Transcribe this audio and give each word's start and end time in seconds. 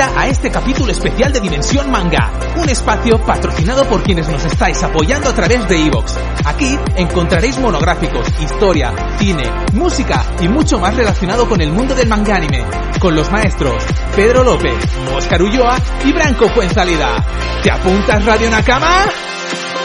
a 0.00 0.28
este 0.28 0.48
capítulo 0.50 0.92
especial 0.92 1.32
de 1.32 1.40
Dimensión 1.40 1.90
Manga, 1.90 2.30
un 2.56 2.68
espacio 2.68 3.18
patrocinado 3.18 3.84
por 3.86 4.00
quienes 4.02 4.28
nos 4.28 4.44
estáis 4.44 4.80
apoyando 4.84 5.28
a 5.28 5.34
través 5.34 5.68
de 5.68 5.86
Evox. 5.86 6.16
Aquí 6.44 6.78
encontraréis 6.94 7.58
monográficos, 7.58 8.28
historia, 8.40 8.92
cine, 9.18 9.42
música 9.72 10.24
y 10.40 10.48
mucho 10.48 10.78
más 10.78 10.94
relacionado 10.94 11.48
con 11.48 11.60
el 11.60 11.72
mundo 11.72 11.96
del 11.96 12.08
manga 12.08 12.36
anime, 12.36 12.64
con 13.00 13.16
los 13.16 13.28
maestros 13.32 13.82
Pedro 14.14 14.44
López, 14.44 14.78
Óscar 15.16 15.42
Ulloa 15.42 15.76
y 16.04 16.12
Branco 16.12 16.48
Fuenzalida. 16.48 17.24
¿Te 17.64 17.70
apuntas 17.70 18.24
Radio 18.24 18.50
Nakama? 18.50 19.06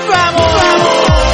¡Vamos! 0.09 0.53
¡Vamos! 0.53 1.32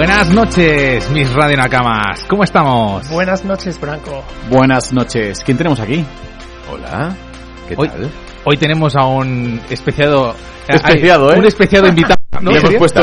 Buenas 0.00 0.32
noches, 0.32 1.10
mis 1.10 1.30
Radio 1.34 1.58
Nakamas. 1.58 2.24
¿Cómo 2.26 2.42
estamos? 2.42 3.06
Buenas 3.10 3.44
noches, 3.44 3.78
Branco. 3.78 4.24
Buenas 4.48 4.94
noches. 4.94 5.42
¿Quién 5.44 5.58
tenemos 5.58 5.78
aquí? 5.78 6.02
Hola, 6.72 7.14
¿qué 7.68 7.74
Hoy, 7.76 7.86
tal? 7.86 8.10
hoy 8.46 8.56
tenemos 8.56 8.96
a 8.96 9.04
un 9.04 9.60
especiado... 9.68 10.34
Especiado, 10.66 11.28
hay- 11.28 11.36
¿eh? 11.36 11.38
Un 11.40 11.44
especiado 11.44 11.86
invitado. 11.86 12.18
¿no? 12.40 12.50
Le 12.50 12.60
hemos 12.60 12.74
puesto... 12.76 13.02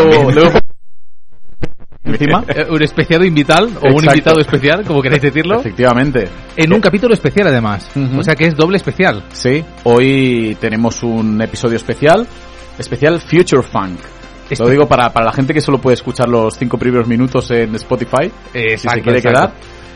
Encima. 2.04 2.44
Eh, 2.48 2.66
Un 2.68 2.82
especiado 2.82 3.24
invitado 3.26 3.68
o 3.80 3.94
un 3.96 4.04
invitado 4.04 4.40
especial, 4.40 4.84
como 4.84 5.00
queráis 5.00 5.22
decirlo. 5.22 5.60
Efectivamente. 5.60 6.28
En 6.56 6.74
un 6.74 6.82
capítulo 6.82 7.14
especial, 7.14 7.48
además. 7.50 7.92
O 8.18 8.24
sea 8.24 8.34
que 8.34 8.46
es 8.48 8.56
doble 8.56 8.78
especial. 8.78 9.22
Sí, 9.34 9.64
hoy 9.84 10.58
tenemos 10.60 11.04
un 11.04 11.40
episodio 11.44 11.76
especial, 11.76 12.26
especial 12.80 13.22
Future 13.22 13.62
Funk. 13.62 14.00
Lo 14.60 14.70
digo 14.70 14.88
para, 14.88 15.12
para 15.12 15.26
la 15.26 15.32
gente 15.34 15.54
que 15.54 15.62
solo 15.62 15.80
puede 15.80 15.96
escuchar 15.96 16.30
los 16.30 16.56
cinco 16.56 16.78
primeros 16.78 17.08
minutos 17.08 17.52
en 17.52 17.76
Spotify, 17.76 18.32
si 18.54 18.78
se 18.78 19.02
quiere 19.02 19.20
exacto. 19.20 19.22
quedar. 19.22 19.54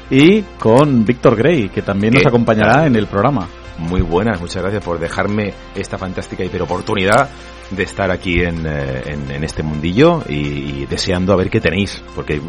Y 0.10 0.42
con 0.60 1.06
Víctor 1.06 1.38
Gray, 1.38 1.70
que 1.70 1.82
también 1.82 2.14
nos 2.14 2.24
¿Qué 2.24 2.28
acompañará 2.28 2.86
en 2.86 2.96
el 2.98 3.08
programa. 3.08 3.48
Muy 3.78 4.02
buenas, 4.02 4.42
muchas 4.42 4.62
gracias 4.62 4.84
por 4.84 5.00
dejarme 5.00 5.54
esta 5.74 5.98
fantástica 5.98 6.44
hiperoportunidad 6.44 7.30
de 7.72 7.84
estar 7.84 8.12
aquí 8.12 8.42
en, 8.42 8.66
eh, 8.66 9.02
en, 9.06 9.32
en 9.32 9.44
este 9.44 9.64
mundillo 9.64 10.24
y, 10.28 10.36
y 10.82 10.86
deseando 10.90 11.34
a 11.34 11.38
ver 11.38 11.50
qué 11.50 11.60
tenéis, 11.62 12.04
porque 12.16 12.40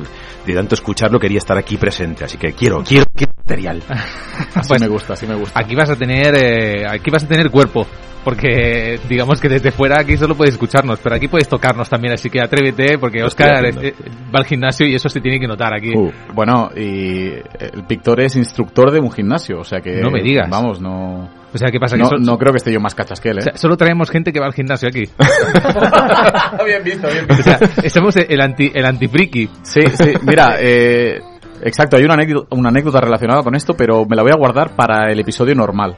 de 0.46 0.54
tanto 0.54 0.74
escucharlo 0.74 1.18
quería 1.18 1.38
estar 1.38 1.56
aquí 1.56 1.76
presente, 1.76 2.24
así 2.24 2.36
que 2.38 2.52
quiero, 2.52 2.82
quiero, 2.82 3.04
quiero 3.14 3.32
material. 3.44 3.82
Así 4.54 4.68
Pues- 4.68 4.80
me 4.80 4.88
gusta, 4.88 5.12
así 5.14 5.26
me 5.26 5.34
gusta. 5.34 5.58
Aquí 5.60 5.74
vas 5.74 5.90
a 5.90 5.96
tener, 5.96 6.34
eh, 6.36 6.86
aquí 6.88 7.10
vas 7.10 7.24
a 7.24 7.28
tener 7.28 7.50
cuerpo. 7.50 7.86
Porque 8.24 9.00
digamos 9.08 9.40
que 9.40 9.48
desde 9.48 9.72
fuera 9.72 10.00
aquí 10.00 10.16
solo 10.16 10.36
puedes 10.36 10.54
escucharnos, 10.54 11.00
pero 11.02 11.16
aquí 11.16 11.26
puedes 11.26 11.48
tocarnos 11.48 11.88
también, 11.88 12.14
así 12.14 12.30
que 12.30 12.40
atrévete, 12.40 12.96
porque 12.96 13.20
Oscar 13.24 13.66
eh, 13.66 13.94
va 14.32 14.38
al 14.38 14.44
gimnasio 14.44 14.86
y 14.86 14.94
eso 14.94 15.08
se 15.08 15.20
tiene 15.20 15.40
que 15.40 15.48
notar 15.48 15.74
aquí. 15.74 15.90
Uh, 15.92 16.12
bueno, 16.32 16.70
y 16.76 17.30
el 17.32 17.82
Víctor 17.88 18.20
es 18.20 18.36
instructor 18.36 18.92
de 18.92 19.00
un 19.00 19.10
gimnasio, 19.10 19.58
o 19.58 19.64
sea 19.64 19.80
que... 19.80 19.96
No 20.00 20.12
me 20.12 20.22
digas. 20.22 20.48
Vamos, 20.48 20.80
no... 20.80 21.28
O 21.54 21.58
sea, 21.58 21.70
¿qué 21.70 21.78
pasa? 21.78 21.96
Que 21.96 22.02
No, 22.02 22.10
no 22.18 22.38
creo 22.38 22.52
que 22.52 22.56
esté 22.58 22.72
yo 22.72 22.80
más 22.80 22.94
cachas 22.94 23.20
que 23.20 23.28
él, 23.30 23.36
o 23.36 23.40
¿eh? 23.40 23.42
sea, 23.42 23.56
solo 23.56 23.76
traemos 23.76 24.10
gente 24.10 24.32
que 24.32 24.40
va 24.40 24.46
al 24.46 24.54
gimnasio 24.54 24.88
aquí. 24.88 25.04
bien 26.66 26.82
visto, 26.84 27.08
bien 27.08 27.26
O 27.30 27.34
sea, 27.34 27.58
somos 27.90 28.16
el 28.16 28.40
anti, 28.40 28.70
el 28.74 28.84
anti-friki. 28.84 29.48
Sí, 29.62 29.80
sí, 29.92 30.12
mira, 30.22 30.56
eh, 30.60 31.20
exacto, 31.62 31.96
hay 31.96 32.04
una 32.04 32.14
anécdota, 32.14 32.54
una 32.56 32.68
anécdota 32.70 33.00
relacionada 33.00 33.42
con 33.42 33.54
esto, 33.54 33.74
pero 33.74 34.04
me 34.06 34.16
la 34.16 34.22
voy 34.22 34.32
a 34.32 34.36
guardar 34.38 34.74
para 34.74 35.10
el 35.12 35.20
episodio 35.20 35.54
normal, 35.54 35.96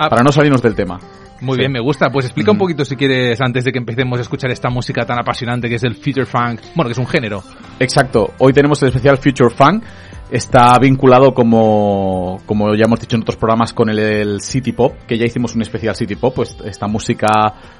Ah, 0.00 0.08
para 0.08 0.22
no 0.22 0.30
salirnos 0.30 0.62
del 0.62 0.74
tema. 0.76 0.98
Muy 1.40 1.54
Sí. 1.54 1.60
bien, 1.60 1.72
me 1.72 1.80
gusta. 1.80 2.08
Pues 2.10 2.24
explica 2.26 2.50
un 2.52 2.56
Mm. 2.56 2.60
poquito 2.60 2.84
si 2.84 2.94
quieres, 2.96 3.40
antes 3.40 3.64
de 3.64 3.72
que 3.72 3.78
empecemos 3.78 4.18
a 4.18 4.22
escuchar 4.22 4.50
esta 4.50 4.70
música 4.70 5.04
tan 5.06 5.18
apasionante 5.18 5.68
que 5.68 5.74
es 5.76 5.82
el 5.84 5.94
future 5.96 6.24
funk. 6.26 6.60
Bueno, 6.74 6.88
que 6.88 6.92
es 6.92 6.98
un 6.98 7.06
género. 7.06 7.42
Exacto, 7.80 8.32
hoy 8.38 8.52
tenemos 8.52 8.80
el 8.82 8.88
especial 8.88 9.18
Future 9.18 9.50
Funk, 9.54 9.82
está 10.30 10.78
vinculado 10.78 11.32
como, 11.32 12.40
como 12.46 12.74
ya 12.74 12.84
hemos 12.84 13.00
dicho 13.00 13.16
en 13.16 13.22
otros 13.22 13.36
programas 13.36 13.72
con 13.72 13.88
el, 13.88 14.40
City 14.40 14.72
Pop, 14.72 14.94
que 15.06 15.18
ya 15.18 15.24
hicimos 15.24 15.54
un 15.54 15.62
especial 15.62 15.94
City 15.94 16.16
Pop, 16.16 16.34
pues 16.34 16.56
esta 16.64 16.86
música 16.86 17.28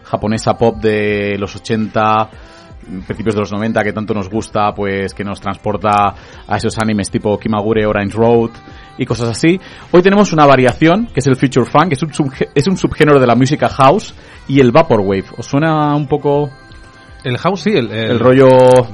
japonesa 0.05 0.55
pop 0.55 0.77
de 0.77 1.37
los 1.39 1.55
80, 1.57 2.31
principios 3.07 3.35
de 3.35 3.41
los 3.41 3.53
90 3.53 3.85
que 3.85 3.93
tanto 3.93 4.15
nos 4.15 4.31
gusta, 4.31 4.73
pues 4.75 5.13
que 5.13 5.25
nos 5.25 5.41
transporta 5.41 6.15
a 6.47 6.57
esos 6.57 6.79
animes 6.79 7.11
tipo 7.11 7.39
Kimagure 7.39 7.87
Orange 7.87 8.17
Road 8.17 8.51
y 8.97 9.05
cosas 9.05 9.31
así. 9.31 9.61
Hoy 9.93 10.03
tenemos 10.03 10.33
una 10.33 10.47
variación 10.47 11.07
que 11.07 11.21
es 11.21 11.27
el 11.27 11.37
Future 11.37 11.67
Funk, 11.67 11.93
es 11.93 12.03
un, 12.03 12.11
es 12.55 12.67
un 12.67 12.77
subgénero 12.77 13.21
de 13.21 13.27
la 13.27 13.35
música 13.35 13.69
house 13.69 14.15
y 14.47 14.61
el 14.61 14.73
Vaporwave. 14.73 15.27
¿Os 15.37 15.47
suena 15.47 15.95
un 15.95 16.07
poco 16.09 16.51
El 17.25 17.37
house, 17.39 17.61
sí, 17.63 17.71
el, 17.71 17.91
el- 17.91 18.11
el 18.13 18.19
rollo 18.21 18.49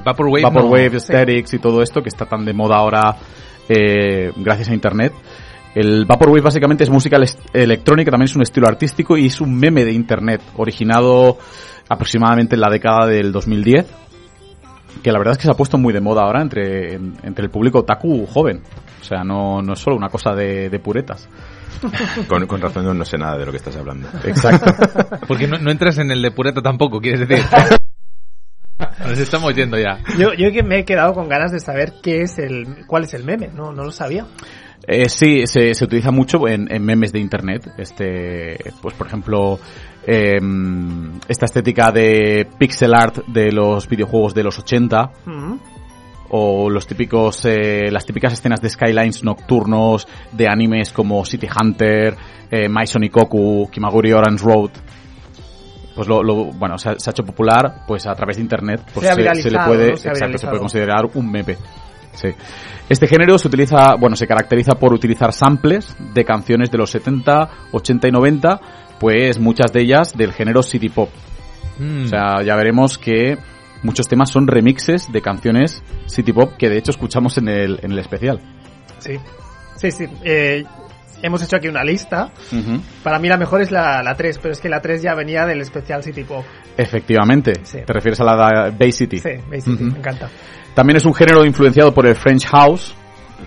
Vaporwave, 0.05 0.43
Vaporwave, 0.43 0.91
no. 0.91 0.95
aesthetics 0.97 1.55
y 1.55 1.59
todo 1.59 1.83
esto 1.83 2.03
que 2.03 2.09
está 2.09 2.27
tan 2.27 2.45
de 2.45 2.53
moda 2.53 2.77
ahora 2.77 3.17
eh, 3.69 4.33
gracias 4.37 4.69
a 4.71 4.75
internet. 4.75 5.13
El 5.75 6.05
Vaporwave 6.07 6.41
básicamente 6.41 6.85
es 6.85 6.91
música 6.91 7.17
ele- 7.17 7.29
electrónica, 7.53 8.11
también 8.11 8.27
es 8.31 8.37
un 8.37 8.43
estilo 8.43 8.67
artístico 8.69 9.17
y 9.17 9.27
es 9.27 9.41
un 9.41 9.55
meme 9.57 9.85
de 9.85 9.93
internet, 9.93 10.41
originado 10.57 11.39
aproximadamente 11.89 12.55
en 12.55 12.61
la 12.61 12.71
década 12.71 13.07
del 13.07 13.31
2010, 13.33 13.87
que 15.03 15.13
la 15.13 15.19
verdad 15.19 15.33
es 15.33 15.39
que 15.39 15.45
se 15.45 15.51
ha 15.51 15.55
puesto 15.55 15.77
muy 15.77 15.93
de 15.93 16.01
moda 16.01 16.23
ahora 16.23 16.41
entre, 16.43 16.95
en- 16.95 17.15
entre 17.25 17.45
el 17.45 17.51
público 17.51 17.81
otaku 17.81 18.25
joven. 18.27 18.63
O 19.01 19.05
sea, 19.05 19.23
no, 19.23 19.61
no 19.61 19.75
es 19.75 19.79
solo 19.81 19.97
una 19.97 20.09
cosa 20.09 20.33
de, 20.35 20.71
de 20.71 20.79
puretas. 20.79 21.29
Con, 22.29 22.47
con 22.47 22.61
razón 22.63 22.85
no, 22.85 22.95
no 22.95 23.05
sé 23.05 23.19
nada 23.19 23.37
de 23.37 23.45
lo 23.45 23.51
que 23.51 23.59
estás 23.59 23.77
hablando. 23.77 24.09
Exacto. 24.25 24.73
Porque 25.29 25.47
no, 25.47 25.59
no 25.59 25.71
entras 25.71 25.99
en 25.99 26.11
el 26.11 26.23
de 26.23 26.31
pureta 26.31 26.63
tampoco, 26.63 27.01
quieres 27.01 27.29
decir. 27.29 27.45
Nos 29.07 29.19
estamos 29.19 29.55
yendo 29.55 29.79
ya. 29.79 29.99
Yo, 30.19 30.35
yo 30.35 30.51
que 30.53 30.63
me 30.63 30.81
he 30.81 30.85
quedado 30.85 31.15
con 31.15 31.29
ganas 31.29 31.53
de 31.53 31.61
saber 31.61 31.95
qué 32.03 32.23
es 32.23 32.39
el, 32.39 32.87
cuál 32.87 33.05
es 33.05 33.15
el 33.15 33.25
meme, 33.25 33.49
no, 33.49 33.73
no 33.73 33.85
lo 33.85 33.91
sabía. 33.93 34.27
Eh, 34.87 35.09
sí, 35.09 35.47
se, 35.47 35.75
se 35.75 35.85
utiliza 35.85 36.11
mucho 36.11 36.47
en, 36.47 36.71
en 36.71 36.85
memes 36.85 37.13
de 37.13 37.21
internet. 37.21 37.71
Este, 37.79 38.59
pues 38.83 38.95
por 38.95 39.07
ejemplo, 39.07 39.59
em, 40.07 41.19
esta 41.29 41.47
estética 41.47 41.91
de 41.91 42.47
pixel 42.59 42.95
art 42.95 43.25
de 43.29 43.51
los 43.51 43.89
videojuegos 43.89 44.35
de 44.35 44.43
los 44.43 44.59
80 44.59 45.11
Mm. 45.25 45.55
o 46.31 46.69
los 46.69 46.87
típicos, 46.87 47.45
eh, 47.45 47.91
las 47.91 48.05
típicas 48.05 48.33
escenas 48.33 48.61
de 48.61 48.69
skylines 48.69 49.23
nocturnos 49.23 50.07
de 50.33 50.49
animes 50.49 50.93
como 50.93 51.25
City 51.25 51.47
Hunter, 51.49 52.17
eh, 52.51 52.69
Mai 52.69 52.87
Sonikoku, 52.87 53.71
Kimaguri 53.71 54.13
Orange 54.13 54.45
Road. 54.45 54.71
Pues 55.95 56.09
lo, 56.09 56.23
lo- 56.23 56.47
bueno, 56.47 56.77
se 56.79 56.91
ha, 56.91 56.99
se 56.99 57.09
ha 57.09 57.13
hecho 57.13 57.25
popular, 57.25 57.85
pues 57.87 58.07
a 58.07 58.15
través 58.15 58.37
de 58.37 58.43
internet, 58.43 58.81
pues 58.93 59.07
Se 59.07 59.13
ha 59.13 59.15
se, 59.35 59.43
se 59.43 59.51
le 59.51 59.59
puede, 59.65 59.91
¿no? 59.93 59.97
Se 59.97 60.09
exacto, 60.09 60.49
puede 60.49 60.59
considerar 60.59 61.05
un 61.15 61.31
meme. 61.31 61.57
Sí. 62.15 62.29
Este 62.89 63.07
género 63.07 63.39
se 63.39 63.49
utiliza, 63.49 63.95
bueno, 63.99 64.15
se 64.17 64.27
caracteriza 64.27 64.73
por 64.75 64.93
utilizar 64.93 65.33
samples 65.33 65.97
de 66.13 66.25
canciones 66.25 66.71
de 66.71 66.79
los 66.79 66.91
70, 66.91 67.49
80 67.73 68.09
y 68.09 68.13
90, 68.13 68.61
pues 69.01 69.39
muchas 69.39 69.73
de 69.73 69.83
ellas 69.83 70.13
del 70.17 70.33
género 70.33 70.63
city 70.63 70.89
pop. 70.89 71.11
Mm. 71.79 72.05
O 72.05 72.09
sea, 72.09 72.43
ya 72.45 72.55
veremos 72.57 72.99
que 72.99 73.37
muchos 73.83 74.07
temas 74.09 74.31
son 74.31 74.47
remixes 74.47 75.11
de 75.13 75.21
canciones 75.23 75.83
city 76.07 76.33
pop 76.33 76.53
que 76.57 76.69
de 76.69 76.79
hecho 76.79 76.91
escuchamos 76.91 77.37
en 77.39 77.49
el, 77.49 77.81
en 77.83 77.93
el 77.93 77.99
especial. 77.99 78.41
Sí, 78.99 79.19
sí, 79.77 79.91
sí. 79.91 80.05
Eh, 80.23 80.65
hemos 81.25 81.43
hecho 81.43 81.57
aquí 81.57 81.69
una 81.69 81.83
lista. 81.83 82.31
Para 83.03 83.19
mí 83.19 83.29
la 83.29 83.39
mejor 83.39 83.63
es 83.63 83.71
la, 83.71 84.03
la 84.03 84.15
3, 84.15 84.39
pero 84.39 84.53
es 84.53 84.61
que 84.61 84.69
la 84.69 84.81
3 84.81 85.03
ya 85.03 85.15
venía 85.15 85.47
del 85.47 85.61
especial 85.63 86.03
City 86.03 86.23
Pop. 86.25 86.45
Efectivamente. 86.77 87.55
Sí. 87.63 87.79
Te 87.85 87.93
refieres 87.93 88.21
a 88.21 88.25
la 88.25 88.65
de 88.65 88.71
Bay 88.77 88.93
City. 88.93 89.19
Sí, 89.19 89.31
Bay 89.49 89.61
City, 89.61 89.85
me 89.85 89.99
encanta. 89.99 90.29
También 90.75 90.99
es 90.99 91.07
un 91.07 91.15
género 91.15 91.45
influenciado 91.45 91.95
por 91.95 92.07
el 92.07 92.15
French 92.15 92.47
House. 92.47 92.95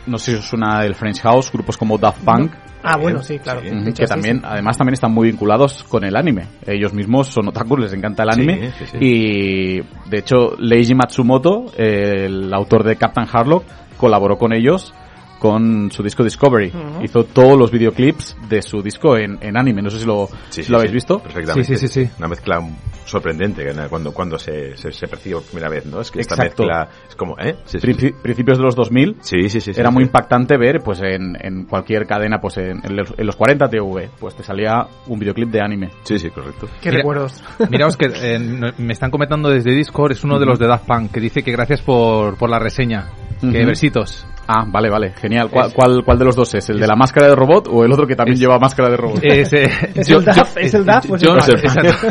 No 0.07 0.17
sé 0.17 0.31
si 0.31 0.37
os 0.37 0.45
suena 0.45 0.83
el 0.85 0.95
French 0.95 1.21
House, 1.21 1.51
grupos 1.51 1.77
como 1.77 1.97
Daft 1.97 2.23
Punk. 2.23 2.51
Ah, 2.83 2.97
bueno, 2.97 3.21
sí, 3.21 3.37
claro. 3.39 3.61
Sí. 3.61 3.67
Hecho, 3.67 4.01
que 4.01 4.07
sí, 4.07 4.13
también, 4.13 4.37
sí. 4.37 4.43
además 4.45 4.77
también 4.77 4.93
están 4.93 5.11
muy 5.11 5.29
vinculados 5.29 5.83
con 5.83 6.03
el 6.03 6.15
anime. 6.15 6.47
Ellos 6.65 6.93
mismos 6.93 7.27
son 7.27 7.47
otakus, 7.47 7.79
les 7.79 7.93
encanta 7.93 8.23
el 8.23 8.29
anime. 8.29 8.71
Sí, 8.71 8.85
sí, 8.85 8.85
sí. 8.91 8.97
Y 8.99 10.09
de 10.09 10.17
hecho, 10.17 10.55
Leiji 10.57 10.95
Matsumoto, 10.95 11.65
el 11.77 12.51
autor 12.53 12.83
de 12.83 12.95
Captain 12.95 13.27
Harlock, 13.31 13.65
colaboró 13.97 14.37
con 14.37 14.53
ellos 14.53 14.93
con 15.39 15.91
su 15.91 16.03
disco 16.03 16.23
Discovery. 16.23 16.71
Hizo 17.03 17.23
todos 17.25 17.57
los 17.57 17.71
videoclips 17.71 18.35
de 18.49 18.61
su 18.61 18.81
disco 18.81 19.17
en, 19.17 19.37
en 19.41 19.57
anime. 19.57 19.81
No 19.81 19.89
sé 19.89 19.99
si 19.99 20.05
lo, 20.05 20.27
Sí, 20.49 20.61
si 20.61 20.63
sí, 20.63 20.71
lo 20.71 20.77
habéis 20.77 20.91
sí, 20.91 20.95
visto. 20.95 21.19
Perfectamente. 21.19 21.75
Sí, 21.75 21.77
sí, 21.77 21.87
sí, 21.87 22.05
sí. 22.05 22.11
Una 22.17 22.27
mezcla 22.27 22.61
sorprendente 23.05 23.65
cuando, 23.89 24.11
cuando 24.13 24.37
se, 24.37 24.75
se, 24.75 24.91
se 24.91 25.07
percibe 25.07 25.35
por 25.35 25.43
primera 25.45 25.69
vez, 25.69 25.85
¿no? 25.85 26.01
Es 26.01 26.11
que 26.11 26.19
esta 26.19 26.35
mezcla 26.35 26.89
es 27.07 27.15
como, 27.15 27.37
¿eh? 27.39 27.55
Sí, 27.65 27.79
sí, 27.79 27.87
Princi- 27.87 28.13
Principios 28.21 28.57
de 28.57 28.63
los 28.65 28.75
2000. 28.75 29.17
sí, 29.21 29.43
sí, 29.49 29.61
sí, 29.61 29.73
sí, 29.73 29.79
era 29.79 29.89
sí. 29.89 29.93
muy 29.93 30.03
impactante 30.03 30.57
ver 30.57 30.81
pues 30.83 30.99
en, 31.01 31.37
en 31.39 31.65
cualquier 31.65 32.05
cadena 32.05 32.39
pues 32.41 32.57
en, 32.57 32.81
en 32.83 32.95
los, 32.97 33.13
en 33.17 33.25
los 33.25 33.35
40 33.37 33.69
TV 33.69 34.09
pues 34.19 34.35
te 34.35 34.43
salía 34.43 34.85
un 35.07 35.19
videoclip 35.19 35.49
de 35.49 35.61
anime 35.61 35.89
Sí, 36.03 36.19
sí, 36.19 36.29
correcto. 36.31 36.67
Qué 36.81 36.89
Mira- 36.89 36.97
recuerdos. 36.99 37.43
Miraos 37.69 37.95
que 37.95 38.11
eh, 38.13 38.39
me 38.77 38.93
están 38.93 39.09
comentando 39.11 39.49
desde 39.49 39.71
Discord, 39.71 40.11
es 40.11 40.23
uno 40.23 40.37
de 40.39 40.45
los 40.45 40.59
de 40.59 40.67
Daft 40.67 40.85
Punk, 40.85 41.11
que 41.11 41.19
dice 41.21 41.43
que 41.43 41.51
gracias 41.51 41.81
por, 41.81 42.35
por 42.37 42.49
la 42.49 42.59
reseña. 42.59 43.05
Que 43.39 43.65
versitos. 43.65 44.25
ah 44.47 44.65
vale 44.67 44.89
vale 44.89 45.13
genial 45.13 45.49
¿Cuál, 45.49 45.73
cuál, 45.73 46.03
cuál 46.03 46.17
de 46.19 46.25
los 46.25 46.35
dos 46.35 46.53
es 46.55 46.69
el 46.69 46.79
de 46.79 46.87
la 46.87 46.95
máscara 46.95 47.27
de 47.27 47.35
robot 47.35 47.67
o 47.71 47.83
el 47.83 47.91
otro 47.91 48.07
que 48.07 48.15
también 48.15 48.33
Es- 48.35 48.39
lleva 48.39 48.57
máscara 48.59 48.89
de 48.89 48.97
robot 48.97 49.19
Es, 49.23 49.53
eh, 49.53 49.69
¿Es 49.95 50.07
yo- 50.07 50.19
el 50.19 50.25
DAF? 50.25 50.55
yo- 50.55 50.59
¿Es 50.61 50.73
el 50.73 50.85
DAF? 50.85 51.05
Pues 51.07 51.21
yo- 51.21 51.35
exacto. 51.35 52.07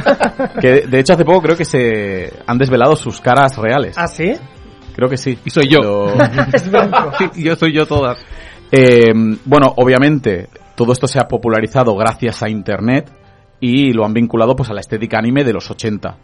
que 0.61 0.87
de 0.87 0.99
hecho 1.01 1.15
hace 1.15 1.25
poco 1.25 1.43
creo 1.43 1.57
que 1.57 1.65
se 1.65 2.33
han 2.47 2.59
desvelado 2.59 2.95
sus 2.97 3.21
caras 3.21 3.57
reales 3.57 3.97
¿Ah, 3.99 4.07
sí? 4.07 4.35
creo 4.95 5.09
que 5.09 5.17
sí 5.17 5.39
Y 5.45 5.51
soy 5.51 5.69
yo. 5.69 5.81
Lo- 5.81 6.15
Es 6.53 6.71
blanco. 6.71 7.13
Sí, 7.19 7.43
yo 7.43 7.55
soy 7.57 7.73
yo 7.75 7.87
todas. 7.87 8.19
Eh, 8.73 9.13
bueno, 9.45 9.73
obviamente, 9.77 10.49
todo 10.75 10.93
esto 10.93 11.07
se 11.07 11.21
ha 11.21 11.29
popularizado 11.29 11.95
gracias 11.97 12.43
a 12.43 12.49
Internet 12.49 13.11
y 13.61 13.93
lo 13.93 14.05
han 14.05 14.13
vinculado 14.13 14.57
pues 14.57 14.71
a 14.71 14.75
la 14.75 14.81
estética 14.81 15.19
anime 15.19 15.45
de 15.45 15.53
los 15.53 15.71
80. 15.71 16.17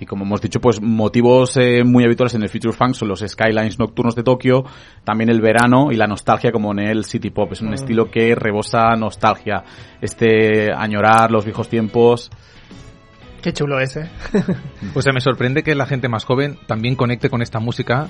Y 0.00 0.06
como 0.06 0.24
hemos 0.24 0.40
dicho, 0.40 0.60
pues 0.60 0.80
motivos 0.80 1.58
eh, 1.58 1.84
muy 1.84 2.04
habituales 2.04 2.34
en 2.34 2.42
el 2.42 2.48
Future 2.48 2.72
Funk 2.72 2.94
son 2.94 3.08
los 3.08 3.20
skylines 3.20 3.78
nocturnos 3.78 4.16
de 4.16 4.22
Tokio, 4.22 4.64
también 5.04 5.28
el 5.28 5.42
verano 5.42 5.92
y 5.92 5.96
la 5.96 6.06
nostalgia 6.06 6.50
como 6.50 6.72
en 6.72 6.78
el 6.78 7.04
City 7.04 7.28
Pop. 7.28 7.52
Es 7.52 7.60
un 7.60 7.74
estilo 7.74 8.10
que 8.10 8.34
rebosa 8.34 8.96
nostalgia. 8.96 9.62
Este 10.00 10.72
añorar 10.72 11.30
los 11.30 11.44
viejos 11.44 11.68
tiempos. 11.68 12.30
Qué 13.42 13.52
chulo 13.52 13.78
ese. 13.78 14.10
O 14.94 15.02
sea, 15.02 15.12
me 15.12 15.20
sorprende 15.20 15.62
que 15.62 15.74
la 15.74 15.84
gente 15.84 16.08
más 16.08 16.24
joven 16.24 16.58
también 16.66 16.96
conecte 16.96 17.28
con 17.28 17.42
esta 17.42 17.60
música 17.60 18.08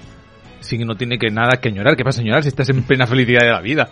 sin 0.60 0.78
que 0.78 0.84
no 0.84 0.94
tiene 0.94 1.18
que 1.18 1.30
nada 1.30 1.60
que 1.60 1.70
añorar. 1.70 1.96
¿Qué 1.96 2.04
pasa 2.04 2.20
añorar 2.20 2.42
si 2.44 2.48
estás 2.48 2.68
en 2.68 2.84
plena 2.84 3.06
felicidad 3.06 3.40
de 3.40 3.50
la 3.50 3.60
vida? 3.60 3.90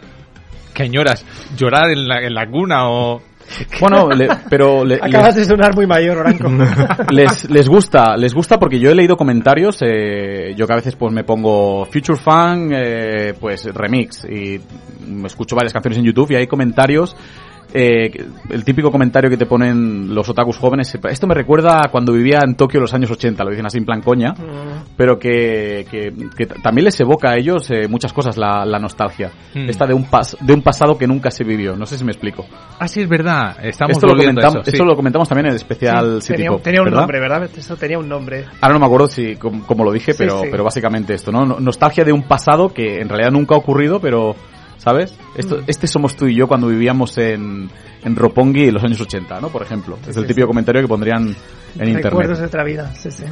¿Qué 0.73 0.85
añoras? 0.85 1.27
¿Llorar 1.57 1.91
en 1.91 2.07
la, 2.07 2.21
en 2.23 2.35
la 2.35 2.47
cuna 2.47 2.89
o...? 2.89 3.23
Bueno, 3.81 4.09
le- 4.11 4.29
pero 4.51 4.85
le- 4.85 4.97
Acabas 5.03 5.37
les- 5.37 5.47
de 5.49 5.55
sonar 5.55 5.75
muy 5.75 5.87
mayor, 5.87 6.19
Oranco. 6.19 6.49
les, 7.11 7.49
les 7.51 7.69
gusta, 7.69 8.17
les 8.17 8.35
gusta 8.35 8.59
porque 8.59 8.79
yo 8.79 8.91
he 8.91 8.95
leído 8.95 9.17
comentarios, 9.17 9.79
eh, 9.83 10.55
yo 10.57 10.67
que 10.67 10.73
a 10.73 10.77
veces 10.77 10.97
pues 10.97 11.13
me 11.13 11.25
pongo 11.25 11.85
Future 11.87 12.19
Fan, 12.19 12.71
eh, 12.73 13.35
pues 13.39 13.65
remix 13.75 14.25
y 14.25 14.61
escucho 15.25 15.57
varias 15.57 15.73
canciones 15.73 15.99
en 15.99 16.05
YouTube 16.05 16.31
y 16.33 16.37
hay 16.37 16.47
comentarios, 16.47 17.17
eh, 17.75 18.11
el 18.51 18.65
típico 18.65 18.91
comentario 18.91 19.29
que 19.31 19.37
te 19.37 19.47
ponen 19.47 20.15
los 20.15 20.29
otakus 20.29 20.57
jóvenes, 20.59 20.97
esto 21.11 21.27
me 21.27 21.35
recuerda 21.35 21.81
a 21.85 21.91
cuando 21.91 22.13
vivía 22.13 22.41
en 22.45 22.55
Tokio 22.55 22.79
en 22.79 22.83
los 22.83 22.95
años 22.95 23.11
80, 23.11 23.45
lo 23.45 23.51
dicen 23.51 23.67
así 23.67 23.79
en 23.79 23.85
plan 23.85 24.01
coña, 24.01 24.33
Mm, 24.33 24.95
pero 24.97 25.19
que, 25.19 25.87
que, 25.91 26.13
que 26.37 26.47
también 26.47 26.87
les 26.87 26.99
evoca 27.01 27.31
a 27.31 27.37
ellos 27.37 27.71
eh, 27.71 27.87
muchas 27.89 28.13
cosas 28.13 28.37
la, 28.37 28.65
la 28.65 28.79
nostalgia, 28.79 29.31
Hmm. 29.55 29.69
esta 29.69 29.87
de 29.87 29.95
un, 29.95 30.05
pas, 30.05 30.37
de 30.41 30.53
un 30.53 30.63
pasado 30.63 30.97
que 30.99 31.07
nunca 31.07 31.31
se 31.31 31.45
vivió, 31.45 31.77
no 31.77 31.87
sé 31.87 31.99
si 31.99 32.05
me 32.05 32.13
explico. 32.13 32.45
Ah, 32.79 32.89
sí, 32.89 33.01
es 33.03 33.09
verdad. 33.09 33.57
Estamos 33.63 33.97
Esto 33.97 34.07
lo, 34.07 34.17
comentamos, 34.17 34.55
eso. 34.57 34.65
sí. 34.65 34.71
esto 34.73 34.85
lo 34.85 34.97
comentamos 34.97 35.29
también 35.29 35.47
en 35.47 35.51
el 35.53 35.57
especial 35.57 36.23
City 36.23 36.35
tenía, 36.37 36.51
Pop, 36.51 36.63
tenía 36.63 36.81
un 36.81 36.85
¿verdad? 36.87 37.01
nombre, 37.01 37.21
¿verdad? 37.21 37.51
Eso 37.57 37.77
tenía 37.77 37.99
un 37.99 38.09
nombre. 38.09 38.45
Ahora 38.61 38.75
no 38.75 38.81
me 38.81 38.87
acuerdo 38.87 39.09
si 39.09 39.37
como, 39.37 39.67
como 39.67 39.85
lo 39.85 39.93
dije, 39.93 40.13
Sí, 40.13 40.19
pero, 40.19 40.41
sí. 40.41 40.49
pero 40.51 40.65
básicamente 40.65 41.15
esto, 41.15 41.31
¿no? 41.33 41.45
No- 41.45 41.61
Nostalgia 41.61 42.05
de 42.05 42.13
un 42.13 42.23
pasado 42.23 42.73
que 42.73 43.01
en 43.01 43.09
realidad 43.09 43.31
nunca 43.33 43.55
ha 43.55 43.59
ocurrido, 43.59 44.01
pero, 44.01 44.35
¿sabes? 44.79 45.15
Esto, 45.37 45.59
Mm. 45.59 45.65
Este 45.67 45.87
somos 45.87 46.17
tú 46.17 46.27
y 46.27 46.35
yo 46.37 46.47
cuando 46.49 46.69
vivíamos 46.69 47.17
en, 47.19 47.69
en 48.03 48.17
Roppongi 48.17 48.65
en 48.65 48.75
los 48.75 48.83
años 48.85 49.01
80, 49.01 49.41
¿no? 49.41 49.49
Por 49.51 49.63
ejemplo. 49.63 49.99
Es 50.09 50.17
el 50.17 50.23
sí, 50.23 50.29
típico 50.29 50.47
sí. 50.47 50.49
comentario 50.49 50.81
que 50.83 50.89
pondrían 50.89 51.29
en 51.29 51.95
Recuerdos 51.95 51.95
internet. 51.95 52.39
de 52.39 52.45
otra 52.47 52.65
vida, 52.65 52.95
sí, 52.95 53.11
sí. 53.11 53.25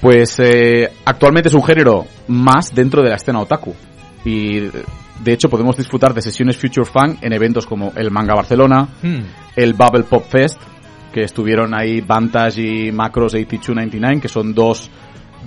Pues 0.00 0.38
eh, 0.40 0.90
actualmente 1.04 1.48
es 1.48 1.54
un 1.54 1.62
género 1.64 2.06
más 2.28 2.74
dentro 2.74 3.02
de 3.02 3.10
la 3.10 3.16
escena 3.16 3.40
otaku. 3.40 3.74
Y 4.24 4.60
de 4.60 5.32
hecho 5.32 5.48
podemos 5.48 5.76
disfrutar 5.76 6.12
de 6.14 6.22
sesiones 6.22 6.56
Future 6.56 6.84
Fan 6.86 7.18
en 7.20 7.32
eventos 7.32 7.66
como 7.66 7.92
el 7.96 8.10
Manga 8.10 8.34
Barcelona, 8.34 8.88
Hmm. 9.02 9.20
el 9.56 9.74
Bubble 9.74 10.04
Pop 10.04 10.24
Fest, 10.28 10.60
que 11.12 11.22
estuvieron 11.22 11.74
ahí 11.74 12.00
Vantage 12.00 12.62
y 12.62 12.92
Macros 12.92 13.34
8299, 13.34 14.20
que 14.20 14.28
son 14.28 14.54
dos 14.54 14.90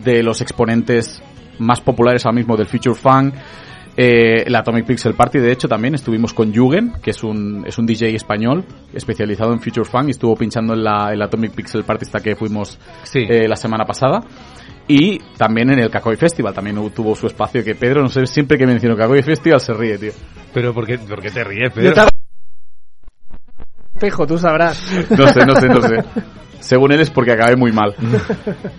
de 0.04 0.22
los 0.24 0.40
exponentes 0.42 1.22
más 1.60 1.82
populares 1.82 2.26
ahora 2.26 2.36
mismo 2.38 2.56
del 2.56 2.68
Future 2.68 2.96
Funk. 2.96 3.34
Eh, 3.98 4.44
el 4.46 4.54
Atomic 4.56 4.86
Pixel 4.86 5.14
Party, 5.14 5.40
de 5.40 5.52
hecho, 5.54 5.68
también 5.70 5.96
estuvimos 5.96 6.34
con 6.34 6.54
Jugend, 6.54 7.00
que 7.00 7.12
es 7.12 7.24
un, 7.24 7.64
es 7.66 7.78
un 7.78 7.86
DJ 7.86 8.14
español 8.16 8.66
especializado 8.94 9.54
en 9.54 9.62
Future 9.62 9.86
Funk 9.86 10.08
y 10.08 10.12
estuvo 10.12 10.36
pinchando 10.36 10.74
en 10.74 10.84
la 10.84 11.14
el 11.14 11.22
Atomic 11.22 11.54
Pixel 11.56 11.84
Party 11.86 12.04
hasta 12.06 12.20
que 12.20 12.36
fuimos 12.36 12.78
Sí. 13.04 13.20
eh, 13.28 13.48
la 13.48 13.56
semana 13.56 13.86
pasada. 13.86 14.20
Y 14.88 15.20
también 15.38 15.72
en 15.72 15.80
el 15.80 15.90
Kakoi 15.90 16.18
Festival, 16.18 16.54
también 16.54 16.76
tuvo 16.94 17.16
su 17.16 17.26
espacio 17.28 17.64
que 17.64 17.74
Pedro, 17.76 18.02
no 18.02 18.10
sé, 18.10 18.28
siempre 18.28 18.58
que 18.58 18.68
menciono 18.68 18.96
Kakoi 18.98 19.24
Festival 19.24 19.60
se 19.62 19.74
ríe, 19.74 19.98
tío. 19.98 20.12
Pero 20.54 20.74
¿por 20.74 20.86
qué, 20.86 20.98
por 21.00 21.22
qué 21.22 21.32
te 21.32 21.44
ríes, 21.44 21.70
Yo 21.74 21.76
Pedro? 21.82 21.94
te- 22.06 24.00
Pejo, 24.00 24.28
tú 24.28 24.38
sabrás. 24.38 24.92
No 25.18 25.28
sé, 25.30 25.46
no 25.46 25.56
sé, 25.56 25.68
no 25.70 25.82
sé. 25.82 25.96
Según 26.66 26.92
él 26.92 27.00
es 27.00 27.12
porque 27.12 27.32
acabé 27.32 27.56
muy 27.56 27.72
mal. 27.72 27.96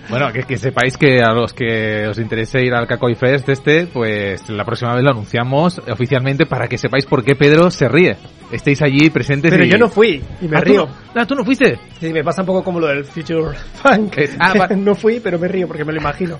Bueno, 0.08 0.32
que, 0.32 0.44
que 0.44 0.56
sepáis 0.56 0.96
que 0.96 1.20
a 1.20 1.32
los 1.32 1.52
que 1.52 2.06
os 2.08 2.18
interese 2.18 2.64
ir 2.64 2.72
al 2.74 2.86
Kakoi 2.86 3.14
Fest 3.16 3.48
este, 3.48 3.86
pues 3.88 4.48
la 4.48 4.64
próxima 4.64 4.94
vez 4.94 5.02
lo 5.02 5.10
anunciamos 5.10 5.80
oficialmente 5.90 6.46
para 6.46 6.68
que 6.68 6.78
sepáis 6.78 7.04
por 7.06 7.24
qué 7.24 7.34
Pedro 7.34 7.70
se 7.70 7.88
ríe. 7.88 8.16
Estéis 8.52 8.80
allí 8.82 9.10
presentes 9.10 9.50
Pero 9.50 9.64
y... 9.64 9.68
yo 9.68 9.78
no 9.78 9.88
fui 9.88 10.22
y 10.40 10.46
me 10.48 10.56
Ah, 10.56 10.60
¿tú 10.62 10.68
río. 10.70 10.86
no? 10.86 11.20
Ah, 11.20 11.26
¿tú 11.26 11.34
no 11.34 11.44
fuiste? 11.44 11.78
Sí, 11.98 12.12
me 12.12 12.22
pasa 12.22 12.42
un 12.42 12.46
poco 12.46 12.62
como 12.62 12.78
lo 12.78 12.86
del 12.86 13.04
Future 13.04 13.56
Funk. 13.82 14.16
Es- 14.18 14.36
ah, 14.38 14.68
no 14.76 14.94
fui, 14.94 15.18
pero 15.20 15.38
me 15.38 15.48
río 15.48 15.66
porque 15.66 15.84
me 15.84 15.92
lo 15.92 15.98
imagino. 16.00 16.38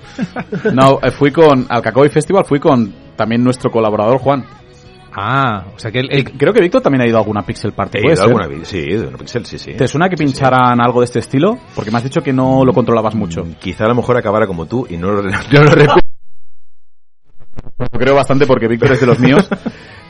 No, 0.73 0.99
eh, 1.03 1.11
fui 1.11 1.31
con, 1.31 1.65
al 1.69 1.81
Kakoi 1.81 2.09
Festival 2.09 2.45
fui 2.45 2.59
con 2.59 2.93
también 3.17 3.43
nuestro 3.43 3.69
colaborador 3.69 4.17
Juan. 4.19 4.45
Ah, 5.19 5.65
o 5.75 5.79
sea 5.79 5.89
que 5.91 5.99
él- 6.01 6.31
Creo 6.37 6.53
que 6.53 6.61
Víctor 6.61 6.81
también 6.81 7.01
ha 7.01 7.07
ido 7.07 7.17
a 7.17 7.21
alguna 7.21 7.41
Pixel 7.41 7.71
Party. 7.73 7.97
He 7.97 8.01
¿puede 8.01 8.13
ido 8.13 8.23
ser? 8.23 8.35
alguna 8.39 8.65
sí, 8.65 8.81
de 8.81 9.07
una 9.07 9.17
pixel, 9.17 9.45
sí, 9.47 9.57
sí. 9.57 9.73
¿Te 9.73 9.87
suena 9.87 10.09
que 10.09 10.15
Sí, 10.17 10.23
sí. 10.27 10.33
pincharan 10.33 10.79
algo 10.79 10.99
de 10.99 11.05
este 11.05 11.19
estilo? 11.19 11.57
Porque 11.75 11.89
me 11.89 11.97
has 11.97 12.03
dicho 12.03 12.21
que 12.21 12.31
no 12.31 12.63
lo 12.63 12.71
controlabas 12.71 13.15
mucho. 13.15 13.43
Mm, 13.43 13.53
Quizá 13.55 13.85
a 13.85 13.87
lo 13.87 13.95
mejor 13.95 14.15
acabara 14.17 14.45
como 14.45 14.67
tú 14.67 14.85
y 14.89 14.95
no 14.97 15.11
lo, 15.11 15.21
no 15.23 15.29
lo 15.29 15.71
recuerdo. 15.71 16.01
Lo 17.79 17.99
creo 17.99 18.15
bastante 18.15 18.45
porque 18.45 18.67
Víctor 18.67 18.91
es 18.91 19.01
de 19.01 19.07
los 19.07 19.19
míos. 19.19 19.49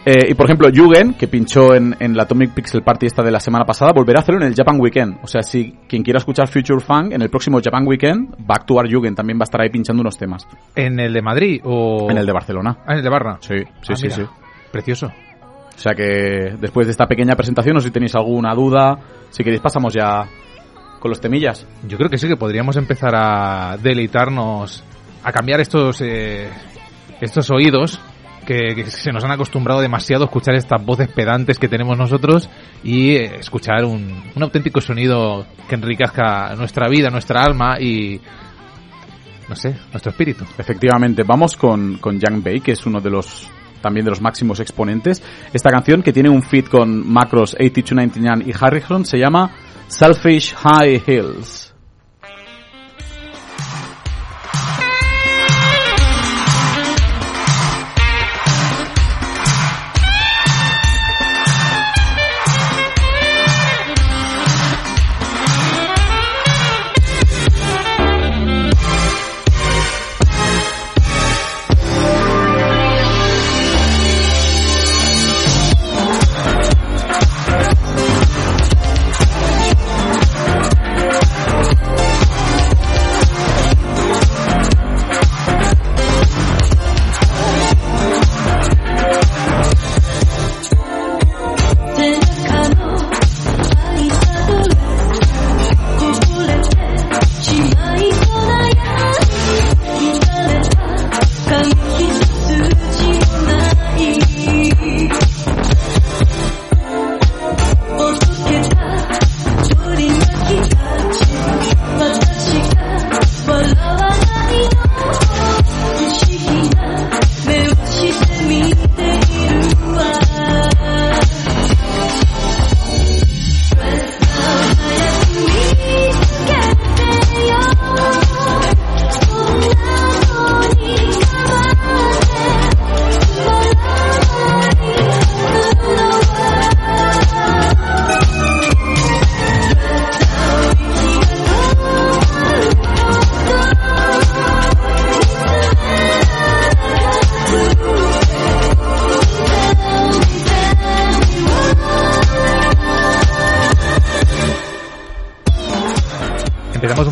Eh, 0.09 0.29
y 0.31 0.35
por 0.35 0.45
ejemplo, 0.45 0.69
Yugen, 0.69 1.15
que 1.15 1.27
pinchó 1.27 1.73
en, 1.75 1.93
en 1.99 2.15
la 2.15 2.23
Atomic 2.23 2.53
Pixel 2.53 2.81
Party 2.81 3.07
esta 3.07 3.21
de 3.23 3.29
la 3.29 3.41
semana 3.41 3.65
pasada, 3.65 3.91
volverá 3.93 4.19
a 4.19 4.21
hacerlo 4.21 4.39
en 4.39 4.47
el 4.47 4.55
Japan 4.55 4.79
Weekend. 4.79 5.17
O 5.21 5.27
sea, 5.27 5.41
si 5.41 5.73
quien 5.85 6.01
quiera 6.01 6.19
escuchar 6.19 6.47
Future 6.47 6.79
Funk, 6.79 7.11
en 7.11 7.21
el 7.21 7.29
próximo 7.29 7.59
Japan 7.61 7.85
Weekend 7.85 8.33
va 8.49 8.53
a 8.55 8.59
actuar 8.61 8.87
Yugen, 8.87 9.15
también 9.15 9.37
va 9.37 9.41
a 9.41 9.43
estar 9.43 9.59
ahí 9.59 9.69
pinchando 9.69 9.99
unos 9.99 10.17
temas. 10.17 10.47
¿En 10.77 10.97
el 11.01 11.11
de 11.11 11.21
Madrid 11.21 11.59
o...? 11.65 12.09
En 12.09 12.17
el 12.17 12.25
de 12.25 12.31
Barcelona. 12.31 12.77
Ah, 12.87 12.93
en 12.93 12.97
el 12.99 13.03
de 13.03 13.09
Barra. 13.09 13.37
Sí, 13.41 13.55
sí, 13.81 13.91
Ah, 13.91 13.95
sí, 13.97 14.09
sí. 14.09 14.21
Precioso. 14.71 15.07
O 15.07 15.79
sea 15.79 15.93
que 15.93 16.55
después 16.59 16.87
de 16.87 16.91
esta 16.91 17.05
pequeña 17.05 17.35
presentación, 17.35 17.79
sé 17.79 17.87
si 17.87 17.91
tenéis 17.91 18.15
alguna 18.15 18.53
duda, 18.55 18.97
si 19.29 19.43
queréis 19.43 19.61
pasamos 19.61 19.93
ya 19.93 20.27
con 20.99 21.09
los 21.09 21.21
temillas. 21.21 21.67
Yo 21.87 21.97
creo 21.97 22.09
que 22.09 22.17
sí 22.17 22.27
que 22.27 22.35
podríamos 22.35 22.77
empezar 22.77 23.11
a 23.15 23.77
deleitarnos, 23.77 24.83
a 25.23 25.31
cambiar 25.31 25.59
estos 25.59 26.01
eh, 26.01 26.49
estos 27.21 27.49
oídos 27.51 27.99
que, 28.45 28.73
que 28.75 28.85
se 28.89 29.11
nos 29.11 29.23
han 29.23 29.31
acostumbrado 29.31 29.81
demasiado 29.81 30.23
a 30.23 30.27
escuchar 30.27 30.55
estas 30.55 30.83
voces 30.83 31.09
pedantes 31.09 31.59
que 31.59 31.67
tenemos 31.67 31.97
nosotros 31.97 32.49
y 32.83 33.15
eh, 33.15 33.35
escuchar 33.39 33.83
un, 33.85 34.23
un 34.35 34.43
auténtico 34.43 34.81
sonido 34.81 35.45
que 35.67 35.75
enriquezca 35.75 36.55
nuestra 36.55 36.87
vida, 36.89 37.09
nuestra 37.09 37.43
alma 37.43 37.79
y 37.79 38.21
no 39.47 39.55
sé, 39.55 39.75
nuestro 39.91 40.11
espíritu. 40.11 40.45
Efectivamente, 40.57 41.23
vamos 41.23 41.55
con, 41.55 41.97
con 41.97 42.19
Young 42.19 42.43
Bay, 42.43 42.59
que 42.61 42.73
es 42.73 42.85
uno 42.85 42.99
de 42.99 43.09
los 43.09 43.49
también 43.81 44.05
de 44.05 44.11
los 44.11 44.21
máximos 44.21 44.59
exponentes. 44.59 45.21
Esta 45.53 45.69
canción 45.69 46.03
que 46.03 46.13
tiene 46.13 46.29
un 46.29 46.43
feat 46.43 46.69
con 46.69 47.07
Macros 47.07 47.55
8299 47.59 48.45
y 48.47 48.53
Harrison 48.59 49.05
se 49.05 49.17
llama 49.17 49.51
Selfish 49.87 50.53
High 50.55 51.03
Hills. 51.05 51.66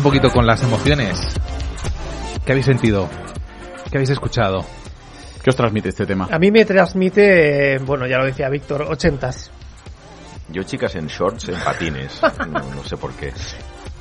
Poquito 0.06 0.30
con 0.30 0.46
las 0.46 0.62
emociones. 0.62 1.18
¿Qué 2.44 2.52
habéis 2.52 2.66
sentido? 2.66 3.08
¿Qué 3.90 3.98
habéis 3.98 4.10
escuchado? 4.10 4.64
¿Qué 5.42 5.50
os 5.50 5.56
transmite 5.56 5.88
este 5.88 6.06
tema? 6.06 6.28
A 6.30 6.38
mí 6.38 6.52
me 6.52 6.64
transmite, 6.64 7.78
bueno, 7.78 8.06
ya 8.06 8.18
lo 8.18 8.26
decía 8.26 8.48
Víctor, 8.48 8.82
ochentas. 8.82 9.50
Yo 10.48 10.62
chicas 10.62 10.94
en 10.94 11.08
shorts, 11.08 11.48
en 11.48 11.58
patines. 11.58 12.20
No, 12.48 12.60
no 12.72 12.84
sé 12.84 12.96
por 12.96 13.14
qué. 13.14 13.32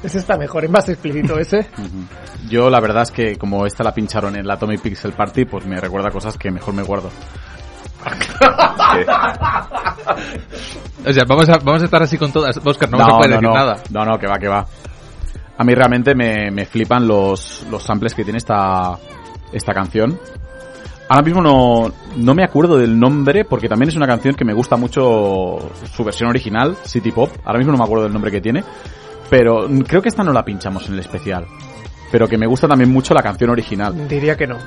Ese 0.03 0.19
está 0.19 0.38
mejor, 0.38 0.65
es 0.65 0.69
más 0.69 0.88
explícito 0.89 1.39
ese. 1.39 1.67
Yo 2.47 2.69
la 2.69 2.79
verdad 2.79 3.01
es 3.01 3.09
que 3.09 3.35
como 3.38 3.65
esta 3.65 3.83
la 3.83 3.91
pincharon 3.91 4.35
en 4.35 4.45
la 4.45 4.53
Atomic 4.53 4.81
Pixel 4.81 5.13
Party, 5.13 5.45
pues 5.45 5.65
me 5.65 5.81
recuerda 5.81 6.12
cosas 6.12 6.38
que 6.38 6.51
mejor 6.51 6.75
me 6.75 6.83
guardo. 6.83 7.09
O 11.07 11.13
sea, 11.13 11.24
vamos 11.27 11.47
a, 11.50 11.57
vamos 11.59 11.81
a 11.83 11.85
estar 11.85 12.01
así 12.01 12.17
con 12.17 12.31
todas. 12.31 12.57
Oscar, 12.63 12.89
no, 12.89 12.97
vamos 12.97 13.13
a 13.13 13.17
poder 13.17 13.31
decir 13.31 13.47
no. 13.47 13.53
nada. 13.53 13.75
No, 13.91 14.05
no, 14.05 14.17
que 14.17 14.25
va, 14.25 14.39
que 14.39 14.47
va. 14.47 14.65
A 15.57 15.63
mí 15.63 15.74
realmente 15.74 16.15
me, 16.15 16.51
me 16.51 16.65
flipan 16.65 17.07
los, 17.07 17.65
los 17.69 17.83
samples 17.83 18.13
que 18.13 18.24
tiene 18.24 18.38
esta, 18.38 18.97
esta 19.51 19.74
canción. 19.74 20.19
Ahora 21.07 21.21
mismo 21.21 21.41
no, 21.41 21.93
no 22.17 22.33
me 22.33 22.43
acuerdo 22.43 22.77
del 22.77 23.00
nombre 23.00 23.45
porque 23.45 23.69
también 23.69 23.89
es 23.89 23.95
una 23.95 24.07
canción 24.07 24.35
que 24.35 24.43
me 24.43 24.53
gusta 24.53 24.75
mucho 24.75 25.59
su 25.93 26.03
versión 26.03 26.29
original, 26.29 26.75
City 26.83 27.12
Pop. 27.12 27.29
Ahora 27.45 27.59
mismo 27.59 27.71
no 27.71 27.77
me 27.77 27.83
acuerdo 27.83 28.05
del 28.05 28.13
nombre 28.13 28.31
que 28.31 28.41
tiene. 28.41 28.63
Pero 29.29 29.67
creo 29.88 30.01
que 30.01 30.09
esta 30.09 30.24
no 30.24 30.33
la 30.33 30.43
pinchamos 30.43 30.88
en 30.88 30.93
el 30.93 31.00
especial. 31.00 31.45
Pero 32.12 32.27
que 32.27 32.38
me 32.38 32.47
gusta 32.47 32.67
también 32.67 32.91
mucho 32.91 33.13
la 33.13 33.21
canción 33.21 33.50
original. 33.51 34.07
Diría 34.07 34.35
que 34.35 34.47
no. 34.47 34.57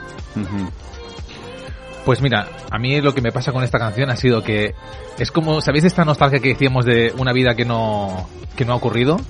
Pues 2.08 2.22
mira, 2.22 2.48
a 2.70 2.78
mí 2.78 3.02
lo 3.02 3.12
que 3.14 3.20
me 3.20 3.32
pasa 3.32 3.52
con 3.52 3.62
esta 3.62 3.78
canción 3.78 4.08
ha 4.08 4.16
sido 4.16 4.42
que 4.42 4.72
es 5.18 5.30
como, 5.30 5.60
¿sabéis 5.60 5.84
esta 5.84 6.06
nostalgia 6.06 6.38
que 6.38 6.48
decíamos 6.48 6.86
de 6.86 7.12
una 7.18 7.34
vida 7.34 7.54
que 7.54 7.66
no, 7.66 8.30
que 8.56 8.64
no 8.64 8.72
ha 8.72 8.76
ocurrido? 8.76 9.20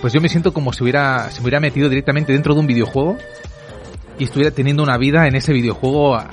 Pues 0.00 0.12
yo 0.12 0.20
me 0.20 0.28
siento 0.28 0.52
como 0.52 0.72
si 0.72 0.82
hubiera, 0.82 1.30
se 1.30 1.36
me 1.38 1.44
hubiera 1.44 1.60
metido 1.60 1.88
directamente 1.88 2.32
dentro 2.32 2.54
de 2.54 2.58
un 2.58 2.66
videojuego 2.66 3.16
y 4.18 4.24
estuviera 4.24 4.50
teniendo 4.50 4.82
una 4.82 4.98
vida 4.98 5.28
en 5.28 5.36
ese 5.36 5.52
videojuego 5.52 6.16
a- 6.16 6.26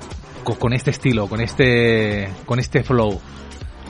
co- 0.44 0.56
con, 0.58 0.74
este 0.74 0.90
estilo, 0.90 1.28
con 1.28 1.40
este, 1.40 2.30
con 2.48 2.58
este 2.58 2.82
flow. 2.82 3.22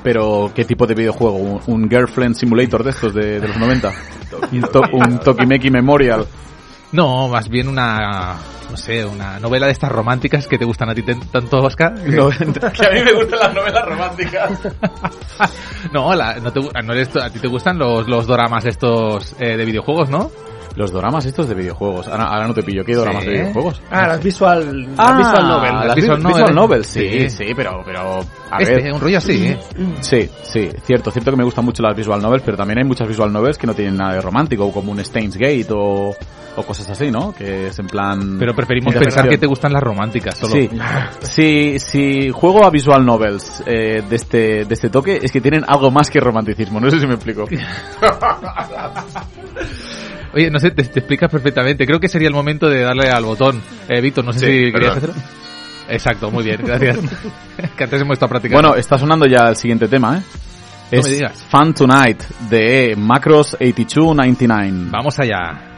Pero, 0.03 0.51
¿qué 0.53 0.65
tipo 0.65 0.86
de 0.86 0.96
videojuego? 0.96 1.38
¿Un, 1.38 1.62
un 1.65 1.89
Girlfriend 1.89 2.36
Simulator 2.36 2.84
de 2.84 2.89
estos 2.89 3.13
de, 3.13 3.39
de 3.39 3.48
los 3.48 3.56
90? 3.56 3.89
un, 4.51 4.62
to- 4.63 4.82
un 4.91 5.18
Tokimeki 5.20 5.72
Memorial. 5.72 6.25
No, 6.91 7.27
más 7.29 7.48
bien 7.48 7.67
una, 7.69 8.36
no 8.69 8.75
sé, 8.77 9.05
una 9.05 9.39
novela 9.39 9.65
de 9.67 9.71
estas 9.71 9.91
románticas 9.91 10.45
que 10.48 10.57
te 10.57 10.65
gustan 10.65 10.89
a 10.89 10.95
ti 10.95 11.03
tanto, 11.03 11.60
Oscar. 11.63 11.93
No, 12.05 12.29
que 12.29 12.86
a 12.86 12.91
mí 12.91 13.01
me 13.03 13.13
gustan 13.13 13.39
las 13.39 13.53
novelas 13.53 13.86
románticas. 13.86 14.51
no, 15.93 16.13
la- 16.13 16.36
no 16.36 16.51
te, 16.51 16.60
no 16.83 16.93
eres, 16.93 17.15
a 17.15 17.29
ti 17.29 17.39
te 17.39 17.48
gustan 17.48 17.77
los, 17.77 18.07
los 18.07 18.27
doramas 18.27 18.65
estos 18.65 19.36
eh, 19.39 19.55
de 19.57 19.65
videojuegos, 19.65 20.10
¿no? 20.10 20.31
Los 20.75 20.92
doramas 20.92 21.25
estos 21.25 21.50
de 21.50 21.56
videojuegos. 21.56 22.08
Ahora, 22.08 22.25
ahora 22.25 22.48
no 22.48 22.54
te 22.54 22.63
pillo. 22.63 22.84
¿Qué 22.86 22.96
doramas 22.96 23.24
Sí. 23.24 23.30
de 23.30 23.40
videojuegos? 23.42 23.82
Ah, 23.92 24.08
las 24.08 24.24
visual, 24.24 24.96
las 24.96 25.18
visual 25.18 25.48
novel. 25.48 25.74
las 25.74 25.86
las 25.88 25.96
visual, 25.96 26.18
visual 26.18 26.34
visual 26.34 26.42
novel. 26.42 26.56
novels. 26.56 26.88
Sí, 26.88 27.10
Sí. 27.10 27.30
sí, 27.30 27.54
pero, 27.56 27.82
pero, 27.86 28.24
a 28.50 28.58
este, 28.62 28.75
ver. 28.75 28.94
un 28.94 29.00
rollo 29.01 29.18
así, 29.18 29.48
¿eh? 29.48 29.60
Sí, 30.00 30.30
sí, 30.44 30.70
cierto, 30.84 31.12
cierto 31.12 31.32
que 31.32 31.38
me 31.38 31.44
gustan 31.44 31.66
mucho 31.66 31.84
las 31.84 31.96
visual 31.96 32.22
novels, 32.22 32.44
pero 32.46 32.56
también 32.58 32.80
hay 32.80 32.86
muchas 32.86 33.08
visual 33.08 33.32
novels 33.34 33.58
que 33.58 33.68
no 33.68 33.74
tienen 33.74 33.98
nada 33.98 34.13
de 34.13 34.22
romántico, 34.22 34.72
como 34.72 34.92
un 34.94 35.04
Steins 35.04 35.36
Gate 35.38 35.68
o, 35.72 36.16
o 36.56 36.63
cosas 36.63 36.90
así, 36.90 37.12
¿no? 37.12 37.34
Que 37.34 37.68
es 37.68 37.78
en 37.80 37.88
plan... 37.88 38.38
Pero 38.40 38.56
preferimos 38.56 38.96
pensar 38.96 39.28
que 39.28 39.38
te 39.38 39.48
gustan 39.48 39.74
las 39.74 39.84
románticas, 39.84 40.38
solo. 40.38 40.54
Sí, 40.54 40.70
si, 41.22 41.80
si 41.80 42.30
juego 42.30 42.66
a 42.66 42.70
visual 42.70 43.06
novels 43.06 43.62
eh, 43.66 44.04
de, 44.10 44.16
este, 44.16 44.63
de 44.66 44.74
este 44.74 44.90
toque, 44.90 45.20
es 45.22 45.32
que 45.34 45.42
tienen 45.42 45.66
algo 45.68 45.92
más 45.92 46.10
que 46.10 46.20
romanticismo, 46.22 46.80
no 46.80 46.90
sé 46.90 47.00
si 47.00 47.08
me 47.08 47.16
explico. 47.16 47.46
Oye, 50.34 50.50
no 50.50 50.60
sé, 50.60 50.72
te, 50.72 50.84
te 50.84 51.00
explicas 51.00 51.30
perfectamente. 51.32 51.86
Creo 51.86 52.00
que 52.00 52.08
sería 52.08 52.28
el 52.28 52.34
momento 52.34 52.70
de 52.70 52.82
darle 52.82 53.10
al 53.10 53.26
botón. 53.26 53.62
Eh, 53.90 54.00
Víctor, 54.02 54.26
no 54.26 54.34
sé 54.34 54.40
Sí, 54.40 54.66
si 54.66 54.72
querías 54.72 54.98
hacerlo. 54.98 55.16
Exacto, 55.90 56.32
muy 56.32 56.44
bien, 56.44 56.60
gracias. 56.64 56.98
que 57.78 57.84
antes 57.84 58.02
hemos 58.02 58.14
estado 58.14 58.30
practicando. 58.30 58.62
Bueno, 58.70 58.80
está 58.80 58.98
sonando 58.98 59.26
ya 59.26 59.50
el 59.50 59.56
siguiente 59.56 59.88
tema, 59.88 60.18
¿eh? 60.18 60.22
No 60.92 61.00
es. 61.00 61.44
Fun 61.50 61.74
Tonight 61.74 62.22
de 62.50 62.96
Macros 62.98 63.56
8299. 63.56 64.90
Vamos 64.92 65.20
allá. 65.20 65.71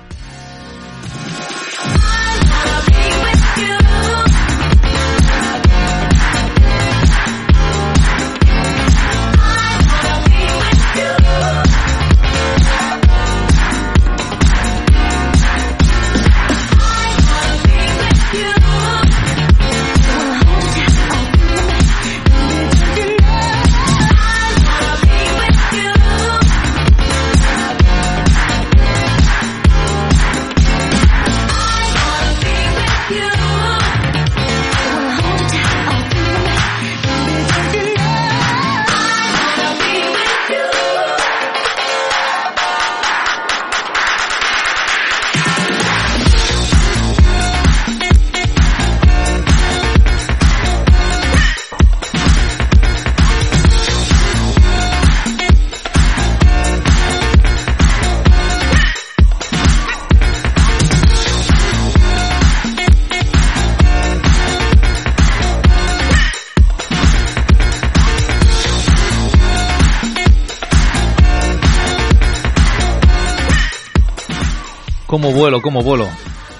Cómo 75.13 75.31
vuelo, 75.31 75.61
cómo 75.61 75.83
vuelo. 75.83 76.07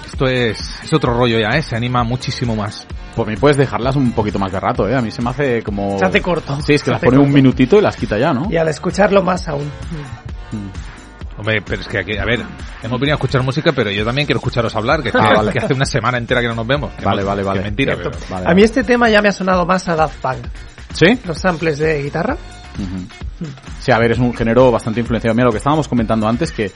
Esto 0.06 0.26
es, 0.26 0.78
es 0.84 0.92
otro 0.92 1.12
rollo 1.12 1.40
ya, 1.40 1.56
¿eh? 1.58 1.62
Se 1.62 1.74
anima 1.74 2.04
muchísimo 2.04 2.54
más. 2.54 2.86
Por 3.16 3.26
mí 3.26 3.34
puedes 3.36 3.56
dejarlas 3.56 3.96
un 3.96 4.12
poquito 4.12 4.38
más 4.38 4.52
de 4.52 4.60
rato, 4.60 4.88
¿eh? 4.88 4.94
A 4.94 5.00
mí 5.00 5.10
se 5.10 5.20
me 5.22 5.30
hace 5.30 5.60
como... 5.64 5.98
Se 5.98 6.04
hace 6.04 6.22
corto. 6.22 6.56
Sí, 6.64 6.74
es 6.74 6.82
que 6.82 6.86
Se 6.86 6.90
las 6.92 7.00
pone 7.00 7.18
un 7.18 7.32
minutito 7.32 7.78
y 7.80 7.82
las 7.82 7.96
quita 7.96 8.16
ya, 8.16 8.32
¿no? 8.32 8.46
Y 8.48 8.56
al 8.56 8.68
escucharlo 8.68 9.24
más 9.24 9.48
aún. 9.48 9.68
Hombre, 11.36 11.62
pero 11.66 11.80
es 11.82 11.88
que, 11.88 11.98
aquí- 11.98 12.16
a 12.16 12.24
ver, 12.24 12.42
hemos 12.84 13.00
venido 13.00 13.14
a 13.14 13.16
escuchar 13.16 13.42
música, 13.42 13.72
pero 13.72 13.90
yo 13.90 14.04
también 14.04 14.24
quiero 14.24 14.38
escucharos 14.38 14.72
hablar, 14.76 15.02
que, 15.02 15.08
Ah, 15.14 15.30
que- 15.30 15.34
vale. 15.34 15.50
que 15.52 15.58
hace 15.58 15.74
una 15.74 15.84
semana 15.84 16.16
entera 16.16 16.40
que 16.40 16.46
no 16.46 16.54
nos 16.54 16.66
vemos. 16.68 16.92
Que 16.92 17.04
Vale, 17.04 17.24
vale, 17.24 17.42
que 17.42 17.48
vale. 17.48 17.60
mentira, 17.62 17.96
pero... 17.96 18.12
Vale, 18.30 18.46
A 18.48 18.54
mí 18.54 18.62
este 18.62 18.84
tema 18.84 19.10
ya 19.10 19.20
me 19.20 19.30
ha 19.30 19.32
sonado 19.32 19.66
más 19.66 19.88
a 19.88 19.96
Daft 19.96 20.20
Punk. 20.20 20.46
¿Sí? 20.92 21.18
Los 21.26 21.38
samples 21.38 21.78
de 21.80 22.00
guitarra. 22.04 22.36
Ujú. 22.78 23.48
Sí, 23.80 23.90
a 23.90 23.98
ver, 23.98 24.12
es 24.12 24.18
un 24.20 24.32
género 24.32 24.70
bastante 24.70 25.00
influenciado. 25.00 25.34
Mira, 25.34 25.46
lo 25.46 25.50
que 25.50 25.58
estábamos 25.58 25.88
comentando 25.88 26.28
antes, 26.28 26.52
que, 26.52 26.70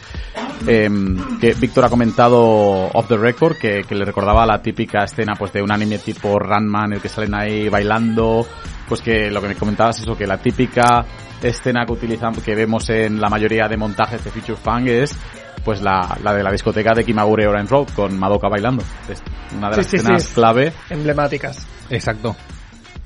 em, 0.66 1.38
que 1.38 1.54
Víctor 1.54 1.84
ha 1.84 1.88
comentado 1.88 2.38
off 2.38 3.08
the 3.08 3.16
record, 3.16 3.56
que, 3.56 3.82
que 3.82 3.94
le 3.94 4.04
recordaba 4.04 4.46
la 4.46 4.60
típica 4.60 5.04
escena 5.04 5.34
pues 5.38 5.52
de 5.52 5.62
un 5.62 5.70
anime 5.70 5.98
tipo 5.98 6.38
Ranma 6.38 6.84
en 6.86 6.94
el 6.94 7.00
que 7.00 7.08
salen 7.08 7.34
ahí 7.34 7.68
bailando, 7.68 8.46
pues 8.88 9.00
que 9.00 9.30
lo 9.30 9.40
que 9.40 9.48
me 9.48 9.54
comentabas 9.54 9.96
es 9.96 10.02
eso, 10.02 10.16
que 10.16 10.26
la 10.26 10.38
típica 10.38 11.04
escena 11.42 11.84
que 11.86 11.92
utilizan, 11.92 12.34
que 12.34 12.54
vemos 12.54 12.88
en 12.90 13.20
la 13.20 13.28
mayoría 13.28 13.68
de 13.68 13.76
montajes 13.76 14.24
de 14.24 14.30
Feature 14.30 14.58
Fang 14.58 14.88
es 14.88 15.16
pues 15.64 15.82
la, 15.82 16.16
la 16.22 16.32
de 16.32 16.42
la 16.42 16.50
discoteca 16.50 16.94
de 16.94 17.04
Kimagure 17.04 17.46
Orange 17.46 17.70
Road 17.70 17.88
con 17.94 18.18
Madoka 18.18 18.48
bailando. 18.48 18.82
Es 19.08 19.22
una 19.56 19.70
de 19.70 19.76
las 19.76 19.86
sí, 19.86 19.96
escenas 19.96 20.22
sí. 20.22 20.34
clave 20.34 20.72
Emblemáticas. 20.88 21.66
Exacto. 21.90 22.36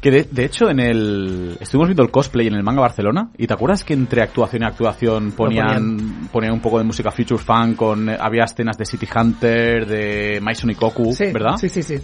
Que 0.02 0.10
de, 0.10 0.24
de 0.24 0.44
hecho 0.44 0.68
en 0.68 0.80
el 0.80 1.56
estuvimos 1.60 1.88
viendo 1.88 2.02
el 2.02 2.10
cosplay 2.10 2.48
en 2.48 2.54
el 2.54 2.64
manga 2.64 2.80
Barcelona 2.80 3.30
y 3.38 3.46
te 3.46 3.54
acuerdas 3.54 3.84
que 3.84 3.94
entre 3.94 4.20
actuación 4.20 4.62
y 4.62 4.66
actuación 4.66 5.30
ponían 5.30 6.28
ponían, 6.32 6.54
un 6.54 6.60
poco 6.60 6.78
de 6.78 6.84
música 6.84 7.12
future 7.12 7.42
fan 7.42 7.74
con 7.74 8.08
había 8.10 8.42
escenas 8.42 8.76
de 8.76 8.84
City 8.84 9.06
Hunter, 9.14 9.86
de 9.86 10.40
Maison 10.42 10.70
Ikoku, 10.70 11.14
Sí, 11.14 11.26
¿verdad? 11.32 11.56
Sí, 11.56 11.68
sí, 11.68 11.84
sí. 11.84 11.94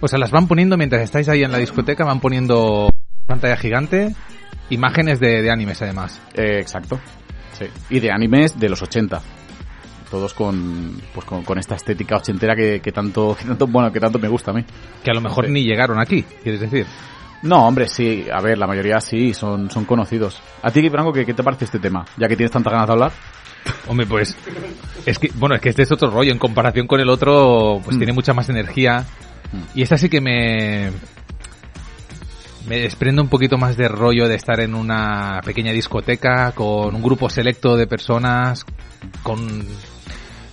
O 0.00 0.08
sea, 0.08 0.18
las 0.18 0.32
van 0.32 0.48
poniendo 0.48 0.76
mientras 0.76 1.02
estáis 1.02 1.28
ahí 1.28 1.44
en 1.44 1.52
la 1.52 1.58
discoteca, 1.58 2.04
van 2.04 2.20
poniendo 2.20 2.90
pantalla 3.26 3.56
gigante, 3.56 4.14
imágenes 4.70 5.20
de, 5.20 5.42
de 5.42 5.50
animes 5.50 5.80
además. 5.82 6.20
Eh, 6.34 6.58
exacto. 6.60 6.98
Sí. 7.52 7.66
Y 7.90 8.00
de 8.00 8.10
animes 8.10 8.58
de 8.58 8.68
los 8.68 8.82
80. 8.82 9.20
Todos 10.10 10.32
con 10.34 11.00
pues 11.14 11.26
con, 11.26 11.44
con 11.44 11.58
esta 11.58 11.74
estética 11.74 12.16
ochentera 12.16 12.54
que, 12.56 12.80
que 12.80 12.92
tanto 12.92 13.36
que 13.38 13.44
tanto 13.44 13.66
bueno, 13.66 13.92
que 13.92 14.00
tanto 14.00 14.18
me 14.18 14.28
gusta 14.28 14.50
a 14.52 14.54
mí. 14.54 14.64
Que 15.04 15.10
a 15.10 15.14
lo 15.14 15.20
mejor 15.20 15.46
Sí. 15.46 15.52
ni 15.52 15.64
llegaron 15.64 15.98
aquí, 16.00 16.22
quieres 16.42 16.60
decir. 16.60 16.86
No, 17.42 17.68
hombre, 17.68 17.88
sí, 17.88 18.26
a 18.32 18.40
ver, 18.40 18.58
la 18.58 18.66
mayoría 18.66 19.00
sí, 19.00 19.32
son, 19.32 19.70
son 19.70 19.84
conocidos. 19.84 20.40
¿A 20.62 20.70
ti, 20.72 20.88
Franco, 20.90 21.12
qué, 21.12 21.24
qué 21.24 21.34
te 21.34 21.42
parece 21.44 21.66
este 21.66 21.78
tema? 21.78 22.04
Ya 22.16 22.26
que 22.26 22.36
tienes 22.36 22.50
tantas 22.50 22.72
ganas 22.72 22.86
de 22.88 22.92
hablar. 22.94 23.12
Hombre, 23.86 24.06
pues 24.06 24.36
es 25.06 25.18
que 25.18 25.30
bueno, 25.34 25.54
es 25.54 25.60
que 25.60 25.68
este 25.68 25.82
es 25.82 25.92
otro 25.92 26.10
rollo 26.10 26.32
en 26.32 26.38
comparación 26.38 26.86
con 26.86 27.00
el 27.00 27.08
otro, 27.10 27.80
pues 27.84 27.96
Mm. 27.96 28.00
tiene 28.00 28.12
mucha 28.12 28.32
más 28.32 28.48
energía 28.48 29.04
Mm. 29.52 29.78
y 29.78 29.82
esta 29.82 29.96
sí 29.98 30.08
que 30.08 30.20
me 30.20 30.90
me 32.68 32.80
desprende 32.80 33.22
un 33.22 33.28
poquito 33.28 33.56
más 33.56 33.76
de 33.76 33.88
rollo 33.88 34.28
de 34.28 34.34
estar 34.34 34.60
en 34.60 34.74
una 34.74 35.40
pequeña 35.44 35.72
discoteca 35.72 36.52
con 36.52 36.94
un 36.94 37.02
grupo 37.02 37.30
selecto 37.30 37.76
de 37.76 37.86
personas 37.86 38.66
con 39.22 39.66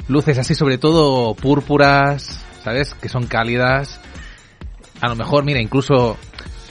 luces 0.08 0.38
así 0.38 0.56
sobre 0.56 0.78
todo 0.78 1.34
púrpuras, 1.36 2.44
¿sabes? 2.64 2.94
Que 2.96 3.10
son 3.10 3.28
cálidas. 3.28 4.00
A 5.02 5.10
lo 5.10 5.16
mejor, 5.16 5.44
mira, 5.44 5.60
incluso 5.60 6.18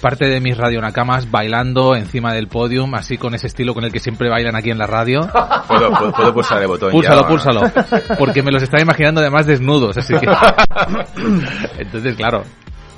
parte 0.00 0.26
de 0.26 0.38
mis 0.40 0.56
radionakamas 0.58 1.30
bailando 1.30 1.96
encima 1.96 2.34
del 2.34 2.46
podium, 2.48 2.94
así 2.94 3.16
con 3.16 3.34
ese 3.34 3.46
estilo 3.46 3.72
con 3.72 3.84
el 3.84 3.92
que 3.92 4.00
siempre 4.00 4.28
bailan 4.28 4.54
aquí 4.54 4.70
en 4.70 4.76
la 4.78 4.86
radio. 4.86 5.20
¿Puedo, 5.68 5.90
puedo, 5.92 6.12
puedo 6.12 6.34
pulsar 6.34 6.60
el 6.60 6.68
botón 6.68 6.90
Púlsalo, 6.92 7.22
ya? 7.22 7.28
púlsalo. 7.28 7.60
Porque 8.18 8.42
me 8.42 8.50
los 8.52 8.62
estaba 8.62 8.82
imaginando 8.82 9.20
además 9.22 9.46
desnudos, 9.46 9.96
así 9.96 10.12
que... 10.14 10.26
Entonces, 11.78 12.16
claro. 12.16 12.42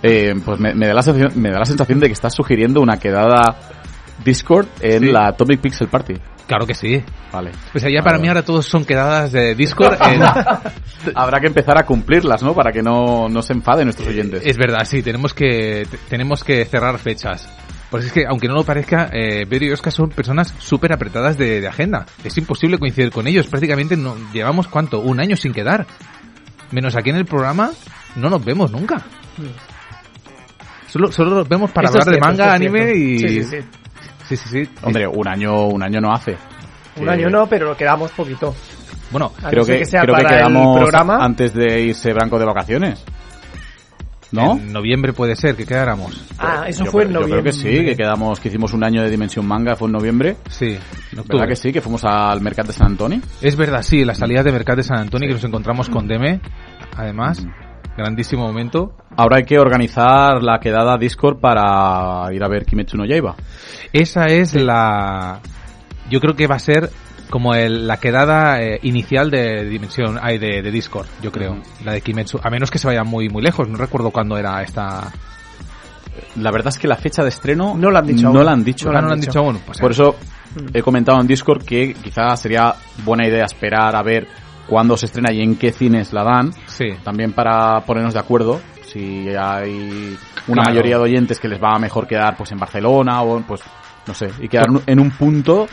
Eh, 0.02 0.34
pues 0.44 0.58
me, 0.60 0.74
me 0.74 0.86
da 0.88 0.94
la 0.94 1.02
sensación, 1.02 1.40
me 1.40 1.50
da 1.50 1.58
la 1.60 1.64
sensación 1.64 2.00
de 2.00 2.06
que 2.08 2.12
estás 2.12 2.34
sugiriendo 2.34 2.80
una 2.80 2.98
quedada 2.98 3.56
Discord 4.24 4.66
en 4.80 5.02
Sí. 5.04 5.10
la 5.12 5.28
Atomic 5.28 5.60
Pixel 5.60 5.88
Party. 5.88 6.14
Claro 6.46 6.66
que 6.66 6.74
sí. 6.74 7.02
Vale. 7.32 7.50
O 7.74 7.78
sea, 7.78 7.88
ya 7.90 7.96
Vale, 7.98 8.02
para 8.04 8.18
mí 8.18 8.28
ahora 8.28 8.44
todos 8.44 8.66
son 8.66 8.84
quedadas 8.84 9.32
de 9.32 9.54
Discord. 9.54 9.96
en- 10.02 10.22
Habrá 11.14 11.40
que 11.40 11.48
empezar 11.48 11.76
a 11.78 11.84
cumplirlas, 11.84 12.42
¿no? 12.42 12.54
Para 12.54 12.70
que 12.72 12.82
no, 12.82 13.28
no 13.28 13.42
se 13.42 13.52
enfaden 13.52 13.86
nuestros 13.86 14.08
oyentes. 14.08 14.42
Es 14.44 14.56
verdad, 14.56 14.84
sí, 14.84 15.02
tenemos 15.02 15.34
que, 15.34 15.86
te- 15.90 15.98
tenemos 16.08 16.44
que 16.44 16.64
cerrar 16.64 16.98
fechas. 16.98 17.48
Pues 17.90 18.04
es 18.06 18.12
que, 18.12 18.24
aunque 18.28 18.48
no 18.48 18.54
lo 18.54 18.64
parezca, 18.64 19.10
eh, 19.12 19.46
Pedro 19.48 19.66
y 19.66 19.70
Oscar 19.72 19.92
son 19.92 20.08
personas 20.10 20.52
súper 20.58 20.92
apretadas 20.92 21.36
de, 21.38 21.60
de 21.60 21.68
agenda. 21.68 22.06
Es 22.24 22.36
imposible 22.38 22.78
coincidir 22.78 23.10
con 23.10 23.26
ellos. 23.26 23.46
Prácticamente 23.46 23.96
no, 23.96 24.16
llevamos, 24.32 24.66
¿cuánto? 24.68 25.00
Un 25.00 25.20
año 25.20 25.36
sin 25.36 25.52
quedar. 25.52 25.86
Menos 26.72 26.96
aquí 26.96 27.10
en 27.10 27.16
el 27.16 27.24
programa, 27.26 27.70
no 28.16 28.28
nos 28.28 28.44
vemos 28.44 28.72
nunca. 28.72 29.02
Solo, 30.88 31.12
solo 31.12 31.30
nos 31.36 31.48
vemos 31.48 31.70
para 31.70 31.86
Esto 31.88 31.98
hablar 31.98 32.06
de 32.14 32.20
cierto, 32.20 32.28
manga, 32.28 32.54
anime 32.54 32.92
y... 32.96 33.18
Sí, 33.18 33.28
sí, 33.28 33.42
sí. 33.44 33.56
Sí, 34.28 34.36
sí, 34.36 34.48
sí. 34.48 34.70
Hombre, 34.82 35.06
un 35.06 35.28
año, 35.28 35.66
un 35.68 35.82
año 35.82 36.00
no 36.00 36.12
hace. 36.12 36.36
Un 36.96 37.08
año 37.08 37.28
no, 37.28 37.46
pero 37.46 37.76
quedamos 37.76 38.10
poquito. 38.12 38.54
Bueno, 39.10 39.32
A 39.42 39.50
Creo 39.50 39.62
no 39.62 39.66
que, 39.66 39.84
sea 39.84 40.00
creo 40.02 40.16
que 40.16 40.24
quedamos 40.24 40.78
programa. 40.78 41.18
antes 41.24 41.54
de 41.54 41.80
irse 41.82 42.12
Branco 42.12 42.38
de 42.38 42.44
vacaciones. 42.44 43.04
¿No? 44.32 44.56
en 44.56 44.72
noviembre 44.72 45.12
puede 45.12 45.36
ser 45.36 45.54
que 45.54 45.64
quedáramos. 45.64 46.20
Ah, 46.36 46.64
eso 46.66 46.84
Yo 46.84 46.90
fue 46.90 47.04
creo- 47.04 47.08
en 47.10 47.14
Yo 47.14 47.20
noviembre. 47.20 47.52
creo 47.52 47.72
que 47.72 47.78
sí, 47.78 47.84
que 47.84 47.96
quedamos, 47.96 48.40
que 48.40 48.48
hicimos 48.48 48.72
un 48.72 48.82
año 48.82 49.00
de 49.02 49.08
Dimensión 49.08 49.46
Manga, 49.46 49.76
fue 49.76 49.86
en 49.86 49.92
noviembre. 49.92 50.36
Sí, 50.50 50.76
en 51.12 51.22
¿Verdad 51.28 51.46
que 51.46 51.54
sí? 51.56 51.72
Que 51.72 51.80
fuimos 51.80 52.04
al 52.04 52.40
Mercat 52.40 52.66
de 52.66 52.72
San 52.72 52.88
Antonio. 52.88 53.20
Es 53.40 53.54
verdad, 53.56 53.82
sí, 53.82 54.04
la 54.04 54.14
salida 54.16 54.42
de 54.42 54.50
Mercat 54.50 54.76
de 54.78 54.82
San 54.82 54.98
Antonio 54.98 55.28
que 55.28 55.34
nos 55.34 55.44
encontramos 55.44 55.88
con 55.88 56.08
Deme, 56.08 56.40
además, 56.96 57.44
Mm. 57.44 57.50
Grandísimo 57.96 58.46
momento. 58.46 58.92
Ahora 59.16 59.38
hay 59.38 59.44
que 59.44 59.58
organizar 59.58 60.42
la 60.42 60.58
quedada 60.60 60.96
Discord 60.98 61.38
para 61.40 62.32
ir 62.32 62.42
a 62.44 62.48
ver 62.48 62.64
Kimetsu 62.64 62.96
no 62.96 63.04
Yaiba. 63.06 63.34
Esa 63.92 64.26
es 64.26 64.54
la... 64.54 65.40
Yo 66.10 66.20
creo 66.20 66.34
que 66.36 66.46
va 66.46 66.56
a 66.56 66.60
ser 66.60 66.90
como 67.30 67.54
el- 67.54 67.86
la 67.88 67.96
quedada 67.98 68.62
eh, 68.62 68.78
inicial 68.82 69.30
de 69.30 69.64
Dimensión, 69.68 70.18
ay, 70.22 70.38
de, 70.38 70.62
de 70.62 70.70
Discord, 70.70 71.06
yo 71.22 71.32
creo, 71.32 71.60
la 71.84 71.92
de 71.92 72.00
Kimetsu, 72.00 72.38
a 72.42 72.50
menos 72.50 72.70
que 72.70 72.78
se 72.78 72.86
vaya 72.86 73.02
muy 73.02 73.28
muy 73.28 73.42
lejos, 73.42 73.68
no 73.68 73.76
recuerdo 73.76 74.10
cuándo 74.10 74.36
era 74.38 74.62
esta... 74.62 75.10
La 76.36 76.50
verdad 76.50 76.68
es 76.68 76.78
que 76.78 76.88
la 76.88 76.96
fecha 76.96 77.22
de 77.22 77.28
estreno 77.28 77.74
No 77.76 77.90
la 77.90 77.98
han 77.98 78.06
dicho 78.06 78.22
No 78.30 78.38
aún. 78.38 78.44
la 78.46 78.52
han 78.52 78.64
dicho. 78.64 78.88
Ah, 78.90 79.00
no 79.00 79.08
lo 79.08 79.12
han 79.14 79.20
dicho 79.20 79.38
aún, 79.38 79.58
pues 79.66 79.78
Por 79.80 79.90
eso 79.90 80.16
Mm. 80.54 80.68
he 80.72 80.80
comentado 80.80 81.20
en 81.20 81.26
Discord 81.26 81.64
que 81.64 81.92
quizás 81.92 82.40
sería 82.40 82.72
buena 83.04 83.26
idea 83.28 83.44
esperar 83.44 83.94
a 83.94 84.02
ver 84.02 84.26
cuándo 84.68 84.96
se 84.96 85.06
estrena 85.06 85.32
y 85.32 85.40
en 85.42 85.56
qué 85.56 85.72
cines 85.72 86.12
la 86.12 86.24
dan. 86.24 86.52
Sí, 86.66 86.90
También 87.04 87.32
para 87.32 87.80
ponernos 87.82 88.14
de 88.14 88.20
acuerdo 88.20 88.60
si 88.84 89.28
hay 89.28 90.16
una 90.48 90.62
Claro. 90.62 90.70
mayoría 90.70 90.96
de 90.96 91.02
oyentes 91.02 91.38
que 91.40 91.48
les 91.48 91.60
va 91.62 91.74
a 91.74 91.78
mejor 91.78 92.06
quedar 92.06 92.36
pues 92.36 92.52
en 92.52 92.58
Barcelona 92.58 93.22
o 93.22 93.40
pues 93.40 93.60
no 94.06 94.14
sé, 94.14 94.28
y 94.40 94.48
quedar 94.48 94.66
en 94.86 95.00
un 95.00 95.10
punto 95.10 95.66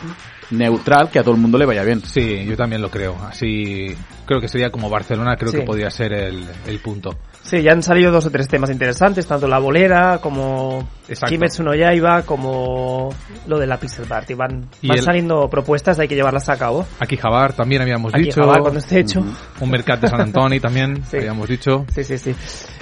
neutral 0.50 1.10
que 1.10 1.18
a 1.18 1.22
todo 1.22 1.34
el 1.34 1.40
mundo 1.40 1.56
le 1.58 1.66
vaya 1.66 1.82
bien. 1.84 2.00
sí, 2.02 2.44
yo 2.44 2.56
también 2.56 2.82
lo 2.82 2.90
creo, 2.90 3.16
así 3.28 3.96
creo 4.26 4.40
que 4.40 4.48
sería 4.48 4.70
como 4.70 4.88
Barcelona, 4.90 5.36
creo 5.36 5.50
Sí. 5.52 5.58
que 5.58 5.64
podría 5.64 5.90
ser 5.90 6.12
el, 6.12 6.44
el 6.66 6.78
punto. 6.80 7.10
Sí, 7.42 7.60
ya 7.62 7.72
han 7.72 7.82
salido 7.82 8.10
dos 8.10 8.24
o 8.24 8.30
tres 8.30 8.48
temas 8.48 8.70
interesantes, 8.70 9.26
tanto 9.26 9.46
la 9.46 9.58
bolera 9.58 10.18
como 10.22 10.88
Exacto. 11.06 11.26
Kimetsu 11.34 11.62
no 11.62 11.74
Yaiba, 11.74 12.22
como 12.22 13.10
lo 13.46 13.58
de 13.58 13.66
la 13.66 13.76
Pixel 13.78 14.06
Party. 14.06 14.32
Van, 14.32 14.64
Y 14.80 14.88
van 14.88 14.96
el- 14.98 15.04
saliendo 15.04 15.46
propuestas, 15.50 15.98
hay 15.98 16.08
que 16.08 16.14
llevarlas 16.14 16.48
a 16.48 16.56
cabo. 16.56 16.86
Aquí 17.00 17.18
Jabar 17.18 17.52
también 17.52 17.82
habíamos 17.82 18.14
Aquí 18.14 18.24
dicho, 18.24 18.40
Jabar, 18.40 18.60
cuando 18.62 18.78
esté 18.78 19.00
hecho. 19.00 19.22
Un 19.60 19.70
Mercat 19.70 20.00
de 20.00 20.08
San 20.08 20.22
Antonio 20.22 20.58
también 20.58 21.04
Sí. 21.10 21.18
habíamos 21.18 21.46
dicho. 21.46 21.84
Sí, 21.94 22.02
sí, 22.02 22.16
sí. 22.16 22.34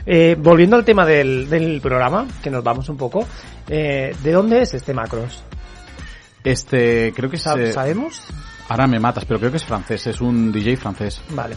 Eh, 0.06 0.36
volviendo 0.38 0.76
al 0.76 0.84
tema 0.84 1.04
del, 1.04 1.50
del 1.50 1.80
programa, 1.80 2.26
que 2.40 2.50
nos 2.50 2.62
vamos 2.62 2.88
un 2.88 2.96
poco, 2.96 3.26
eh, 3.68 4.14
¿de 4.22 4.32
dónde 4.32 4.62
es 4.62 4.74
este 4.74 4.94
Macros? 4.94 5.42
Este, 6.44 7.12
creo 7.14 7.30
que 7.30 7.36
es, 7.36 7.46
eh, 7.46 7.72
¿Sabemos? 7.72 8.22
ahora 8.68 8.86
me 8.86 8.98
matas, 8.98 9.24
pero 9.24 9.38
creo 9.38 9.50
que 9.50 9.58
es 9.58 9.64
francés, 9.64 10.06
es 10.08 10.20
un 10.20 10.50
DJ 10.50 10.76
francés. 10.76 11.22
Vale. 11.30 11.56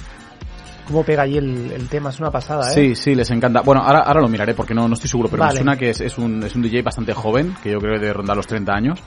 ¿Cómo 0.85 1.03
pega 1.03 1.23
ahí 1.23 1.37
el, 1.37 1.71
el 1.71 1.89
tema? 1.89 2.11
Es 2.11 2.19
una 2.19 2.29
pasada, 2.29 2.69
¿eh? 2.69 2.73
Sí, 2.73 2.95
sí, 2.95 3.15
les 3.15 3.31
encanta. 3.31 3.61
Bueno, 3.61 3.81
ahora, 3.81 4.01
ahora 4.01 4.21
lo 4.21 4.27
miraré 4.27 4.53
porque 4.53 4.75
no, 4.75 4.87
no 4.87 4.93
estoy 4.93 5.09
seguro, 5.09 5.29
pero 5.29 5.41
Vale. 5.41 5.53
me 5.53 5.57
suena 5.57 5.77
que 5.77 5.89
es, 5.89 6.01
es 6.01 6.17
un, 6.19 6.43
es 6.43 6.55
un 6.55 6.61
DJ 6.61 6.83
bastante 6.83 7.11
joven, 7.13 7.55
que 7.63 7.71
yo 7.71 7.79
creo 7.79 7.95
que 7.95 8.01
debe 8.01 8.13
rondar 8.13 8.37
los 8.37 8.45
30 8.45 8.71
años. 8.71 8.99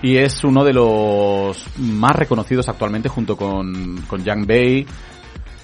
Y 0.00 0.16
es 0.16 0.44
uno 0.44 0.62
de 0.62 0.72
los 0.72 1.66
más 1.78 2.14
reconocidos 2.14 2.68
actualmente 2.68 3.08
junto 3.08 3.36
con, 3.36 4.02
con 4.06 4.22
Yang 4.22 4.46
Bei 4.46 4.86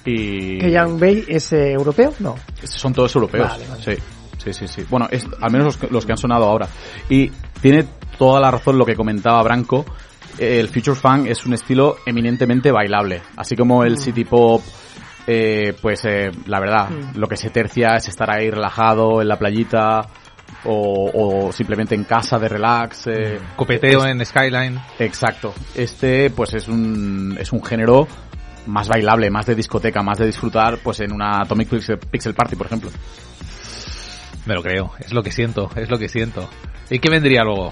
y... 0.04 0.58
¿Que 0.58 0.70
Yang 0.72 0.98
Bei 0.98 1.24
es 1.28 1.52
eh, 1.52 1.72
europeo? 1.72 2.12
No. 2.18 2.34
Son 2.64 2.92
todos 2.92 3.14
europeos. 3.14 3.48
Vale, 3.48 3.64
vale. 3.68 3.82
Sí, 3.82 4.02
sí, 4.52 4.66
sí, 4.66 4.68
sí. 4.68 4.84
Bueno, 4.88 5.08
es, 5.10 5.26
al 5.40 5.50
menos 5.50 5.66
los, 5.66 5.76
que- 5.76 5.88
los 5.88 6.04
que 6.06 6.12
han 6.12 6.18
sonado 6.18 6.44
ahora. 6.44 6.68
Y 7.08 7.30
tiene 7.60 7.84
toda 8.18 8.40
la 8.40 8.50
razón 8.50 8.78
lo 8.78 8.84
que 8.84 8.94
comentaba 8.96 9.42
Branco. 9.42 9.84
El 10.38 10.68
Future 10.68 10.94
Funk 10.96 11.26
es 11.26 11.44
un 11.46 11.54
estilo 11.54 11.96
eminentemente 12.06 12.70
bailable. 12.70 13.22
Así 13.36 13.56
como 13.56 13.82
el 13.84 13.94
Mm. 13.94 13.96
City 13.98 14.24
Pop, 14.24 14.62
eh, 15.26 15.74
pues 15.82 16.04
eh, 16.04 16.30
la 16.46 16.60
verdad, 16.60 16.90
Mm. 16.90 17.18
lo 17.18 17.26
que 17.26 17.36
se 17.36 17.50
tercia 17.50 17.96
es 17.96 18.08
estar 18.08 18.30
ahí 18.30 18.50
relajado 18.50 19.20
en 19.20 19.28
la 19.28 19.36
playita 19.38 20.00
o, 20.64 21.10
o 21.48 21.52
simplemente 21.52 21.94
en 21.94 22.04
casa 22.04 22.38
de 22.38 22.48
relax. 22.48 23.06
eh, 23.08 23.38
Copeteo 23.56 24.06
en 24.06 24.24
Skyline. 24.24 24.80
Exacto. 24.98 25.52
Este, 25.74 26.30
pues 26.30 26.54
es 26.54 26.68
un, 26.68 27.36
es 27.38 27.52
un 27.52 27.62
género 27.64 28.06
más 28.66 28.86
bailable, 28.88 29.30
más 29.30 29.46
de 29.46 29.54
discoteca, 29.54 30.02
más 30.02 30.18
de 30.18 30.26
disfrutar, 30.26 30.78
pues 30.82 31.00
en 31.00 31.12
una 31.12 31.40
Atomic 31.40 31.68
Pixel 32.10 32.34
Party, 32.34 32.54
por 32.56 32.66
ejemplo. 32.66 32.90
Me 34.48 34.54
lo 34.54 34.62
creo, 34.62 34.92
es 34.98 35.12
lo 35.12 35.22
que 35.22 35.30
siento, 35.30 35.70
es 35.76 35.90
lo 35.90 35.98
que 35.98 36.08
siento. 36.08 36.48
¿Y 36.88 37.00
qué 37.00 37.10
vendría 37.10 37.44
luego? 37.44 37.70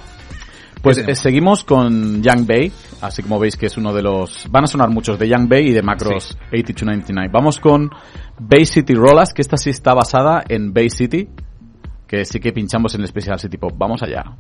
Pues 0.82 0.98
¿Qué 0.98 1.12
eh, 1.12 1.14
seguimos 1.14 1.64
con 1.64 2.22
Young 2.22 2.46
Bay, 2.46 2.70
así 3.00 3.22
como 3.22 3.38
veis 3.38 3.56
que 3.56 3.64
es 3.64 3.78
uno 3.78 3.94
de 3.94 4.02
los... 4.02 4.46
Van 4.50 4.64
a 4.64 4.66
sonar 4.66 4.90
muchos 4.90 5.18
de 5.18 5.26
Young 5.26 5.48
Bay 5.48 5.68
y 5.68 5.72
de 5.72 5.80
Macros 5.80 6.36
8299. 6.52 7.30
Vamos 7.32 7.60
con 7.60 7.88
Bay 8.38 8.66
City 8.66 8.92
Rollas, 8.92 9.32
que 9.32 9.40
esta 9.40 9.56
sí 9.56 9.70
está 9.70 9.94
basada 9.94 10.44
en 10.46 10.74
Bay 10.74 10.90
City, 10.90 11.30
que 12.06 12.26
sí 12.26 12.40
que 12.40 12.52
pinchamos 12.52 12.94
en 12.94 13.00
el 13.00 13.08
Special 13.08 13.38
City 13.40 13.56
Pop. 13.56 13.72
Vamos 13.78 14.02
allá. 14.02 14.36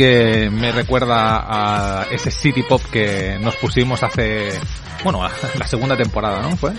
Que 0.00 0.50
me 0.50 0.72
recuerda 0.72 1.44
a 1.46 2.06
ese 2.10 2.30
City 2.30 2.62
Pop 2.62 2.80
que 2.90 3.38
nos 3.40 3.54
pusimos 3.56 4.02
hace, 4.02 4.48
bueno, 5.04 5.20
la 5.58 5.66
segunda 5.66 5.96
temporada, 5.96 6.40
¿no? 6.42 6.56
¿Fue? 6.56 6.72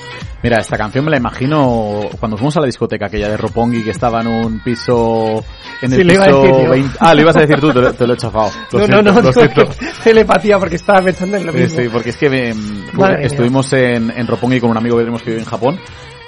Mira, 0.43 0.59
esta 0.59 0.75
canción 0.77 1.05
me 1.05 1.11
la 1.11 1.17
imagino 1.17 2.01
cuando 2.19 2.35
fuimos 2.37 2.57
a 2.57 2.61
la 2.61 2.65
discoteca 2.65 3.05
aquella 3.05 3.29
de 3.29 3.37
Roppongi 3.37 3.83
que 3.83 3.91
estaba 3.91 4.21
en 4.21 4.27
un 4.27 4.59
piso 4.63 5.43
en 5.83 5.93
el 5.93 5.99
Sí, 5.99 6.03
lo 6.03 6.13
iba 6.13 6.23
a 6.23 6.27
piso 6.27 6.41
decir 6.41 6.63
yo. 6.65 6.69
20 6.71 6.97
Ah, 6.99 7.13
lo 7.13 7.21
ibas 7.21 7.35
a 7.35 7.39
decir 7.41 7.59
tú, 7.59 7.71
te, 7.73 7.79
lo- 7.81 7.93
te 7.93 8.07
lo 8.07 8.13
he 8.13 8.17
chafado. 8.17 8.51
Lo 8.71 8.79
no, 8.79 8.85
siento, 8.85 9.03
no, 9.03 9.21
no, 9.21 9.31
no, 9.31 9.65
telepatía 10.03 10.57
porque 10.57 10.75
estaba 10.77 11.01
pensando 11.01 11.37
en 11.37 11.45
lo 11.45 11.51
Sí, 11.51 11.57
mismo. 11.59 11.79
sí, 11.81 11.89
porque 11.89 12.09
es 12.09 12.17
que 12.17 12.29
me- 12.29 12.53
mía. 12.53 13.17
estuvimos 13.21 13.71
en, 13.73 14.11
en 14.11 14.25
Roppongi 14.27 14.59
con 14.59 14.71
un 14.71 14.77
amigo 14.77 14.97
que 14.97 15.03
tenemos 15.03 15.21
que 15.21 15.29
vive 15.29 15.41
en 15.43 15.47
Japón 15.47 15.79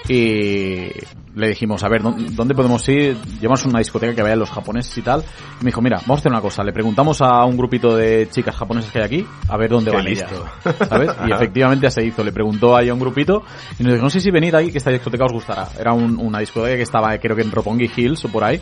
y 0.10 0.90
le 1.36 1.48
dijimos, 1.48 1.84
a 1.84 1.90
ver, 1.90 2.02
¿dó- 2.04 2.16
¿dónde 2.32 2.54
podemos 2.54 2.88
ir? 2.90 3.18
Llevamos 3.42 3.66
una 3.66 3.80
discoteca 3.80 4.14
que 4.14 4.22
vayan 4.22 4.40
los 4.40 4.52
japoneses 4.52 4.96
y 4.98 5.02
tal. 5.02 5.22
Y 5.60 5.64
me 5.64 5.70
dijo, 5.70 5.82
mira, 5.82 5.98
vamos 6.02 6.18
a 6.18 6.20
hacer 6.20 6.32
una 6.32 6.42
cosa. 6.42 6.64
Le 6.64 6.72
preguntamos 6.74 7.22
a 7.22 7.44
un 7.46 7.58
grupito 7.58 7.96
de 7.96 8.28
chicas 8.30 8.56
japonesas 8.56 8.92
que 8.92 9.00
hay 9.00 9.06
aquí 9.06 9.26
a 9.50 9.58
ver 9.58 9.70
dónde 9.72 9.92
Qué 9.92 9.98
van 9.98 10.06
listo. 10.06 10.28
ellas. 10.66 10.76
¿Sabes? 10.90 11.12
Y 11.28 11.32
efectivamente 11.32 11.90
se 11.90 12.06
hizo. 12.06 12.24
Le 12.24 12.32
preguntó 12.32 12.76
ahí 12.76 12.90
a 12.90 12.94
un 12.94 13.00
grupito 13.00 13.44
y 13.80 13.84
nos 13.84 13.94
dijo, 13.94 14.04
no 14.04 14.10
sé 14.10 14.20
si 14.20 14.30
venid 14.30 14.54
ahí 14.56 14.72
que 14.72 14.78
esta 14.78 14.92
discoteca 14.92 15.26
os 15.26 15.34
gustará. 15.34 15.68
Era 15.80 15.94
un- 15.94 16.18
una 16.20 16.40
discoteca 16.40 16.76
que 16.76 16.84
estaba, 16.84 17.18
creo 17.18 17.36
que 17.36 17.42
en 17.42 17.52
Roppongi 17.52 17.90
Hills 17.96 18.24
o 18.26 18.30
por 18.30 18.44
ahí, 18.44 18.62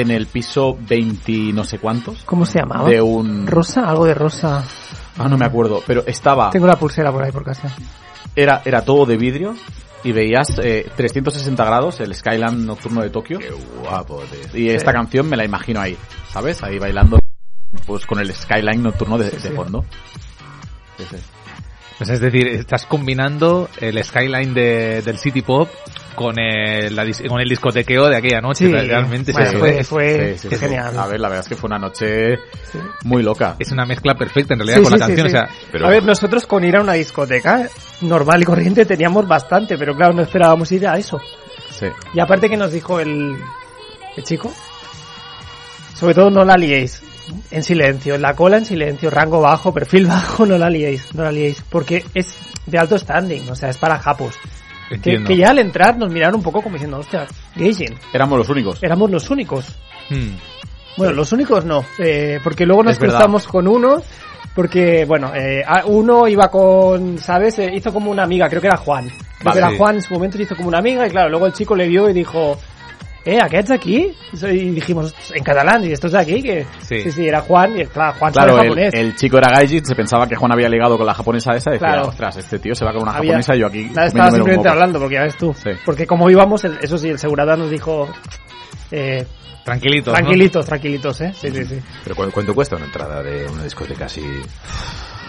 en 0.00 0.10
el 0.10 0.26
piso 0.26 0.76
20 0.78 1.52
no 1.52 1.64
sé 1.64 1.78
cuántos. 1.78 2.22
¿Cómo 2.24 2.44
se 2.44 2.58
llamaba? 2.58 2.88
De 2.88 3.00
un... 3.00 3.46
Rosa, 3.46 3.88
algo 3.88 4.04
de 4.04 4.14
rosa. 4.14 4.64
Ah, 5.18 5.28
no 5.28 5.38
me 5.38 5.46
acuerdo, 5.46 5.82
pero 5.86 6.04
estaba... 6.06 6.50
Tengo 6.50 6.66
la 6.66 6.76
pulsera 6.76 7.10
por 7.10 7.22
ahí 7.24 7.32
por 7.32 7.44
casa. 7.44 7.74
era, 8.34 8.62
era 8.64 8.82
todo 8.82 9.06
de 9.06 9.16
vidrio 9.16 9.54
y 10.04 10.12
veías 10.12 10.58
eh, 10.62 10.90
360 10.96 11.64
grados 11.64 12.00
el 12.00 12.14
Skyline 12.14 12.66
nocturno 12.66 13.02
de 13.02 13.10
Tokio 13.10 13.38
Qué 13.38 13.50
guapo, 13.82 14.22
tío. 14.52 14.60
y 14.60 14.68
esta 14.68 14.92
canción 14.92 15.28
me 15.28 15.36
la 15.36 15.44
imagino 15.44 15.80
ahí, 15.80 15.96
¿sabes? 16.30 16.62
Ahí 16.62 16.78
bailando 16.78 17.18
pues 17.86 18.06
con 18.06 18.20
el 18.20 18.32
Skyline 18.32 18.82
nocturno 18.82 19.18
de, 19.18 19.30
de 19.30 19.50
fondo. 19.50 19.84
Sí, 20.98 21.04
sí. 21.10 21.16
Pues 21.98 22.10
es 22.10 22.20
decir, 22.20 22.46
estás 22.48 22.84
combinando 22.84 23.70
el 23.80 24.02
skyline 24.04 24.52
de, 24.52 25.00
del 25.02 25.18
City 25.18 25.40
Pop 25.40 25.70
con 26.16 26.36
el, 26.40 26.96
la 26.96 27.04
con 27.28 27.40
el 27.40 27.48
discotequeo 27.48 28.08
de 28.08 28.16
aquella 28.16 28.40
noche. 28.40 28.66
Sí, 28.66 28.72
Realmente 28.72 29.30
bueno, 29.32 29.50
sí, 29.50 29.56
fue, 29.58 29.78
es, 29.78 29.86
fue 29.88 30.32
Sí, 30.38 30.48
sí, 30.48 30.48
sí. 30.48 30.56
genial. 30.56 30.98
A 30.98 31.06
ver, 31.06 31.20
la 31.20 31.28
verdad 31.28 31.44
es 31.44 31.48
que 31.48 31.54
fue 31.54 31.68
una 31.68 31.78
noche 31.78 32.38
muy 33.04 33.22
loca. 33.22 33.54
es 33.60 33.70
una 33.70 33.86
mezcla 33.86 34.14
perfecta 34.14 34.54
en 34.54 34.60
realidad 34.60 34.78
Sí, 34.78 34.82
con 34.82 34.92
sí, 34.94 34.98
la 34.98 35.06
sí, 35.06 35.14
canción. 35.14 35.30
sí. 35.30 35.36
O 35.36 35.38
sea, 35.38 35.48
Pero- 35.70 35.86
A 35.86 35.90
ver, 35.90 36.02
nosotros 36.04 36.46
con 36.46 36.64
ir 36.64 36.76
a 36.76 36.80
una 36.80 36.94
discoteca 36.94 37.68
normal 38.00 38.42
y 38.42 38.44
corriente 38.44 38.84
teníamos 38.86 39.28
bastante, 39.28 39.78
pero 39.78 39.94
claro, 39.94 40.14
no 40.14 40.22
esperábamos 40.22 40.72
ir 40.72 40.88
a 40.88 40.96
eso. 40.98 41.20
Sí. 41.70 41.86
Y 42.14 42.20
aparte 42.20 42.48
que 42.48 42.56
nos 42.56 42.72
dijo 42.72 42.98
el, 42.98 43.36
el 44.16 44.24
chico, 44.24 44.52
sobre 45.94 46.14
todo 46.14 46.30
no 46.30 46.44
la 46.44 46.56
liéis. 46.56 47.02
En 47.50 47.64
silencio, 47.64 48.14
en 48.14 48.22
la 48.22 48.34
cola 48.36 48.56
en 48.58 48.64
silencio, 48.64 49.10
rango 49.10 49.40
bajo, 49.40 49.74
perfil 49.74 50.06
bajo, 50.08 50.46
no 50.46 50.56
la 50.58 50.70
liéis, 50.70 51.12
no 51.14 51.24
la 51.24 51.32
liéis. 51.32 51.62
Porque 51.68 52.04
es 52.14 52.36
de 52.66 52.78
alto 52.78 52.96
standing, 52.98 53.48
o 53.50 53.54
sea, 53.56 53.68
es 53.70 53.78
para 53.78 53.98
japos. 53.98 54.34
Que, 55.02 55.22
que 55.24 55.36
ya 55.36 55.50
al 55.50 55.58
entrar 55.58 55.96
nos 55.98 56.10
miraron 56.12 56.36
un 56.36 56.42
poco 56.42 56.62
como 56.62 56.74
diciendo, 56.74 56.98
hostia, 56.98 57.26
Gaijin, 57.56 57.94
Éramos 58.12 58.38
los 58.38 58.48
únicos. 58.48 58.82
éramos 58.82 59.10
los 59.10 59.28
únicos. 59.30 59.76
Hmm. 60.10 60.36
Bueno, 60.96 61.12
los 61.12 61.32
únicos 61.32 61.64
no, 61.64 61.84
eh, 61.98 62.38
porque 62.42 62.64
luego 62.64 62.82
nos 62.84 62.92
Es 62.94 62.98
verdad. 62.98 63.16
cruzamos 63.16 63.46
con 63.46 63.66
uno, 63.68 64.00
porque, 64.54 65.04
bueno, 65.04 65.32
eh, 65.34 65.62
uno 65.86 66.26
iba 66.28 66.48
con, 66.50 67.18
¿sabes? 67.18 67.58
Eh, 67.58 67.70
hizo 67.74 67.92
como 67.92 68.10
una 68.10 68.22
amiga, 68.22 68.48
creo 68.48 68.60
que 68.62 68.68
era 68.68 68.76
Juan. 68.78 69.06
Creo 69.08 69.20
Vale. 69.44 69.52
que 69.52 69.58
era 69.58 69.70
Sí. 69.70 69.76
Juan 69.76 69.94
en 69.96 70.02
su 70.02 70.14
momento, 70.14 70.38
le 70.38 70.44
hizo 70.44 70.56
como 70.56 70.68
una 70.68 70.78
amiga, 70.78 71.06
y 71.06 71.10
claro, 71.10 71.28
luego 71.28 71.46
el 71.46 71.52
chico 71.52 71.76
le 71.76 71.86
vio 71.88 72.08
y 72.08 72.14
dijo, 72.14 72.58
eh, 73.26 73.38
¿aquests 73.42 73.70
aquí? 73.72 74.12
Y 74.32 74.70
dijimos, 74.70 75.14
en 75.34 75.42
catalán, 75.44 75.84
y 75.84 75.92
estos 75.92 76.12
de 76.12 76.18
aquí, 76.20 76.42
que... 76.42 76.64
Sí. 76.80 77.02
Sí, 77.02 77.10
sí, 77.12 77.28
era 77.28 77.40
Juan, 77.42 77.78
y 77.78 77.84
claro, 77.86 78.14
Juan 78.18 78.32
Claro, 78.32 78.52
el, 78.60 78.62
japonés. 78.68 78.94
el 78.94 79.16
chico 79.16 79.36
era 79.38 79.50
Gaijin, 79.50 79.84
se 79.84 79.94
pensaba 79.94 80.26
que 80.26 80.36
Juan 80.36 80.52
había 80.52 80.68
ligado 80.68 80.96
con 80.96 81.04
la 81.06 81.12
japonesa 81.14 81.54
esa 81.56 81.70
y 81.70 81.72
decía, 81.74 81.88
Claro. 81.88 82.08
ostras, 82.08 82.36
este 82.36 82.58
tío 82.58 82.74
se 82.74 82.84
va 82.84 82.92
con 82.92 83.02
una 83.02 83.12
Había- 83.12 83.32
japonesa 83.32 83.54
y 83.56 83.58
yo 83.60 83.66
aquí 83.66 83.84
Nada, 83.92 84.06
estaba 84.06 84.30
simplemente 84.30 84.56
moco". 84.68 84.70
hablando, 84.70 84.98
porque 85.00 85.14
ya 85.16 85.22
ves 85.24 85.36
tú. 85.36 85.52
Sí. 85.54 85.70
Porque 85.84 86.06
como 86.06 86.30
íbamos, 86.30 86.64
el- 86.64 86.78
eso 86.80 86.96
sí, 86.96 87.08
el 87.08 87.18
segurata 87.18 87.56
nos 87.56 87.70
dijo, 87.70 88.08
eh, 88.92 89.26
Tranquilitos. 89.64 90.12
¿no? 90.12 90.18
tranquilitos, 90.20 90.64
tranquilitos, 90.66 91.20
eh. 91.22 91.32
Sí, 91.34 91.48
sí, 91.50 91.64
sí. 91.64 91.78
Pero 92.04 92.14
¿cu- 92.14 92.30
¿cuánto 92.32 92.54
cuesta 92.54 92.76
una 92.76 92.84
entrada 92.84 93.20
de 93.22 93.46
una 93.50 93.64
discoteca 93.64 94.04
así? 94.04 94.22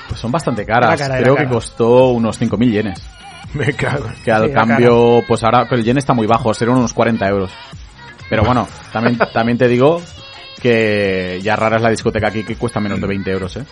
Pues 0.08 0.20
son 0.20 0.32
bastante 0.32 0.64
caras. 0.66 0.90
Era 0.94 0.98
cara, 1.08 1.16
era 1.20 1.24
Creo 1.24 1.36
que 1.36 1.48
costó 1.52 2.10
unos 2.10 2.38
5.000 2.40 2.72
yenes. 2.72 3.02
Me 3.54 3.74
cago. 3.74 4.06
Que 4.24 4.32
al 4.32 4.48
Sí, 4.48 4.54
cambio, 4.54 5.24
pues 5.28 5.44
ahora 5.44 5.64
pero 5.68 5.78
el 5.80 5.84
yen 5.86 5.98
está 5.98 6.14
muy 6.14 6.28
bajo, 6.28 6.54
serán 6.54 6.78
unos 6.78 6.94
40 6.94 7.28
euros. 7.28 7.52
Pero 8.30 8.44
bueno, 8.44 8.68
también, 8.92 9.18
también 9.34 9.58
te 9.58 9.68
digo 9.68 10.02
que 10.62 11.40
ya 11.44 11.56
rara 11.56 11.78
es 11.78 11.82
la 11.84 11.90
discoteca 11.90 12.28
aquí 12.28 12.44
que 12.44 12.56
cuesta 12.56 12.80
menos 12.80 13.00
de 13.00 13.08
20 13.08 13.32
euros, 13.32 13.56
¿eh? 13.58 13.64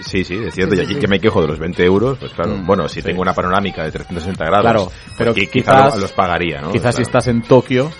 Sí, 0.00 0.24
sí, 0.24 0.34
es 0.46 0.54
cierto. 0.54 0.74
Sí, 0.74 0.80
y 0.80 0.84
aquí 0.84 0.94
sí. 0.94 1.00
que 1.00 1.06
me 1.08 1.20
quejo 1.20 1.40
de 1.42 1.48
los 1.48 1.58
20 1.58 1.84
euros, 1.84 2.18
pues 2.18 2.32
claro. 2.32 2.52
Mm, 2.56 2.66
bueno, 2.66 2.88
si 2.88 3.00
sí. 3.00 3.06
tengo 3.06 3.20
una 3.22 3.34
panorámica 3.34 3.84
de 3.84 3.92
360 3.92 4.44
grados, 4.44 4.62
Claro, 4.64 4.92
pero 5.18 5.32
pues 5.34 5.44
qui- 5.46 5.50
quizás- 5.50 5.84
quizá 5.84 5.94
lo- 5.96 6.00
los 6.02 6.12
pagaría, 6.12 6.60
¿no? 6.60 6.72
Quizás 6.72 6.94
si 6.96 7.02
estás 7.02 7.26
en 7.28 7.42
Tokio, 7.42 7.90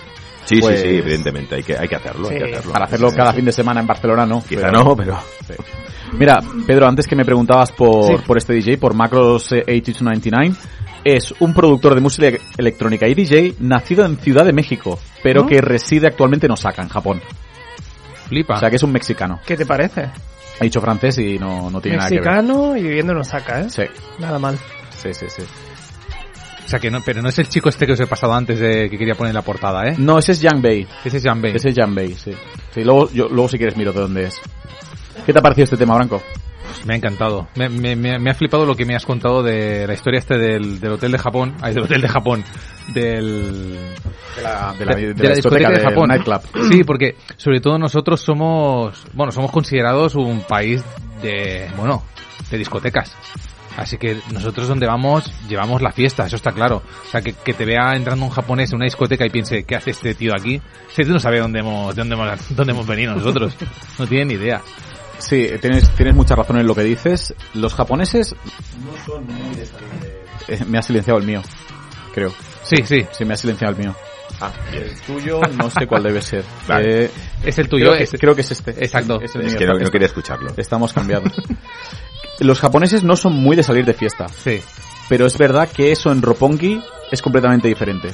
Sí, 0.45 0.59
pues- 0.59 0.81
sí, 0.81 0.87
sí, 0.89 0.97
evidentemente. 0.97 1.55
Hay 1.55 1.63
que, 1.63 1.77
hay 1.77 1.87
que 1.87 1.95
hacerlo, 1.95 2.29
hay 2.29 2.37
que 2.37 2.43
hacerlo. 2.45 2.71
para 2.73 2.85
hacerlo 2.85 3.09
Sí, 3.09 3.15
cada 3.15 3.31
sí. 3.31 3.35
fin 3.37 3.45
de 3.45 3.51
semana 3.51 3.79
en 3.81 3.87
Barcelona 3.87 4.25
no. 4.25 4.43
Quizá 4.43 4.61
pero- 4.67 4.83
no, 4.83 4.95
pero... 4.95 5.19
Mira, 6.17 6.39
Pedro, 6.65 6.87
antes 6.87 7.07
que 7.07 7.15
me 7.15 7.25
preguntabas 7.25 7.71
por, 7.71 8.05
Sí. 8.05 8.23
por 8.25 8.37
este 8.37 8.53
DJ, 8.53 8.77
por 8.77 8.93
Macros 8.93 9.51
eh, 9.51 9.63
8299, 9.67 10.55
es 11.03 11.33
un 11.39 11.53
productor 11.53 11.93
de 11.93 12.01
música 12.01 12.29
electrónica 12.57 13.07
y 13.07 13.13
DJ 13.13 13.55
nacido 13.59 14.05
en 14.05 14.17
Ciudad 14.17 14.45
de 14.45 14.53
México, 14.53 14.99
pero 15.21 15.41
¿No? 15.43 15.47
que 15.47 15.59
reside 15.61 16.07
actualmente 16.07 16.45
en 16.47 16.53
Osaka, 16.53 16.81
en 16.81 16.89
Japón. 16.89 17.21
Flipa. 18.27 18.55
O 18.55 18.59
sea 18.59 18.69
que 18.69 18.77
es 18.77 18.83
un 18.83 18.91
mexicano. 18.91 19.39
¿Qué 19.45 19.55
te 19.57 19.65
parece? 19.65 20.01
Ha 20.59 20.63
dicho 20.63 20.79
francés 20.81 21.17
y 21.19 21.37
no, 21.37 21.69
no 21.69 21.81
tiene 21.81 21.97
nada 21.97 22.09
que 22.09 22.15
ver. 22.15 22.23
Mexicano 22.23 22.77
y 22.77 22.81
viviendo 22.83 23.11
en 23.11 23.19
Osaka, 23.19 23.61
¿eh? 23.61 23.69
Sí, 23.69 23.83
Nada 24.19 24.39
mal. 24.39 24.57
sí, 24.97 25.13
sí, 25.13 25.25
sí. 25.27 25.43
O 26.65 26.67
sea 26.67 26.79
que 26.79 26.89
no, 26.89 27.01
pero 27.05 27.21
no 27.21 27.29
es 27.29 27.37
el 27.37 27.47
chico 27.47 27.69
este 27.69 27.85
que 27.85 27.91
os 27.91 27.99
he 27.99 28.07
pasado 28.07 28.33
antes 28.33 28.57
de 28.59 28.89
que 28.89 28.97
quería 28.97 29.13
poner 29.13 29.29
en 29.29 29.35
la 29.35 29.43
portada, 29.43 29.87
¿eh? 29.87 29.95
No, 29.99 30.17
ese 30.17 30.31
es 30.31 30.41
Yang 30.41 30.61
Bei. 30.63 30.87
Ese 31.03 31.17
es 31.17 31.23
Bay. 31.23 31.51
Ese 31.53 31.69
es 31.69 31.75
Yang 31.75 31.93
Bei, 31.93 32.13
sí. 32.15 32.31
sí 32.73 32.83
luego, 32.83 33.11
yo, 33.11 33.27
luego 33.27 33.47
si 33.49 33.57
quieres 33.57 33.77
miro 33.77 33.93
de 33.93 33.99
dónde 33.99 34.23
es. 34.25 34.41
¿Qué 35.25 35.33
te 35.33 35.39
ha 35.39 35.41
parecido 35.41 35.63
este 35.65 35.77
tema, 35.77 35.95
Branco? 35.95 36.21
Me 36.85 36.93
ha 36.93 36.97
encantado. 36.97 37.47
Me, 37.55 37.69
me- 37.69 37.95
me- 37.95 38.19
me 38.19 38.29
ha 38.29 38.33
flipado 38.33 38.65
lo 38.65 38.75
que 38.75 38.85
me 38.85 38.95
has 38.95 39.05
contado 39.05 39.41
de 39.41 39.87
la 39.87 39.93
historia 39.93 40.19
este 40.19 40.37
del, 40.37 40.79
del 40.79 40.91
hotel 40.93 41.11
de 41.11 41.17
Japón. 41.17 41.55
Ay, 41.61 41.73
del 41.73 41.83
hotel 41.83 42.01
de 42.01 42.07
Japón. 42.09 42.43
Del... 42.93 43.77
De 44.35 44.41
la, 44.43 44.73
de 44.77 44.85
de- 44.85 45.13
de 45.13 45.29
la 45.29 45.35
discoteca 45.35 45.69
de 45.71 45.79
Japón. 45.79 46.09
nightclub. 46.09 46.41
Sí, 46.71 46.83
porque 46.83 47.15
sobre 47.37 47.59
todo 47.61 47.77
nosotros 47.77 48.21
somos, 48.21 49.05
bueno, 49.13 49.31
somos 49.31 49.51
considerados 49.51 50.15
un 50.15 50.41
país 50.41 50.83
de, 51.21 51.69
bueno, 51.77 52.03
de 52.51 52.57
discotecas. 52.57 53.15
Así 53.77 53.97
que 53.97 54.17
nosotros 54.31 54.67
donde 54.67 54.87
vamos, 54.87 55.31
llevamos 55.49 55.81
la 55.81 55.91
fiesta, 55.91 56.25
eso 56.25 56.35
está 56.37 56.51
claro. 56.51 56.77
O 57.07 57.09
sea, 57.11 57.21
que, 57.21 57.33
que 57.33 57.53
te 57.53 57.65
vea 57.65 57.95
entrando 57.95 58.23
un 58.25 58.31
japonés 58.31 58.71
en 58.71 58.77
una 58.77 58.85
discoteca 58.85 59.25
y 59.25 59.29
piense, 59.29 59.63
¿qué 59.65 59.75
hace 59.75 59.91
este 59.91 60.13
tío 60.15 60.33
aquí? 60.33 60.61
Ese 60.91 61.03
tío 61.03 61.13
no 61.13 61.19
sabe 61.19 61.39
dónde 61.39 61.59
hemos, 61.59 61.93
de 61.95 62.01
dónde 62.01 62.15
hemos, 62.15 62.55
dónde 62.55 62.73
hemos 62.73 62.87
venido 62.87 63.15
nosotros. 63.15 63.55
No 63.99 64.07
tiene 64.07 64.25
ni 64.25 64.33
idea. 64.35 64.61
Sí, 65.19 65.49
tienes, 65.61 65.89
tienes 65.95 66.15
mucha 66.15 66.35
razón 66.35 66.57
en 66.59 66.67
lo 66.67 66.75
que 66.75 66.83
dices. 66.83 67.33
Los 67.53 67.73
japoneses 67.73 68.35
no 68.83 69.05
son 69.05 69.25
muy 69.25 69.55
de 69.55 69.65
salir 69.65 69.89
de... 70.01 70.55
Eh, 70.55 70.59
me 70.67 70.77
ha 70.77 70.81
silenciado 70.81 71.19
el 71.19 71.25
mío, 71.25 71.41
creo. 72.13 72.31
Sí, 72.63 72.77
sí, 72.85 73.05
Sí, 73.11 73.25
me 73.25 73.33
ha 73.33 73.37
silenciado 73.37 73.73
el 73.73 73.79
mío. 73.79 73.95
Ah. 74.41 74.51
El 74.73 74.93
tuyo 75.01 75.39
no 75.57 75.69
sé 75.69 75.87
cuál 75.87 76.03
debe 76.03 76.21
ser. 76.21 76.43
Vale. 76.67 77.05
Eh, 77.05 77.11
es 77.43 77.57
el 77.57 77.69
tuyo. 77.69 77.85
creo, 77.87 77.97
que, 77.97 78.03
es- 78.03 78.15
creo 78.19 78.35
que 78.35 78.41
es 78.41 78.51
este. 78.51 78.71
Exacto. 78.71 79.19
Es, 79.21 79.33
el 79.35 79.41
Es 79.41 79.47
mío. 79.51 79.57
que 79.59 79.65
no, 79.65 79.73
no 79.79 79.89
quería 79.89 80.07
escucharlo. 80.07 80.51
Estamos 80.57 80.91
cambiados. 80.93 81.31
Los 82.39 82.59
japoneses 82.59 83.03
no 83.03 83.15
son 83.15 83.33
muy 83.33 83.55
de 83.55 83.63
salir 83.63 83.85
de 83.85 83.93
fiesta, 83.93 84.27
Sí. 84.27 84.61
pero 85.07 85.25
es 85.25 85.37
verdad 85.37 85.69
que 85.69 85.91
eso 85.93 86.11
en 86.11 86.21
Roppongi 86.21 86.81
es 87.11 87.21
completamente 87.21 87.67
diferente. 87.69 88.09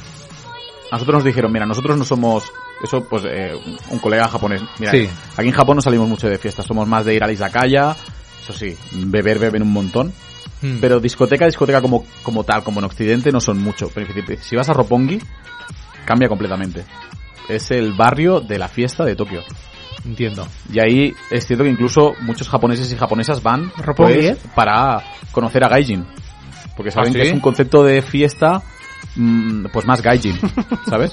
A 0.90 0.94
nosotros 0.96 1.16
nos 1.16 1.24
dijeron, 1.24 1.50
mira, 1.52 1.66
nosotros 1.66 1.96
no 1.98 2.04
somos, 2.04 2.44
eso 2.82 3.04
pues 3.08 3.24
eh, 3.26 3.52
un 3.90 3.98
colega 3.98 4.28
japonés, 4.28 4.62
mira, 4.78 4.92
Sí. 4.92 5.08
aquí 5.36 5.48
en 5.48 5.54
Japón 5.54 5.76
no 5.76 5.82
salimos 5.82 6.08
mucho 6.08 6.28
de 6.28 6.38
fiesta, 6.38 6.62
somos 6.62 6.86
más 6.88 7.04
de 7.04 7.14
ir 7.14 7.22
a 7.22 7.26
la 7.26 7.32
izakaya, 7.32 7.94
eso 8.42 8.52
sí, 8.52 8.76
beber, 8.92 9.38
beben 9.38 9.62
un 9.62 9.72
montón, 9.72 10.12
Mm. 10.62 10.78
pero 10.80 11.00
discoteca, 11.00 11.44
discoteca 11.46 11.80
como, 11.82 12.04
como 12.22 12.44
tal, 12.44 12.62
como 12.62 12.78
en 12.78 12.84
Occidente, 12.84 13.32
no 13.32 13.40
son 13.40 13.58
mucho. 13.58 13.90
Pero 13.92 14.06
si 14.40 14.54
vas 14.54 14.68
a 14.68 14.72
Roppongi, 14.72 15.18
cambia 16.04 16.28
completamente. 16.28 16.84
Es 17.48 17.72
el 17.72 17.94
barrio 17.94 18.40
de 18.40 18.58
la 18.60 18.68
fiesta 18.68 19.04
de 19.04 19.16
Tokio. 19.16 19.42
Entiendo. 20.04 20.46
Y 20.72 20.78
ahí 20.78 21.12
es 21.32 21.46
cierto 21.48 21.64
que 21.64 21.70
incluso 21.70 22.12
muchos 22.20 22.48
japoneses 22.48 22.92
y 22.92 22.96
japonesas 22.96 23.42
van 23.42 23.72
Roppongi, 23.76 24.14
pues, 24.14 24.38
para 24.54 25.02
conocer 25.32 25.64
a 25.64 25.68
Gaijin. 25.68 26.06
Porque 26.76 26.92
saben 26.92 27.10
¿Ah, 27.10 27.12
sí? 27.12 27.18
que 27.18 27.26
es 27.26 27.32
un 27.32 27.40
concepto 27.40 27.82
de 27.82 28.00
fiesta 28.00 28.62
mm, 29.16 29.66
pues 29.72 29.84
más 29.84 30.00
Gaijin, 30.00 30.38
¿sabes? 30.88 31.12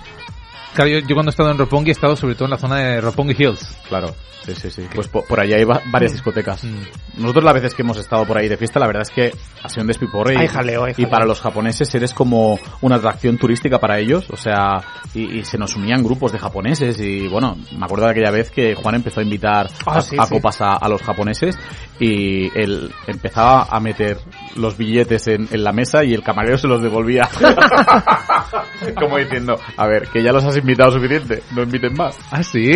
Claro, 0.74 0.90
yo, 0.92 1.00
yo 1.00 1.16
cuando 1.16 1.30
he 1.30 1.32
estado 1.32 1.52
en 1.52 1.58
Roppongi 1.58 1.90
he 1.90 1.92
estado 1.94 2.16
sobre 2.16 2.36
todo 2.36 2.46
en 2.46 2.52
la 2.52 2.58
zona 2.58 2.78
de 2.78 3.02
Roppongi 3.02 3.36
Hills. 3.38 3.78
Claro, 3.90 4.16
sí, 4.46 4.54
sí, 4.56 4.70
sí. 4.70 4.84
Pues 4.94 5.08
po- 5.08 5.26
por, 5.28 5.40
allá 5.40 5.58
hay 5.58 5.64
va- 5.66 5.82
varias 5.92 6.12
discotecas. 6.14 6.64
Mm. 6.64 7.22
Nosotros 7.22 7.44
las 7.44 7.54
veces 7.56 7.74
que 7.74 7.82
hemos 7.82 7.98
estado 7.98 8.26
por 8.26 8.38
ahí 8.38 8.48
de 8.48 8.56
fiesta, 8.56 8.80
la 8.80 8.88
verdad 8.88 9.02
es 9.02 9.10
que 9.10 9.32
ha 9.64 9.68
sido 9.70 9.82
un 9.82 9.88
despiporre. 9.88 10.36
y- 10.36 10.38
Hay 10.38 10.48
jaleo, 10.48 10.86
hay 10.86 10.92
Y 10.92 10.94
jaleo. 10.96 11.10
para 11.10 11.26
los 11.26 11.42
japoneses 11.42 11.94
eres 11.96 12.14
como 12.14 12.60
una 12.82 12.96
atracción 12.98 13.38
turística 13.38 13.80
para 13.80 14.00
ellos, 14.00 14.30
o 14.30 14.38
sea, 14.38 14.82
y, 15.14 15.40
y 15.40 15.44
se 15.44 15.58
nos 15.58 15.76
unían 15.76 16.04
grupos 16.04 16.32
de 16.32 16.40
japoneses 16.40 17.00
y 17.02 17.28
bueno, 17.28 17.58
me 17.78 17.86
acuerdo 17.86 18.06
de 18.06 18.12
aquella 18.12 18.32
vez 18.32 18.52
que 18.52 18.76
Juan 18.76 18.96
empezó 18.96 19.20
a 19.20 19.24
invitar 19.24 19.70
Ah, 19.86 19.98
a, 19.98 20.02
sí, 20.02 20.16
a 20.20 20.26
sí. 20.26 20.36
copas 20.36 20.62
a, 20.62 20.74
a 20.74 20.88
los 20.88 21.02
japoneses 21.02 21.58
y 22.00 22.48
él 22.58 22.94
empezaba 23.08 23.64
a 23.70 23.80
meter 23.80 24.18
los 24.56 24.78
billetes 24.78 25.28
en, 25.28 25.48
en 25.52 25.64
la 25.64 25.74
mesa 25.74 26.04
y 26.06 26.14
el 26.14 26.24
camarero 26.24 26.58
se 26.58 26.68
los 26.68 26.82
devolvía. 26.82 27.28
como 29.00 29.18
diciendo, 29.18 29.56
a 29.78 29.88
ver, 29.88 30.08
que 30.10 30.24
ya 30.24 30.32
los 30.32 30.44
has 30.44 30.56
invitado 30.60 30.92
suficiente, 30.92 31.44
no 31.56 31.64
inviten 31.64 31.94
más. 31.96 32.18
¿Ah, 32.32 32.44
sí? 32.44 32.72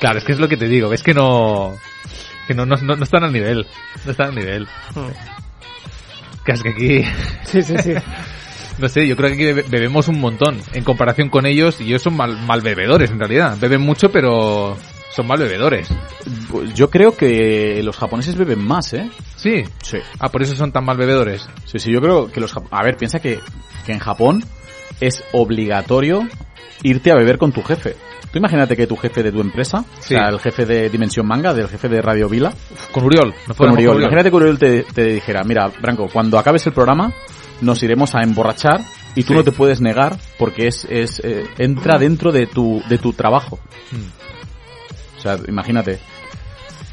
Claro, 0.00 0.18
es 0.18 0.24
que 0.24 0.32
es 0.32 0.38
lo 0.38 0.48
que 0.48 0.56
te 0.56 0.66
digo, 0.68 0.88
ves 0.88 1.02
que 1.02 1.14
no... 1.14 1.76
Que 2.46 2.54
no, 2.54 2.66
no, 2.66 2.76
no, 2.76 2.96
no 2.96 3.04
están 3.04 3.24
al 3.24 3.32
nivel. 3.32 3.66
No 4.04 4.10
están 4.10 4.28
al 4.28 4.34
nivel. 4.34 4.68
Que 6.44 6.52
es 6.52 6.62
que 6.62 6.68
aquí... 6.70 7.04
Sí, 7.44 7.62
sí, 7.62 7.74
sí. 7.78 7.92
No 8.76 8.88
sé, 8.88 9.06
yo 9.06 9.16
creo 9.16 9.28
que 9.28 9.34
aquí 9.34 9.44
bebe- 9.44 9.64
bebemos 9.70 10.08
un 10.08 10.18
montón. 10.20 10.60
En 10.72 10.82
comparación 10.82 11.28
con 11.28 11.46
ellos, 11.46 11.80
y 11.80 11.84
ellos 11.84 12.02
son 12.02 12.16
mal, 12.16 12.36
mal 12.44 12.60
bebedores 12.60 13.08
en 13.12 13.20
realidad. 13.20 13.56
Beben 13.60 13.80
mucho, 13.80 14.10
pero 14.10 14.76
son 15.14 15.28
mal 15.28 15.38
bebedores. 15.38 15.88
Yo 16.74 16.90
creo 16.90 17.16
que 17.16 17.80
los 17.84 17.96
japoneses 17.96 18.34
beben 18.34 18.66
más, 18.66 18.92
¿eh? 18.94 19.08
Sí. 19.36 19.62
Sí. 19.80 19.98
Ah, 20.18 20.28
por 20.28 20.42
eso 20.42 20.56
son 20.56 20.72
tan 20.72 20.84
mal 20.84 20.96
bebedores. 20.96 21.48
Sí, 21.66 21.78
sí, 21.78 21.92
yo 21.92 22.00
creo 22.00 22.32
que 22.32 22.40
los... 22.40 22.52
A 22.72 22.82
ver, 22.82 22.96
piensa 22.96 23.20
que, 23.20 23.38
que 23.86 23.92
en 23.92 24.00
Japón 24.00 24.44
es 25.00 25.22
obligatorio 25.32 26.26
irte 26.82 27.10
a 27.10 27.14
beber 27.16 27.38
con 27.38 27.52
tu 27.52 27.62
jefe. 27.62 27.96
Tú 28.30 28.38
imagínate 28.38 28.76
que 28.76 28.86
tu 28.88 28.96
jefe 28.96 29.22
de 29.22 29.30
tu 29.30 29.40
empresa, 29.40 29.84
Sí. 30.00 30.14
o 30.14 30.18
sea, 30.18 30.28
el 30.28 30.40
jefe 30.40 30.66
de 30.66 30.90
Dimensión 30.90 31.26
Manga, 31.26 31.54
del 31.54 31.68
jefe 31.68 31.88
de 31.88 32.02
Radio 32.02 32.28
Vila, 32.28 32.52
Con 32.92 33.04
Uriol. 33.04 33.32
No 33.46 33.54
con 33.54 33.70
Uriol. 33.70 34.00
Imagínate 34.00 34.30
que 34.30 34.36
Uriol 34.36 34.58
te, 34.58 34.82
te 34.82 35.04
dijera, 35.04 35.44
mira, 35.44 35.70
Branco, 35.80 36.08
cuando 36.12 36.38
acabes 36.38 36.66
el 36.66 36.72
programa 36.72 37.12
nos 37.60 37.82
iremos 37.84 38.14
a 38.16 38.22
emborrachar 38.22 38.80
y 39.14 39.22
tú 39.22 39.28
Sí. 39.28 39.34
no 39.34 39.44
te 39.44 39.52
puedes 39.52 39.80
negar 39.80 40.16
porque 40.38 40.66
es, 40.66 40.84
es 40.90 41.20
eh, 41.24 41.46
entra 41.58 41.96
dentro 41.98 42.32
de 42.32 42.46
tu, 42.48 42.82
de 42.88 42.98
tu 42.98 43.12
trabajo. 43.12 43.60
Mm. 43.92 45.18
O 45.18 45.20
sea, 45.20 45.38
imagínate. 45.48 46.00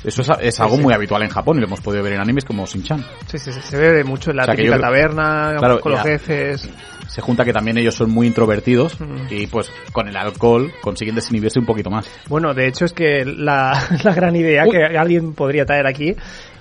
Eso 0.03 0.21
es, 0.23 0.29
es 0.41 0.59
algo 0.59 0.77
muy 0.77 0.93
habitual 0.93 1.21
en 1.23 1.29
Japón 1.29 1.57
y 1.57 1.59
lo 1.61 1.67
hemos 1.67 1.81
podido 1.81 2.03
ver 2.03 2.13
en 2.13 2.21
animes 2.21 2.43
como 2.45 2.65
Shin-Chan. 2.65 3.05
Sí, 3.27 3.37
sí, 3.37 3.51
sí, 3.51 3.59
se 3.61 3.77
ve 3.77 4.03
mucho 4.03 4.31
en 4.31 4.37
la 4.37 4.43
O 4.43 4.45
sea, 4.45 4.55
típica 4.55 4.75
yo 4.75 4.81
taberna, 4.81 5.55
Claro, 5.59 5.79
con 5.79 5.91
los 5.91 6.03
ya. 6.03 6.09
jefes. 6.11 6.69
Se 7.11 7.19
junta 7.21 7.43
que 7.43 7.51
también 7.51 7.77
ellos 7.77 7.93
son 7.95 8.09
muy 8.09 8.25
introvertidos 8.27 8.99
Mm. 8.99 9.27
y 9.29 9.47
pues 9.47 9.69
con 9.91 10.07
el 10.07 10.15
alcohol 10.15 10.71
consiguen 10.81 11.15
desinhibirse 11.15 11.59
un 11.59 11.65
poquito 11.65 11.89
más. 11.89 12.09
Bueno, 12.29 12.53
de 12.53 12.67
hecho 12.67 12.85
es 12.85 12.93
que 12.93 13.25
la, 13.25 13.73
la 14.03 14.13
gran 14.13 14.35
idea 14.35 14.63
Uy. 14.65 14.71
que 14.71 14.83
alguien 14.97 15.33
podría 15.33 15.65
traer 15.65 15.87
aquí 15.87 16.15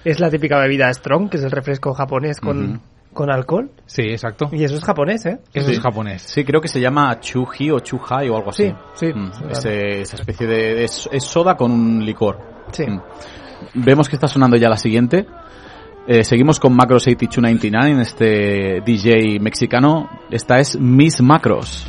es 0.04 0.18
la 0.18 0.28
típica 0.30 0.58
bebida 0.58 0.92
strong, 0.92 1.28
que 1.30 1.36
es 1.36 1.44
el 1.44 1.50
refresco 1.52 1.94
japonés 1.94 2.40
con, 2.40 2.70
Ujú. 2.70 2.80
con 3.12 3.30
alcohol. 3.30 3.70
Sí, 3.86 4.02
exacto. 4.02 4.48
Y 4.50 4.64
eso 4.64 4.74
es 4.74 4.82
japonés, 4.82 5.24
¿eh? 5.26 5.38
Eso 5.54 5.68
Sí. 5.68 5.74
es 5.74 5.80
japonés. 5.80 6.22
Sí, 6.22 6.44
creo 6.44 6.60
que 6.60 6.68
se 6.68 6.80
llama 6.80 7.20
Chuji 7.20 7.70
o 7.70 7.78
Chuhai 7.80 8.28
o 8.28 8.36
algo 8.36 8.50
así. 8.50 8.72
Sí, 8.94 9.06
sí, 9.06 9.12
Mm, 9.14 9.32
sí, 9.32 9.44
ese- 9.50 10.00
esa 10.00 10.16
especie 10.16 10.46
de... 10.48 10.84
Es, 10.84 11.08
es 11.12 11.22
soda 11.24 11.56
con 11.56 11.70
un 11.70 12.04
licor. 12.04 12.38
Sí. 12.72 12.86
Mm. 12.86 13.00
Vemos 13.84 14.08
que 14.08 14.16
está 14.16 14.26
sonando 14.26 14.56
ya 14.56 14.68
la 14.68 14.76
siguiente. 14.78 15.26
Eh, 16.12 16.24
seguimos 16.24 16.58
con 16.58 16.74
Macros 16.74 17.06
8299 17.06 17.90
en 17.92 18.00
este 18.00 18.80
DJ 18.80 19.38
mexicano. 19.38 20.10
Esta 20.28 20.58
es 20.58 20.76
Miss 20.76 21.20
Macros. 21.22 21.86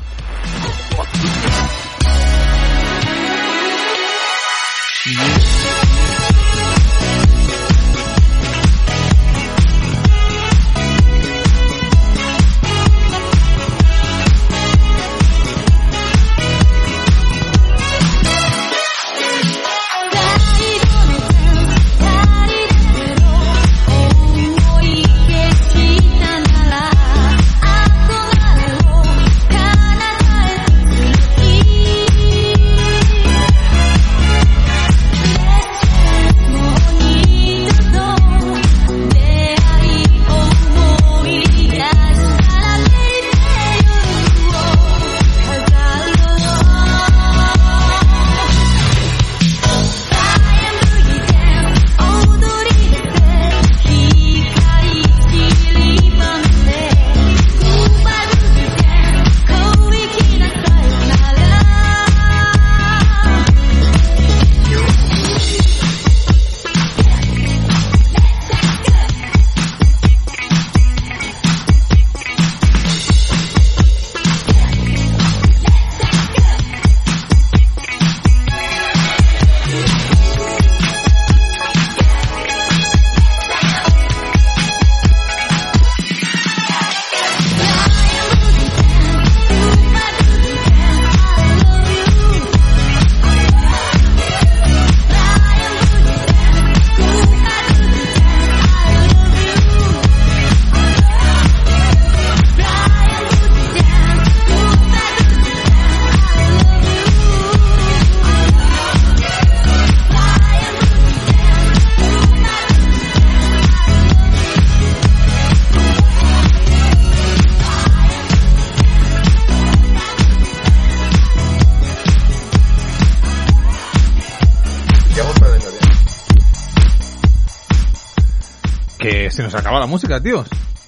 Nos 129.52 129.62
acaba 129.62 129.80
la 129.80 129.86
música, 129.88 130.20
tíos. 130.22 130.48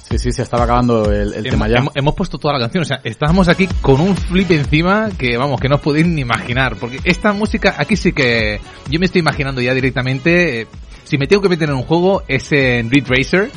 Sí, 0.10 0.18
sí, 0.20 0.32
se 0.32 0.44
estaba 0.44 0.64
acabando 0.66 1.12
el, 1.12 1.34
el 1.34 1.44
tema 1.44 1.66
Hemos, 1.66 1.70
ya. 1.70 1.78
hemos- 1.80 1.96
hemos 1.96 2.16
puesto 2.16 2.38
toda 2.38 2.54
la 2.54 2.60
canción, 2.60 2.84
o 2.84 2.86
sea, 2.86 3.00
estábamos 3.04 3.48
aquí 3.48 3.68
con 3.82 4.00
un 4.00 4.16
flip 4.16 4.52
encima 4.52 5.10
que, 5.18 5.38
vamos, 5.38 5.60
que 5.60 5.70
no 5.70 5.76
os 5.76 5.82
podéis 5.82 6.06
ni 6.08 6.22
imaginar, 6.22 6.76
porque 6.76 7.00
esta 7.04 7.34
música, 7.34 7.76
aquí 7.78 7.96
sí 7.96 8.12
que 8.12 8.60
yo 8.90 9.00
me 9.00 9.06
estoy 9.08 9.20
imaginando 9.22 9.60
ya 9.62 9.74
directamente, 9.74 10.62
eh, 10.62 10.68
si 11.04 11.18
me 11.18 11.26
tengo 11.26 11.42
que 11.42 11.50
meter 11.50 11.70
en 11.70 11.76
un 11.76 11.84
juego, 11.84 12.24
es 12.28 12.52
en 12.52 12.92
Ridge 12.92 13.08
Racer, 13.08 13.50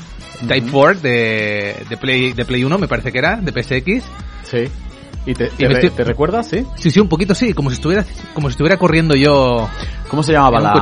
Type 0.49 0.69
4 0.71 1.01
de, 1.01 1.77
de, 1.91 1.97
Play, 1.97 2.33
de 2.33 2.45
Play 2.45 2.65
1, 2.65 2.79
me 2.79 2.89
parece 2.89 3.11
que 3.13 3.19
era, 3.19 3.37
de 3.37 3.53
PSX. 3.53 4.05
Sí. 4.45 4.69
¿Y 5.27 5.35
te, 5.35 5.47
Y 5.47 5.49
te, 5.57 5.67
re- 5.69 5.75
estoy- 5.75 5.91
te 5.91 6.05
recuerdas, 6.05 6.47
sí? 6.49 6.65
Sí, 6.77 6.91
sí, 6.91 7.01
un 7.01 7.09
poquito 7.09 7.35
sí, 7.35 7.53
como 7.53 7.69
si 7.71 7.75
estuviera, 7.75 8.05
como 8.33 8.49
si 8.49 8.53
estuviera 8.53 8.77
corriendo 8.79 9.15
yo. 9.17 9.69
¿Cómo 10.09 10.23
se 10.23 10.33
llamaba 10.33 10.61
la... 10.61 10.73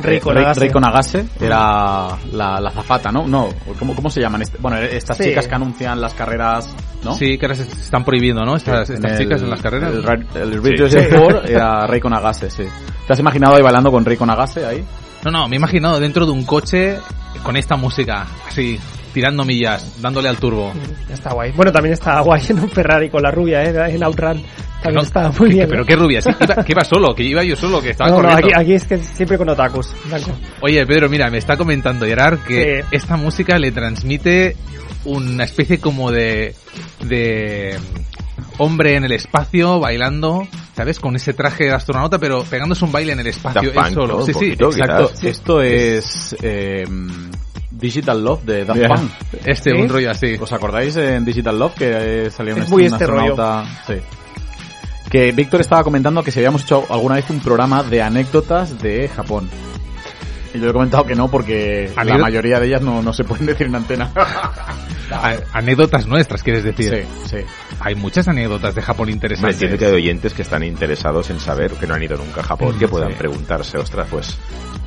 Reiko 0.00 0.30
Rei- 0.32 0.42
Nagase. 0.42 0.60
Reiko 0.60 0.80
Nagase 0.80 1.24
era 1.40 2.08
la, 2.32 2.60
la 2.60 2.70
zafata, 2.70 3.12
¿no? 3.12 3.26
No, 3.26 3.48
¿cómo, 3.78 3.94
cómo 3.94 4.08
se 4.10 4.20
llaman? 4.20 4.42
Este- 4.42 4.58
bueno, 4.58 4.78
estas 4.78 5.16
Sí. 5.18 5.24
chicas 5.24 5.46
que 5.48 5.54
anuncian 5.54 6.00
las 6.00 6.14
carreras, 6.14 6.74
¿no? 7.04 7.14
Sí, 7.14 7.36
que 7.36 7.46
ahora 7.46 7.56
se 7.56 7.62
están 7.64 8.04
prohibiendo, 8.04 8.44
¿no? 8.44 8.56
Estas, 8.56 8.88
En 8.90 8.96
estas 8.96 9.12
el- 9.12 9.18
chicas 9.18 9.42
en 9.42 9.50
las 9.50 9.60
carreras. 9.60 9.92
El, 9.92 10.26
el 10.40 10.62
Ridge 10.62 10.88
Sí. 10.88 10.96
Racer 10.96 11.20
4 11.20 11.44
era 11.44 11.86
Reiko 11.86 12.08
Nagase, 12.08 12.48
sí. 12.50 12.64
¿Te 13.06 13.12
has 13.12 13.18
imaginado 13.18 13.54
ahí 13.56 13.62
bailando 13.62 13.90
con 13.90 14.04
Reiko 14.04 14.24
Nagase 14.24 14.64
ahí? 14.64 14.84
No, 15.24 15.30
no, 15.30 15.48
me 15.48 15.56
he 15.56 15.58
imaginado 15.58 16.00
dentro 16.00 16.24
de 16.26 16.32
un 16.32 16.44
coche 16.44 16.98
con 17.42 17.56
esta 17.56 17.76
música, 17.76 18.26
así, 18.48 18.78
tirando 19.12 19.44
millas, 19.44 20.00
dándole 20.00 20.28
al 20.28 20.36
turbo. 20.38 20.72
Está 21.10 21.32
guay. 21.32 21.52
Bueno, 21.52 21.70
también 21.72 21.92
está 21.94 22.20
guay 22.20 22.42
en 22.48 22.58
un 22.60 22.68
Ferrari 22.70 23.10
con 23.10 23.22
la 23.22 23.30
rubia, 23.30 23.62
¿eh? 23.64 23.94
En 23.94 24.02
Outrun. 24.02 24.42
También 24.82 24.94
No, 24.96 25.02
está 25.02 25.30
muy 25.38 25.50
bien. 25.50 25.68
Pero 25.68 25.82
¿eh? 25.82 25.86
qué 25.86 25.94
rubia, 25.96 26.20
sí, 26.20 26.30
iba- 26.40 26.64
que 26.64 26.72
iba 26.72 26.84
solo, 26.84 27.14
que 27.14 27.22
iba 27.22 27.44
yo 27.44 27.54
solo, 27.54 27.80
que 27.80 27.90
estaba 27.90 28.10
No, 28.10 28.16
no, 28.16 28.22
corriendo. 28.30 28.46
aquí, 28.48 28.60
aquí 28.64 28.72
es 28.74 28.84
que 28.84 28.98
siempre 28.98 29.38
con 29.38 29.48
otakus. 29.48 29.94
Blanco. 30.06 30.32
Oye, 30.60 30.84
Pedro, 30.86 31.08
mira, 31.08 31.30
me 31.30 31.38
está 31.38 31.56
comentando 31.56 32.04
Gerard 32.06 32.40
que 32.40 32.80
Sí. 32.82 32.88
esta 32.90 33.16
música 33.16 33.58
le 33.58 33.70
transmite 33.70 34.56
una 35.04 35.44
especie 35.44 35.78
como 35.78 36.10
de 36.10 36.54
de 37.04 37.78
hombre 38.58 38.96
en 38.96 39.04
el 39.04 39.12
espacio 39.12 39.78
bailando, 39.80 40.46
¿sabes? 40.76 40.98
Con 41.00 41.16
ese 41.16 41.32
traje 41.32 41.64
de 41.64 41.72
astronauta, 41.72 42.18
pero 42.18 42.42
pegándose 42.44 42.84
un 42.84 42.92
baile 42.92 43.12
en 43.12 43.20
el 43.20 43.26
espacio 43.28 43.72
él 43.72 43.94
solo. 43.94 44.18
¿no? 44.18 44.26
Sí, 44.26 44.32
sí, 44.32 44.38
poquito, 44.56 44.70
exacto. 44.70 45.08
quizás. 45.10 45.24
Esto 45.24 45.62
es 45.62 46.36
eh, 46.42 46.84
Digital 47.82 48.24
Love 48.24 48.44
de 48.44 48.64
Daft 48.64 48.78
Yeah. 48.80 48.88
Punk. 48.88 49.10
Este, 49.44 49.70
¿Sí? 49.72 49.76
un 49.76 49.88
rollo 49.90 50.10
así. 50.10 50.36
¿Os 50.40 50.52
acordáis 50.52 50.96
en 50.96 51.24
Digital 51.24 51.58
Love 51.58 51.74
que 51.74 52.26
eh, 52.26 52.30
salió 52.30 52.54
un, 52.56 52.62
Es 52.62 52.68
muy 52.70 52.86
un 52.86 52.92
este 52.94 53.04
astronauta? 53.04 53.64
Sí. 53.86 53.94
Que 55.10 55.32
Víctor 55.32 55.60
estaba 55.60 55.84
comentando 55.84 56.22
que 56.22 56.30
si 56.30 56.38
habíamos 56.38 56.62
hecho 56.62 56.86
alguna 56.88 57.16
vez 57.16 57.28
un 57.28 57.40
programa 57.40 57.82
de 57.82 58.00
anécdotas 58.00 58.80
de 58.80 59.08
Japón. 59.08 59.50
Y 60.54 60.60
yo 60.60 60.70
he 60.70 60.72
comentado 60.72 61.04
que 61.04 61.14
no 61.14 61.28
porque 61.28 61.90
la 61.96 62.02
¿Anécdot- 62.02 62.20
mayoría 62.20 62.60
de 62.60 62.66
ellas 62.68 62.82
no, 62.82 63.02
no 63.02 63.12
se 63.12 63.24
pueden 63.24 63.46
decir 63.46 63.66
en 63.66 63.74
antena. 63.74 64.10
Anécdotas 65.52 66.06
nuestras, 66.06 66.42
quieres 66.42 66.64
decir. 66.64 67.06
sí, 67.24 67.36
sí. 67.36 67.44
Hay 67.80 67.94
muchas 67.94 68.28
anécdotas 68.28 68.74
de 68.74 68.80
Japón 68.82 69.06
Me 69.06 69.12
interesantes. 69.12 69.54
entiendo 69.56 69.76
que 69.78 69.86
hay 69.86 69.92
oyentes 69.92 70.32
que 70.34 70.42
están 70.42 70.62
interesados 70.62 71.28
en 71.30 71.40
saber, 71.40 71.72
que 71.72 71.86
no 71.86 71.94
han 71.94 72.02
ido 72.02 72.16
nunca 72.16 72.40
a 72.40 72.44
Japón, 72.44 72.78
que 72.78 72.88
puedan 72.88 73.10
Sí. 73.10 73.16
preguntarse, 73.18 73.76
ostras, 73.78 74.06
pues 74.10 74.38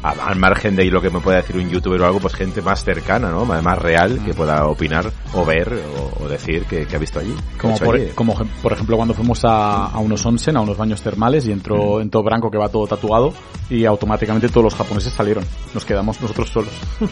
al 0.03 0.35
margen 0.37 0.75
de 0.75 0.83
ahí 0.83 0.89
lo 0.91 1.01
que 1.01 1.09
me 1.09 1.19
pueda 1.19 1.37
decir 1.37 1.55
un 1.57 1.67
youtuber 1.69 1.99
o 2.01 2.05
algo, 2.05 2.19
pues 2.19 2.35
gente 2.35 2.61
más 2.61 2.83
cercana, 2.83 3.29
¿no? 3.31 3.43
Más 3.45 3.77
real, 3.79 4.19
que 4.23 4.33
pueda 4.35 4.67
opinar 4.67 5.11
o 5.33 5.43
ver 5.45 5.73
o, 5.73 6.23
o 6.23 6.27
decir 6.29 6.65
que, 6.65 6.85
que 6.85 6.95
ha 6.95 6.99
visto 6.99 7.19
allí. 7.19 7.33
Como 7.59 7.77
por, 7.79 7.95
allí. 7.95 8.09
como 8.13 8.33
ej- 8.39 8.47
por 8.61 8.73
ejemplo 8.73 8.95
cuando 8.97 9.13
fuimos 9.15 9.43
a, 9.45 9.87
a 9.87 9.97
unos 9.99 10.23
onsen, 10.25 10.57
a 10.57 10.61
unos 10.61 10.77
baños 10.77 11.01
termales 11.01 11.47
y 11.47 11.51
entró, 11.51 12.01
entró 12.01 12.21
Branco 12.21 12.51
que 12.51 12.57
va 12.59 12.69
todo 12.69 12.85
tatuado 12.85 13.33
y 13.69 13.85
automáticamente 13.85 14.49
todos 14.49 14.65
los 14.65 14.75
japoneses 14.75 15.11
salieron. 15.13 15.43
Nos 15.73 15.85
quedamos 15.85 16.21
nosotros 16.21 16.49
solos. 16.49 16.71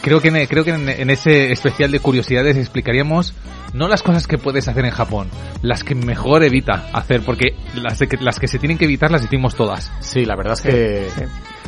Creo 0.00 0.20
que, 0.20 0.28
en, 0.28 0.46
creo 0.46 0.64
que 0.64 0.70
en, 0.70 0.88
en 0.88 1.10
ese 1.10 1.52
especial 1.52 1.90
de 1.90 2.00
curiosidades 2.00 2.56
explicaríamos 2.56 3.34
no 3.72 3.88
las 3.88 4.02
cosas 4.02 4.26
que 4.26 4.38
puedes 4.38 4.66
hacer 4.68 4.84
en 4.84 4.90
Japón, 4.90 5.28
las 5.62 5.84
que 5.84 5.94
mejor 5.94 6.42
evita 6.44 6.86
hacer, 6.92 7.22
porque 7.22 7.54
las, 7.74 7.98
de 7.98 8.08
que, 8.08 8.16
las 8.18 8.38
que 8.38 8.48
se 8.48 8.58
tienen 8.58 8.78
que 8.78 8.84
evitar 8.86 9.10
las 9.10 9.24
hicimos 9.24 9.54
todas. 9.54 9.90
Sí, 10.00 10.24
la 10.24 10.36
verdad 10.36 10.54
es 10.54 10.60
que... 10.62 11.08
Sí. 11.14 11.22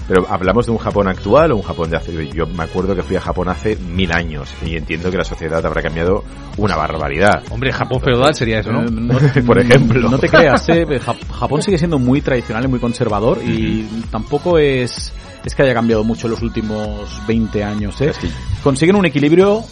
Pero 0.09 0.27
hablamos 0.29 0.67
de 0.67 0.73
un 0.73 0.79
Japón 0.79 1.07
actual 1.07 1.53
o 1.53 1.57
un 1.57 1.63
Japón 1.63 1.89
de 1.91 1.97
hace... 1.97 2.29
Yo 2.31 2.45
me 2.47 2.65
acuerdo 2.65 2.97
que 2.97 3.03
fui 3.03 3.15
a 3.15 3.21
Japón 3.21 3.49
hace 3.49 3.77
mil 3.77 4.11
años 4.11 4.53
y 4.67 4.75
entiendo 4.77 5.09
que 5.09 5.17
la 5.17 5.23
sociedad 5.25 5.65
habrá 5.65 5.83
cambiado 5.83 6.25
una 6.57 6.75
barbaridad. 6.75 7.45
Hombre, 7.51 7.71
Japón 7.73 8.01
feudal 8.01 8.35
sería 8.35 8.59
eso, 8.59 8.73
¿no? 8.73 8.83
Eh, 8.83 8.91
no- 8.91 9.19
Por 9.47 9.59
ejemplo. 9.61 10.09
No 10.11 10.19
te 10.19 10.29
creas, 10.29 10.69
¿eh? 10.69 10.85
Ja- 10.99 11.15
Japón 11.39 11.63
sigue 11.63 11.79
siendo 11.79 12.01
muy 12.01 12.23
tradicional 12.23 12.65
y 12.65 12.69
muy 12.69 12.81
conservador 12.81 13.39
y 13.45 13.83
tampoco 14.11 14.59
es, 14.59 15.13
es 15.45 15.55
que 15.55 15.63
haya 15.63 15.75
cambiado 15.75 16.05
mucho 16.05 16.27
en 16.27 16.33
los 16.33 16.43
últimos 16.43 17.23
20 17.27 17.65
años, 17.65 18.01
¿eh? 18.01 18.13
Que- 18.21 18.29
Consiguen 18.63 18.97
un 18.97 19.07
equilibrio 19.07 19.63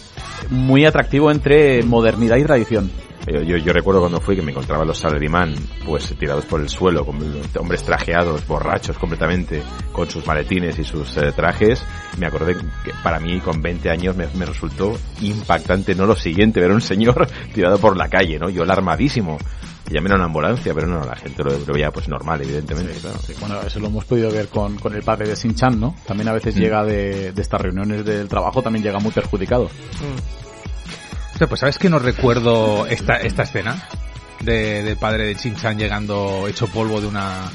muy 0.49 0.85
atractivo 0.85 1.29
entre 1.31 1.83
modernidad 1.83 2.37
y 2.37 2.43
tradición. 2.43 2.89
Yo, 3.27 3.41
yo, 3.41 3.57
yo 3.57 3.73
recuerdo 3.73 3.99
cuando 3.99 4.19
fui 4.21 4.35
que 4.35 4.41
me 4.41 4.51
encontraba 4.51 4.85
los 4.85 4.97
salaryman 4.97 5.53
pues 5.85 6.15
tirados 6.17 6.45
por 6.45 6.61
el 6.61 6.69
suelo, 6.69 7.05
con 7.05 7.17
hombres 7.59 7.83
trajeados, 7.83 8.47
borrachos 8.47 8.97
completamente, 8.97 9.61
con 9.91 10.09
sus 10.09 10.25
maletines 10.25 10.79
y 10.79 10.83
sus 10.83 11.15
eh, 11.17 11.31
trajes. 11.35 11.83
Me 12.17 12.25
acordé 12.25 12.55
que 12.55 12.91
para 13.03 13.19
mí 13.19 13.39
con 13.41 13.61
20 13.61 13.89
años 13.91 14.15
me, 14.15 14.25
me 14.35 14.45
resultó 14.45 14.97
impactante, 15.21 15.93
no 15.93 16.07
lo 16.07 16.15
siguiente, 16.15 16.59
ver 16.61 16.71
a 16.71 16.73
un 16.75 16.81
señor 16.81 17.27
tirado 17.53 17.77
por 17.77 17.95
la 17.97 18.07
calle, 18.07 18.39
¿no? 18.39 18.49
Yo 18.49 18.63
alarmadísimo. 18.63 19.37
Llamé 19.89 20.11
a 20.11 20.15
una 20.15 20.25
ambulancia, 20.25 20.73
pero 20.73 20.87
no, 20.87 21.03
la 21.03 21.15
gente 21.15 21.43
lo, 21.43 21.57
lo 21.57 21.73
veía 21.73 21.91
pues 21.91 22.07
normal, 22.07 22.41
evidentemente. 22.41 22.93
claro. 22.99 23.17
Bueno, 23.39 23.61
eso 23.61 23.79
lo 23.79 23.87
hemos 23.87 24.05
podido 24.05 24.31
ver 24.31 24.47
con, 24.47 24.77
con 24.77 24.93
el 24.93 25.03
padre 25.03 25.27
de 25.27 25.35
Shin-Chan, 25.35 25.79
¿no? 25.79 25.95
También 26.05 26.29
a 26.29 26.33
veces 26.33 26.55
llega 26.55 26.83
de, 26.83 27.31
de 27.31 27.41
estas 27.41 27.61
reuniones 27.61 28.05
del 28.05 28.27
trabajo, 28.27 28.61
también 28.61 28.83
llega 28.83 28.99
muy 28.99 29.11
perjudicado. 29.11 29.65
Mm. 29.65 31.31
Hostia, 31.31 31.47
pues 31.47 31.59
sabes 31.61 31.79
que 31.79 31.89
no 31.89 31.99
recuerdo 31.99 32.85
esta, 32.85 33.15
esta 33.15 33.43
escena 33.43 33.81
de, 34.41 34.83
del 34.83 34.97
padre 34.97 35.25
de 35.25 35.35
Chin-Chan 35.35 35.77
llegando 35.77 36.47
hecho 36.47 36.67
polvo 36.67 37.01
de 37.01 37.07
una 37.07 37.49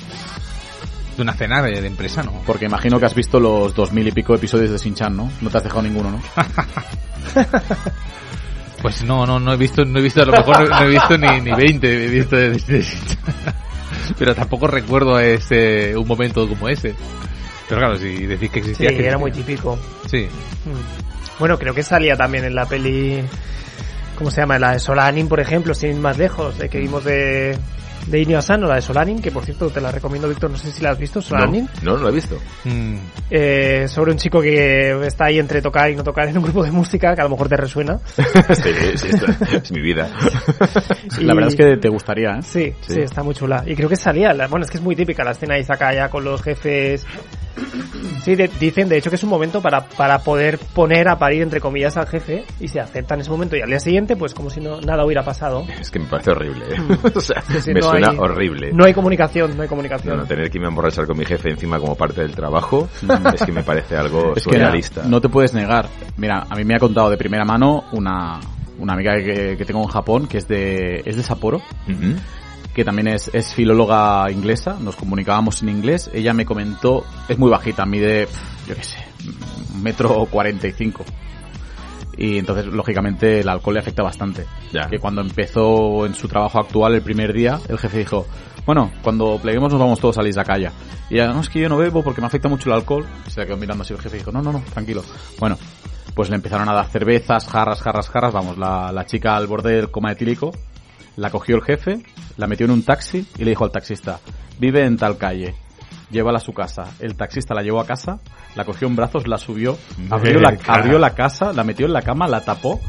de 1.17 1.23
una 1.23 1.33
cena 1.35 1.63
de, 1.63 1.81
de 1.81 1.87
empresa, 1.87 2.23
¿no? 2.23 2.33
Porque 2.45 2.65
imagino 2.65 2.99
que 2.99 3.07
has 3.07 3.15
visto 3.15 3.39
los 3.39 3.75
dos 3.75 3.93
mil 3.93 4.09
y 4.09 4.13
pico 4.13 4.35
episodios 4.35 4.71
de 4.71 4.79
Shin-Chan, 4.79 5.17
¿no? 5.17 5.31
No 5.41 5.51
te 5.51 5.59
has 5.59 5.65
dejado 5.65 5.83
ninguno, 5.83 6.11
¿no? 6.11 6.21
Pues 8.85 9.03
no, 9.03 9.25
no, 9.25 9.41
no 9.41 9.55
he 9.55 9.57
visto, 9.57 9.83
no 9.87 9.99
he 9.99 10.03
visto, 10.03 10.21
a 10.21 10.27
lo 10.27 10.33
mejor 10.33 10.69
no, 10.69 10.79
no 10.79 10.85
he 10.85 10.91
visto 10.91 11.17
ni, 11.17 11.41
ni 11.41 11.53
20, 11.53 12.05
he 12.05 12.09
visto. 12.11 12.37
Pero 14.19 14.35
tampoco 14.35 14.67
recuerdo 14.67 15.19
ese, 15.19 15.97
un 15.97 16.07
momento 16.07 16.47
como 16.47 16.69
ese. 16.69 16.95
Pero 17.67 17.81
claro, 17.81 17.97
si 17.97 18.27
decís 18.27 18.51
que 18.51 18.63
Sí, 18.63 18.71
existía... 18.73 18.95
que 18.95 19.07
era 19.07 19.17
muy 19.17 19.33
típico. 19.33 19.79
Sí. 20.05 20.29
Mm. 20.67 21.39
Bueno, 21.39 21.59
creo 21.59 21.73
que 21.73 21.83
salía 21.83 22.15
también 22.15 22.45
en 22.45 22.55
la 22.55 22.67
peli, 22.67 23.23
¿cómo 24.19 24.31
se 24.31 24.43
llama? 24.43 24.59
La 24.59 24.73
de 24.73 24.79
Solanin, 24.79 25.29
por 25.29 25.41
ejemplo, 25.41 25.73
sin 25.73 25.89
ir 25.93 25.97
más 25.97 26.19
lejos, 26.19 26.59
de 26.59 26.69
que 26.69 26.79
vimos 26.79 27.05
de, 27.05 27.57
de 28.07 28.21
Inio 28.21 28.39
Asano, 28.39 28.67
la 28.67 28.77
de 28.77 28.83
Solanin, 28.83 29.21
que 29.23 29.31
por 29.31 29.45
cierto 29.45 29.71
te 29.71 29.81
la 29.81 29.91
recomiendo, 29.91 30.29
Víctor, 30.29 30.51
no 30.51 30.57
sé 30.57 30.71
si 30.71 30.83
la 30.83 30.91
has 30.91 30.99
visto, 30.99 31.21
Solanin. 31.23 31.69
No, 31.83 31.93
no, 31.93 31.97
no 31.97 32.03
lo 32.05 32.09
he 32.11 32.13
visto. 32.13 32.39
Mm. 32.65 32.97
Eh, 33.31 33.87
sobre 33.89 34.13
un 34.13 34.19
chico 34.19 34.41
que 34.41 35.07
está 35.07 35.27
ahí 35.27 35.39
entre 35.39 35.63
tocar 35.63 35.91
y 35.91 35.97
no 35.97 36.05
tocar 36.05 36.29
en 36.29 36.37
un 36.37 36.45
grupo 36.45 36.63
de 36.65 36.71
música, 36.71 37.15
que 37.15 37.21
a 37.21 37.25
lo 37.25 37.31
mejor 37.31 37.49
te 37.49 37.57
resuena. 37.57 37.99
sí, 38.07 38.23
sí, 38.97 39.07
esto 39.09 39.27
es 39.63 39.73
mi 39.73 39.81
vida. 39.81 40.09
Y- 41.19 41.25
La 41.25 41.35
verdad 41.35 41.51
es 41.51 41.57
que 41.57 41.77
te 41.77 41.89
gustaría, 41.89 42.31
¿eh? 42.39 42.43
Sí, 42.43 42.75
sí, 42.83 42.95
Sí. 42.95 43.01
está 43.01 43.23
muy 43.23 43.35
chula. 43.35 43.63
Y 43.67 43.75
creo 43.75 43.89
que 43.89 43.97
salía, 43.97 44.33
la- 44.33 44.47
bueno, 44.49 44.65
es 44.65 44.71
que 44.71 44.77
es 44.79 44.83
muy 44.83 44.95
típica 44.97 45.25
la 45.25 45.33
escena 45.33 45.55
de 45.55 45.61
Izakaya 45.61 46.09
con 46.11 46.25
los 46.25 46.43
jefes. 46.43 47.07
Sí, 48.25 48.35
de- 48.35 48.49
dicen 48.59 48.89
de 48.89 48.97
hecho 48.97 49.11
que 49.11 49.17
es 49.17 49.23
un 49.23 49.31
momento 49.31 49.61
para, 49.61 49.87
para 49.87 50.19
poder 50.21 50.59
poner 50.59 51.09
a 51.09 51.19
parir 51.19 51.43
entre 51.43 51.61
comillas 51.61 51.97
al 51.97 52.07
jefe 52.07 52.45
y 52.59 52.69
se 52.69 52.81
acepta 52.81 53.15
en 53.15 53.21
ese 53.21 53.31
momento 53.31 53.57
y 53.57 53.61
al 53.61 53.69
día 53.69 53.79
siguiente 53.81 54.17
pues 54.17 54.33
como 54.35 54.49
si 54.51 54.61
no 54.61 54.81
nada 54.81 55.05
hubiera 55.05 55.23
pasado. 55.25 55.65
Es 55.81 55.91
que 55.91 55.99
me 55.99 56.07
parece 56.07 56.31
horrible. 56.31 56.65
¿eh? 56.71 56.99
o 57.15 57.21
sea, 57.21 57.43
sí, 57.61 57.73
me 57.73 57.81
no 57.81 57.91
suena 57.91 58.11
hay- 58.11 58.17
horrible. 58.19 58.73
No 58.73 58.85
hay 58.85 58.95
comunicación, 58.95 59.57
no 59.57 59.63
hay 59.63 59.69
comunicación. 59.69 60.17
no, 60.17 60.25
tener 60.25 60.51
que 60.51 60.59
irme 60.59 60.67
a 60.69 60.71
emborrachar 60.71 61.07
con 61.07 61.19
mi 61.19 61.25
jefe 61.25 61.51
encima 61.51 61.79
como 61.79 61.95
parte 61.97 62.23
del 62.23 62.35
trabajo 62.35 62.89
es 63.35 63.43
que 63.43 63.53
me 63.53 63.63
parece 63.63 63.97
algo 63.97 64.31
Es 64.35 64.45
que 64.45 64.51
surrealista. 64.53 65.03
no, 65.03 65.09
no 65.11 65.21
te 65.21 65.29
puedes 65.29 65.53
negar. 65.55 65.89
Mira, 66.17 66.47
a 66.49 66.55
mí 66.57 66.65
me 66.65 66.75
ha 66.77 66.79
contado 66.79 67.11
de 67.11 67.17
primera 67.17 67.45
mano 67.45 67.85
una, 67.93 68.41
una 68.79 68.93
amiga 68.95 69.17
que, 69.17 69.57
que 69.57 69.65
tengo 69.65 69.83
en 69.83 69.89
Japón, 69.89 70.27
que 70.27 70.39
es 70.39 70.49
de, 70.49 71.03
es 71.05 71.17
de 71.17 71.23
Sapporo. 71.23 71.61
Que 72.75 72.85
también 72.85 73.09
es, 73.09 73.31
es 73.33 73.55
filóloga 73.55 74.31
inglesa, 74.31 74.77
nos 74.81 74.97
comunicábamos 74.97 75.63
en 75.63 75.69
inglés, 75.69 76.11
ella 76.13 76.35
me 76.35 76.45
comentó, 76.45 77.05
es 77.29 77.39
muy 77.39 77.51
bajita, 77.51 77.87
mide, 77.87 78.29
yo 78.67 78.75
qué 78.75 78.83
sé, 78.83 78.99
metro 79.81 80.27
cuarenta 80.27 80.67
y 80.67 80.73
cinco. 80.73 81.05
Y 82.17 82.39
entonces, 82.39 82.67
lógicamente, 82.67 83.41
el 83.41 83.49
alcohol 83.49 83.75
le 83.75 83.81
afecta 83.81 84.05
bastante. 84.05 84.47
Ya. 84.73 84.89
Que 84.89 85.01
cuando 85.01 85.21
empezó 85.21 86.07
en 86.07 86.15
su 86.15 86.29
trabajo 86.29 86.61
actual 86.61 86.95
el 86.95 87.03
primer 87.03 87.33
día, 87.33 87.59
el 87.69 87.77
jefe 87.77 87.99
dijo, 87.99 88.25
bueno, 88.65 88.93
cuando 89.03 89.39
pleguemos 89.43 89.73
nos 89.73 89.81
vamos 89.81 89.99
todos 89.99 90.19
a 90.19 90.23
la 90.23 90.29
Izakaya. 90.29 90.71
Y 91.11 91.15
ella, 91.15 91.33
no, 91.33 91.41
es 91.41 91.49
que 91.49 91.59
yo 91.61 91.69
no 91.69 91.77
bebo 91.77 92.05
porque 92.05 92.21
me 92.21 92.29
afecta 92.29 92.49
mucho 92.49 92.71
el 92.71 92.77
alcohol. 92.77 93.05
Y 93.27 93.31
se 93.31 93.41
la 93.41 93.47
quedó 93.47 93.57
mirando 93.57 93.83
así 93.83 93.95
el 93.95 94.01
jefe 94.01 94.15
y 94.15 94.19
dijo, 94.21 94.31
no, 94.31 94.43
no, 94.43 94.53
no, 94.53 94.61
tranquilo. 94.73 95.03
Bueno, 95.41 95.59
pues 96.15 96.31
le 96.31 96.37
empezaron 96.37 96.69
a 96.69 96.73
dar 96.73 96.87
cervezas, 96.87 97.49
jarras, 97.49 97.83
jarras, 97.83 98.09
jarras, 98.09 98.33
vamos, 98.33 98.59
la, 98.59 98.93
la 98.93 99.07
chica 99.07 99.37
al 99.37 99.49
borde 99.49 99.75
del 99.75 99.91
coma 99.91 100.13
etílico, 100.13 100.53
la 101.17 101.31
cogió 101.31 101.57
el 101.57 101.63
jefe, 101.63 102.03
la 102.37 102.47
metió 102.47 102.67
en 102.67 102.73
un 102.73 102.83
taxi 102.83 103.27
y 103.39 103.45
le 103.45 103.51
dijo 103.51 103.65
al 103.65 103.71
taxista, 103.71 104.21
vive 104.59 104.85
en 104.85 104.97
tal 104.97 105.17
calle, 105.17 105.55
llévala 106.11 106.39
a 106.39 106.41
su 106.41 106.53
casa. 106.53 106.85
El 107.01 107.17
taxista 107.17 107.55
la 107.55 107.63
llevó 107.63 107.81
a 107.81 107.87
casa, 107.87 108.21
la 108.55 108.65
cogió 108.65 108.89
en 108.89 108.97
brazos, 108.97 109.27
la 109.27 109.39
subió, 109.39 109.77
abrió 110.11 110.41
la, 110.41 110.57
abrió 110.67 110.99
la 110.99 111.15
casa, 111.15 111.53
la 111.53 111.65
metió 111.65 111.87
en 111.87 111.93
la 111.93 112.03
cama, 112.03 112.29
la 112.29 112.45
tapó, 112.45 112.81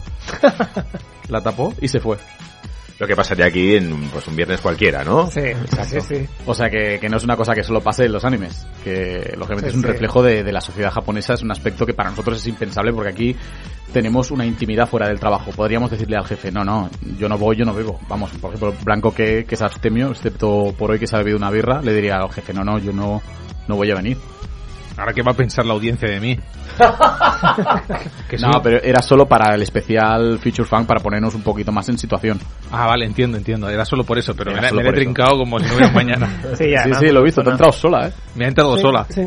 la 1.29 1.41
tapó 1.41 1.73
y 1.81 1.87
se 1.87 1.99
fue. 1.99 2.17
Lo 2.97 3.05
que 3.05 3.15
pasaría 3.15 3.45
aquí 3.47 3.75
en 3.75 4.07
pues, 4.09 4.25
un 4.27 4.35
viernes 4.37 4.61
cualquiera, 4.61 5.03
¿no? 5.03 5.29
Sí, 5.29 5.41
sí, 5.85 5.99
sí. 5.99 6.25
O 6.45 6.53
sea 6.53 6.69
que, 6.69 6.97
que 6.99 7.09
no 7.09 7.17
es 7.17 7.23
una 7.25 7.35
cosa 7.35 7.53
que 7.53 7.61
solo 7.63 7.81
pase 7.81 8.05
en 8.05 8.13
los 8.13 8.23
animes, 8.23 8.65
que 8.85 9.33
lógicamente 9.37 9.69
Sí, 9.69 9.71
es 9.71 9.75
un 9.75 9.81
sí. 9.81 9.87
reflejo 9.87 10.23
de, 10.23 10.43
de 10.43 10.51
la 10.53 10.61
sociedad 10.61 10.91
japonesa, 10.91 11.33
es 11.33 11.41
un 11.41 11.51
aspecto 11.51 11.85
que 11.85 11.93
para 11.93 12.09
nosotros 12.11 12.37
es 12.39 12.47
impensable 12.47 12.93
porque 12.93 13.09
aquí 13.09 13.35
tenemos 13.91 14.31
una 14.31 14.45
intimidad 14.45 14.87
fuera 14.87 15.09
del 15.09 15.19
trabajo. 15.19 15.51
Podríamos 15.51 15.91
decirle 15.91 16.15
al 16.15 16.25
jefe, 16.25 16.51
no, 16.53 16.63
no, 16.63 16.89
yo 17.19 17.27
no 17.27 17.37
voy, 17.37 17.57
yo 17.57 17.65
no 17.65 17.73
bebo. 17.73 17.99
Vamos, 18.07 18.31
por 18.39 18.51
ejemplo, 18.53 18.73
Blanco 18.85 19.13
que, 19.13 19.43
que 19.45 19.55
es 19.55 19.61
abstemio, 19.61 20.11
excepto 20.11 20.73
por 20.77 20.91
hoy 20.91 20.99
que 20.99 21.07
se 21.07 21.15
ha 21.15 21.19
bebido 21.19 21.37
una 21.37 21.51
birra, 21.51 21.81
le 21.81 21.93
diría 21.93 22.15
al 22.15 22.31
jefe, 22.31 22.53
no, 22.53 22.63
no, 22.63 22.79
yo 22.79 22.93
no, 22.93 23.21
no 23.67 23.75
voy 23.75 23.91
a 23.91 23.95
venir. 23.95 24.17
Ahora, 24.97 25.13
¿qué 25.13 25.21
va 25.21 25.31
a 25.33 25.35
pensar 25.35 25.65
la 25.65 25.73
audiencia 25.73 26.07
de 26.09 26.19
mí? 26.21 26.39
que 28.29 28.37
No, 28.37 28.61
pero 28.61 28.81
era 28.81 29.01
solo 29.01 29.25
para 29.27 29.53
el 29.55 29.61
especial 29.61 30.39
Feature 30.39 30.67
Fan 30.67 30.85
para 30.85 31.01
ponernos 31.01 31.35
un 31.35 31.41
poquito 31.41 31.71
más 31.71 31.89
en 31.89 31.97
situación. 31.97 32.39
Ah, 32.71 32.87
vale, 32.87 33.05
entiendo, 33.05 33.37
entiendo. 33.37 33.69
Era 33.69 33.83
solo 33.85 34.03
por 34.03 34.17
eso, 34.17 34.33
pero 34.35 34.51
Era 34.51 34.71
me, 34.71 34.83
me 34.83 34.89
he 34.89 34.93
trincado 34.93 35.37
como 35.37 35.59
si 35.59 35.65
no 35.67 35.75
hubiera 35.75 35.91
mañana. 35.91 36.41
Sí, 36.57 36.69
ya, 36.71 36.83
sí, 36.83 36.89
no, 36.89 36.99
sí, 36.99 37.07
lo 37.11 37.19
he 37.21 37.23
visto, 37.23 37.41
te 37.43 37.49
ha 37.49 37.51
entrado 37.53 37.73
sola, 37.73 38.07
¿eh? 38.07 38.11
Me 38.35 38.45
ha 38.45 38.47
entrado 38.47 38.75
Sí, 38.77 38.81
sola. 38.81 39.05
sí. 39.09 39.21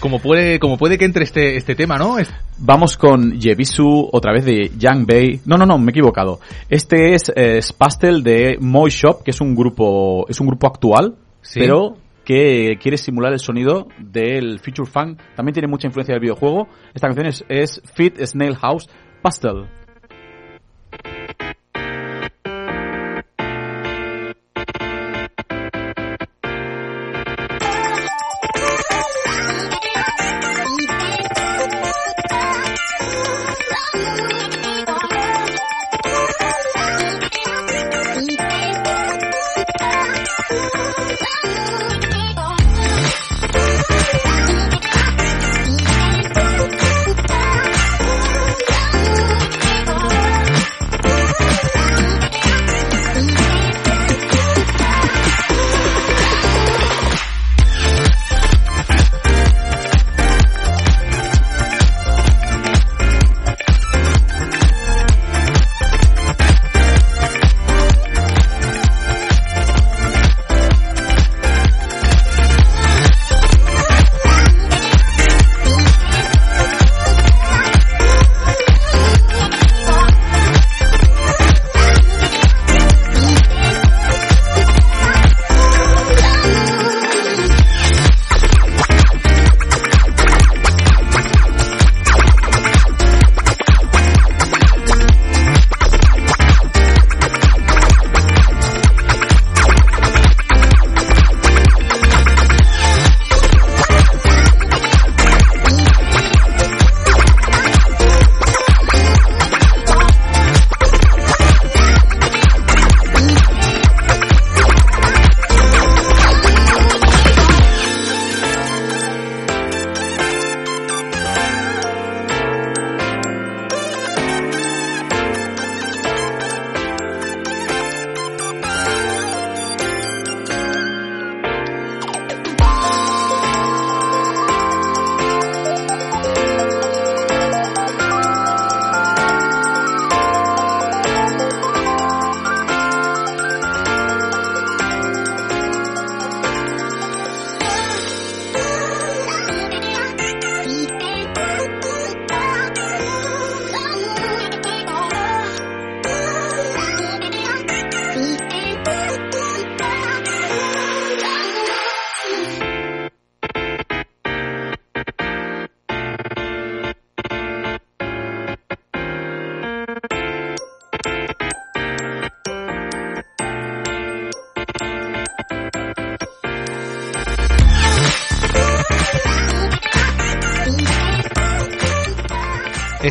Como 0.00 0.18
puede, 0.18 0.58
como 0.58 0.76
puede 0.78 0.98
que 0.98 1.04
entre 1.04 1.24
este, 1.24 1.56
este 1.56 1.74
tema, 1.76 1.96
¿no? 1.96 2.18
Es- 2.18 2.32
Vamos 2.58 2.96
con 2.96 3.38
Yebisu, 3.38 4.08
otra 4.12 4.32
vez 4.32 4.44
de 4.44 4.72
Young 4.76 5.06
Bay. 5.06 5.40
No, 5.44 5.56
no, 5.56 5.64
no, 5.64 5.78
me 5.78 5.90
he 5.90 5.92
equivocado. 5.92 6.40
Este 6.68 7.14
es 7.14 7.32
eh, 7.36 7.62
Spastel 7.62 8.24
de 8.24 8.56
Moy 8.60 8.90
Shop, 8.90 9.22
que 9.22 9.30
es 9.30 9.40
un 9.40 9.54
grupo, 9.54 10.26
es 10.28 10.40
un 10.40 10.48
grupo 10.48 10.66
actual, 10.66 11.14
Sí. 11.40 11.60
pero 11.60 11.96
que 12.28 12.78
quiere 12.78 12.98
simular 12.98 13.32
el 13.32 13.38
sonido 13.38 13.88
del 13.98 14.60
Feature 14.60 14.90
Funk. 14.90 15.18
También 15.34 15.54
tiene 15.54 15.66
mucha 15.66 15.86
influencia 15.86 16.12
del 16.12 16.20
videojuego. 16.20 16.68
Esta 16.92 17.08
canción 17.08 17.26
es, 17.26 17.42
es 17.48 17.80
Fit 17.94 18.22
Snail 18.22 18.54
House 18.54 18.86
Pastel. 19.22 19.66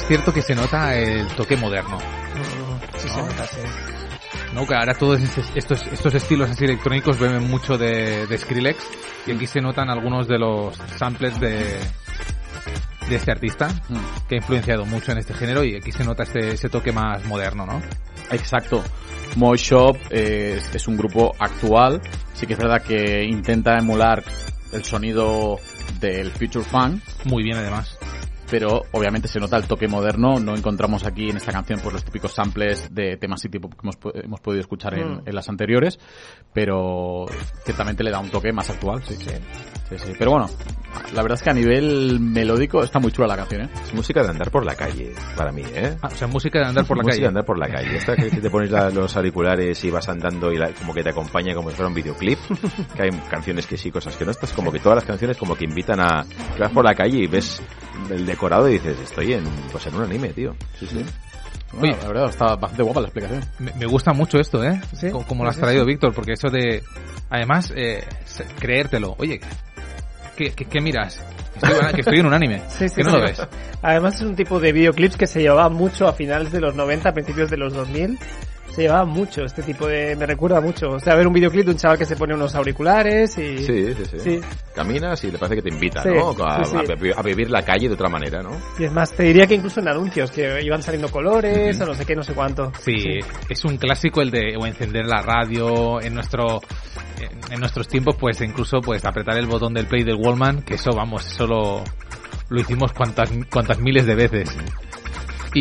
Cierto 0.08 0.34
que 0.34 0.42
se 0.42 0.56
nota 0.56 0.96
el 0.96 1.28
toque 1.36 1.58
moderno. 1.58 1.98
Mm, 1.98 2.98
Sí 2.98 3.10
se 3.10 3.22
nota, 3.22 3.46
sí. 3.46 3.58
¿no? 4.54 4.66
Que 4.66 4.74
ahora 4.76 4.94
todos 4.96 5.22
estos, 5.22 5.86
estos, 5.92 6.16
estilos 6.16 6.50
así 6.50 6.66
electrónicos 6.66 7.20
beben 7.20 7.48
mucho 7.48 7.78
de, 7.78 8.26
de 8.26 8.38
Skrillex 8.38 8.78
y 9.28 9.32
aquí 9.32 9.46
se 9.46 9.62
notan 9.62 9.90
algunos 9.90 10.28
de 10.28 10.40
los 10.40 10.76
samples 10.96 11.40
de, 11.40 11.80
de 13.10 13.16
este 13.16 13.32
artista 13.32 13.68
que 14.28 14.36
ha 14.36 14.38
influenciado 14.38 14.86
mucho 14.86 15.12
en 15.12 15.20
este 15.20 15.34
género 15.34 15.64
y 15.64 15.76
aquí 15.76 15.92
se 15.92 16.04
nota 16.04 16.24
este, 16.24 16.54
ese 16.54 16.70
toque 16.70 16.92
más 16.92 17.24
moderno, 17.26 17.66
¿no? 17.66 17.82
Exacto. 18.32 18.84
Moy 19.36 19.58
Shop 19.58 19.96
eh, 20.10 20.56
es, 20.58 20.76
es 20.76 20.88
un 20.88 20.98
grupo 20.98 21.36
actual. 21.38 22.02
Sí 22.34 22.48
que 22.48 22.54
es 22.54 22.60
verdad 22.60 22.82
que 22.82 23.24
intenta 23.24 23.78
emular 23.78 24.24
el 24.72 24.84
sonido 24.84 25.60
del 26.00 26.32
Future 26.32 26.66
Funk, 26.66 27.02
Muy 27.26 27.44
bien 27.44 27.58
además. 27.58 27.97
Pero 28.50 28.84
obviamente 28.92 29.28
se 29.28 29.40
nota 29.40 29.58
el 29.58 29.66
toque 29.68 29.88
moderno. 29.88 30.40
No 30.40 30.56
encontramos 30.56 31.06
aquí 31.06 31.30
en 31.30 31.38
esta 31.38 31.52
canción 31.52 31.80
pues 31.82 31.94
los 31.94 32.04
típicos 32.04 32.34
samples 32.34 32.94
de 32.94 33.18
temas 33.18 33.42
City 33.42 33.60
Pop 33.60 33.74
que 33.74 33.80
hemos, 33.84 33.98
hemos 34.24 34.40
podido 34.40 34.62
escuchar 34.62 34.94
en, 34.96 35.08
Mm. 35.08 35.22
en 35.26 35.36
las 35.36 35.48
anteriores, 35.50 36.00
pero 36.54 37.26
ciertamente 37.64 38.04
le 38.04 38.12
da 38.12 38.20
un 38.20 38.30
toque 38.30 38.52
más 38.52 38.70
actual. 38.70 39.02
Sí, 39.04 39.16
sí. 39.16 39.30
Sí, 39.90 39.96
sí. 39.98 40.12
Pero 40.20 40.32
bueno, 40.32 40.50
la 41.14 41.22
verdad 41.22 41.38
es 41.38 41.44
que 41.44 41.50
a 41.50 41.54
nivel 41.54 42.20
melódico 42.20 42.84
está 42.84 43.00
muy 43.00 43.12
chula 43.12 43.28
la 43.28 43.38
canción, 43.38 43.62
¿eh? 43.62 43.70
Es 43.86 43.94
música 43.94 44.22
de 44.22 44.30
andar 44.30 44.52
por 44.52 44.66
la 44.66 44.76
calle, 44.76 45.14
para 45.38 45.52
mí, 45.52 45.62
¿eh? 45.74 45.96
Ah, 46.02 46.08
o 46.12 46.16
sea, 46.16 46.28
música 46.28 46.60
de 46.60 46.66
andar 46.66 46.86
por 46.86 46.98
la 46.98 47.04
música 47.04 47.14
calle. 47.16 47.22
de 47.22 47.28
andar 47.30 47.46
por 47.46 47.58
la 47.58 47.68
calle. 47.70 47.96
Esta 47.98 48.16
que, 48.16 48.30
te 48.30 48.50
pones 48.50 48.70
la- 48.70 48.90
los 48.90 49.16
auriculares 49.16 49.82
y 49.86 49.90
vas 49.90 50.10
andando 50.10 50.52
y 50.52 50.58
la- 50.58 50.72
como 50.72 50.94
que 50.94 51.04
te 51.04 51.10
acompaña 51.12 51.54
como 51.56 51.70
si 51.70 51.76
fuera 51.78 51.88
un 51.88 51.94
videoclip. 51.96 52.38
Que 52.96 53.04
hay 53.04 53.10
canciones 53.30 53.66
que 53.66 53.78
sí, 53.78 53.92
cosas 53.92 54.18
que 54.18 54.26
no. 54.26 54.32
Estas 54.32 54.52
como 54.52 54.72
que 54.72 54.80
todas 54.80 54.98
las 54.98 55.06
canciones 55.06 55.38
como 55.38 55.56
que 55.56 55.64
invitan 55.66 56.00
a... 56.02 56.26
Que 56.56 56.62
vas 56.64 56.72
por 56.72 56.84
la 56.84 56.94
calle 56.96 57.20
y 57.20 57.28
ves 57.28 57.62
el 58.10 58.26
decorado 58.38 58.70
y 58.70 58.74
dices, 58.74 58.98
estoy 59.00 59.34
en, 59.34 59.44
pues 59.72 59.86
en 59.88 59.96
un 59.96 60.04
anime, 60.04 60.30
tío. 60.30 60.56
Sí, 60.80 60.86
sí. 60.88 61.04
Bueno, 61.74 61.96
Oye. 61.96 62.02
la 62.04 62.08
verdad 62.08 62.30
está 62.30 62.56
bastante 62.56 62.84
guapa 62.84 63.02
la 63.02 63.08
explicación. 63.08 63.44
Me, 63.60 63.74
me 63.74 63.86
gusta 63.88 64.14
mucho 64.14 64.38
esto, 64.40 64.64
¿eh? 64.64 64.80
Sí, 64.96 65.10
Co- 65.10 65.24
Como 65.28 65.44
lo 65.44 65.50
has 65.50 65.58
traído, 65.58 65.84
sí. 65.84 65.88
Víctor, 65.90 66.14
porque 66.14 66.34
eso 66.34 66.50
de... 66.50 66.82
Además, 67.30 67.74
eh, 67.76 68.06
creértelo. 68.60 69.16
Oye, 69.18 69.42
¿qué, 70.38 70.52
qué, 70.54 70.66
qué 70.66 70.80
miras? 70.80 71.20
Que 71.60 71.68
estoy, 71.74 71.94
que 71.94 72.02
estoy 72.02 72.20
en 72.20 72.26
un 72.28 72.34
anime. 72.34 72.62
Sí, 72.70 72.88
sí, 72.88 72.96
que 72.98 73.04
no 73.04 73.10
sí. 73.12 73.18
lo 73.18 73.24
ves. 73.24 73.42
Además 73.82 74.16
es 74.16 74.22
un 74.22 74.36
tipo 74.36 74.60
de 74.60 74.72
videoclips 74.72 75.18
que 75.18 75.28
se 75.28 75.42
llevaba 75.42 75.68
mucho 75.70 76.08
a 76.08 76.14
finales 76.14 76.52
de 76.52 76.62
los 76.62 76.76
90, 76.76 77.10
a 77.10 77.14
principios 77.14 77.50
de 77.50 77.58
los 77.58 77.74
2000. 77.74 78.18
Se 78.78 78.84
llevaba 78.84 79.06
mucho 79.06 79.42
este 79.44 79.64
tipo 79.64 79.88
de... 79.88 80.16
Me 80.16 80.28
recuerda 80.28 80.62
mucho. 80.62 80.92
O 80.92 81.00
sea, 81.00 81.16
ver 81.16 81.26
un 81.26 81.34
videoclip 81.34 81.66
de 81.66 81.72
un 81.72 81.78
chaval 81.78 81.98
que 81.98 82.06
se 82.06 82.16
pone 82.16 82.36
unos 82.36 82.54
auriculares 82.54 83.36
y... 83.40 83.58
Sí, 83.58 83.92
sí, 83.96 84.06
sí. 84.06 84.20
Sí. 84.20 84.40
Caminas 84.76 85.24
y 85.24 85.32
le 85.32 85.40
parece 85.40 85.56
que 85.56 85.62
te 85.64 85.74
invita, 85.74 86.04
Sí, 86.04 86.10
¿no? 86.10 86.30
A, 86.46 86.64
sí, 86.64 86.76
sí. 86.86 86.92
a 86.92 86.96
vi- 86.96 87.12
a 87.12 87.22
vivir 87.24 87.50
la 87.50 87.64
calle 87.66 87.88
de 87.88 87.96
otra 87.96 88.08
manera, 88.08 88.44
¿no? 88.44 88.52
Y 88.78 88.84
es 88.84 88.92
más, 88.92 89.12
te 89.14 89.24
diría 89.24 89.48
que 89.48 89.56
incluso 89.56 89.80
en 89.80 89.88
anuncios, 89.88 90.30
que 90.30 90.62
iban 90.64 90.84
saliendo 90.84 91.10
colores 91.10 91.82
o 91.82 91.88
no 91.88 91.96
sé 91.96 92.06
qué, 92.06 92.16
no 92.16 92.22
sé 92.22 92.36
cuánto. 92.36 92.72
Sí, 92.80 93.18
es 93.50 93.66
un 93.66 93.78
clásico 93.78 94.22
el 94.22 94.30
de 94.30 94.56
o 94.62 94.68
encender 94.68 95.08
la 95.08 95.24
radio 95.24 96.00
en 96.00 96.14
nuestro 96.14 96.62
en, 97.20 97.54
en 97.54 97.60
nuestros 97.60 97.88
tiempos 97.88 98.16
pues 98.20 98.40
incluso 98.42 98.80
pues 98.82 99.04
apretar 99.06 99.40
el 99.40 99.48
botón 99.48 99.74
del 99.74 99.88
play 99.88 100.04
del 100.04 100.18
Wallman 100.18 100.62
que 100.62 100.76
eso 100.76 100.92
vamos 100.96 101.26
eso 101.26 101.48
lo, 101.48 101.84
lo 102.50 102.62
hicimos 102.62 102.94
cuantas 102.94 103.32
cuantas 103.52 103.80
miles 103.80 104.06
de 104.06 104.14
veces 104.14 104.56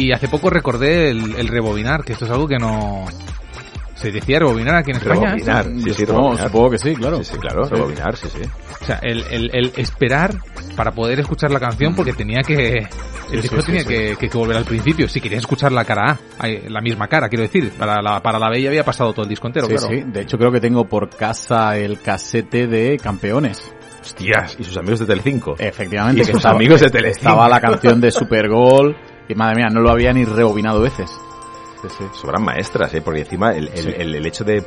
y 0.04 0.12
hace 0.12 0.28
poco 0.28 0.50
recordé 0.50 1.10
el, 1.10 1.34
el 1.36 1.48
rebobinar 1.48 2.04
que 2.04 2.12
esto 2.14 2.24
es 2.24 2.30
algo 2.30 2.46
que 2.46 2.58
no 2.58 3.04
se 3.94 4.12
decía 4.12 4.38
rebobinar 4.38 4.76
aquí 4.76 4.90
en 4.90 4.98
España 4.98 5.30
Rebobinar. 5.34 5.66
¿esto? 5.68 5.80
Sí, 5.80 5.94
sí, 5.94 6.06
supongo, 6.06 6.20
rebobinar. 6.36 6.46
supongo 6.48 6.70
que 6.70 6.78
sí, 6.78 6.94
claro. 6.94 7.16
Sí, 7.18 7.24
sí, 7.32 7.38
claro, 7.38 7.64
Sí. 7.64 7.74
rebobinar, 7.74 8.16
sí, 8.16 8.28
sí. 8.28 8.40
o 8.82 8.84
sea 8.84 8.98
el, 9.02 9.24
el, 9.30 9.50
el 9.54 9.72
esperar 9.76 10.34
para 10.76 10.92
poder 10.92 11.20
escuchar 11.20 11.50
la 11.50 11.58
canción 11.60 11.94
porque 11.94 12.12
tenía 12.12 12.42
que 12.42 12.78
el 12.78 12.88
Sí, 13.30 13.36
disco 13.38 13.56
sí, 13.56 13.62
sí, 13.62 13.66
tenía 13.66 13.80
sí. 13.82 13.88
Que, 13.88 14.16
que- 14.18 14.28
que 14.28 14.38
volver 14.38 14.56
al 14.58 14.64
principio 14.66 15.08
si 15.08 15.20
querías 15.20 15.40
escuchar 15.40 15.72
la 15.72 15.84
cara 15.84 16.16
A 16.38 16.46
la 16.46 16.80
misma 16.82 17.08
cara 17.08 17.28
quiero 17.28 17.42
decir 17.42 17.70
para 17.72 18.00
la 18.02 18.22
para 18.22 18.38
la 18.38 18.50
B 18.50 18.60
ya 18.62 18.68
había 18.68 18.84
pasado 18.84 19.12
todo 19.14 19.22
el 19.24 19.30
disco 19.30 19.46
entero 19.46 19.66
Sí, 19.66 19.74
claro 19.74 19.88
sí. 19.88 20.04
De 20.06 20.20
hecho, 20.20 20.36
creo 20.36 20.52
que 20.52 20.60
tengo 20.60 20.84
por 20.84 21.08
casa 21.08 21.76
el 21.78 22.00
casete 22.00 22.66
de 22.66 22.98
Campeones. 22.98 23.72
Hostias, 24.02 24.56
y 24.60 24.62
sus 24.62 24.76
amigos 24.76 25.00
de 25.00 25.06
Telecinco. 25.06 25.56
Efectivamente, 25.58 26.20
Y 26.20 26.24
que 26.24 26.30
sus 26.30 26.36
estaba, 26.36 26.54
amigos 26.54 26.80
de 26.80 26.90
Telecinco. 26.90 27.28
estaba 27.30 27.48
la 27.48 27.60
canción 27.60 28.00
de 28.00 28.10
Supergol. 28.12 28.96
Y 29.28 29.34
madre 29.34 29.56
mía, 29.56 29.68
no 29.70 29.80
lo 29.80 29.90
había 29.90 30.12
ni 30.12 30.24
rebobinado 30.24 30.80
veces. 30.80 31.10
Sí, 31.82 31.88
sí. 31.98 32.04
Sobran 32.20 32.42
maestras, 32.44 32.92
¿eh? 32.94 33.02
Porque 33.02 33.20
encima 33.20 33.52
el, 33.52 33.68
el, 33.68 33.78
Sí. 33.82 33.94
el- 33.96 34.14
el 34.14 34.26
hecho 34.26 34.44
de 34.44 34.64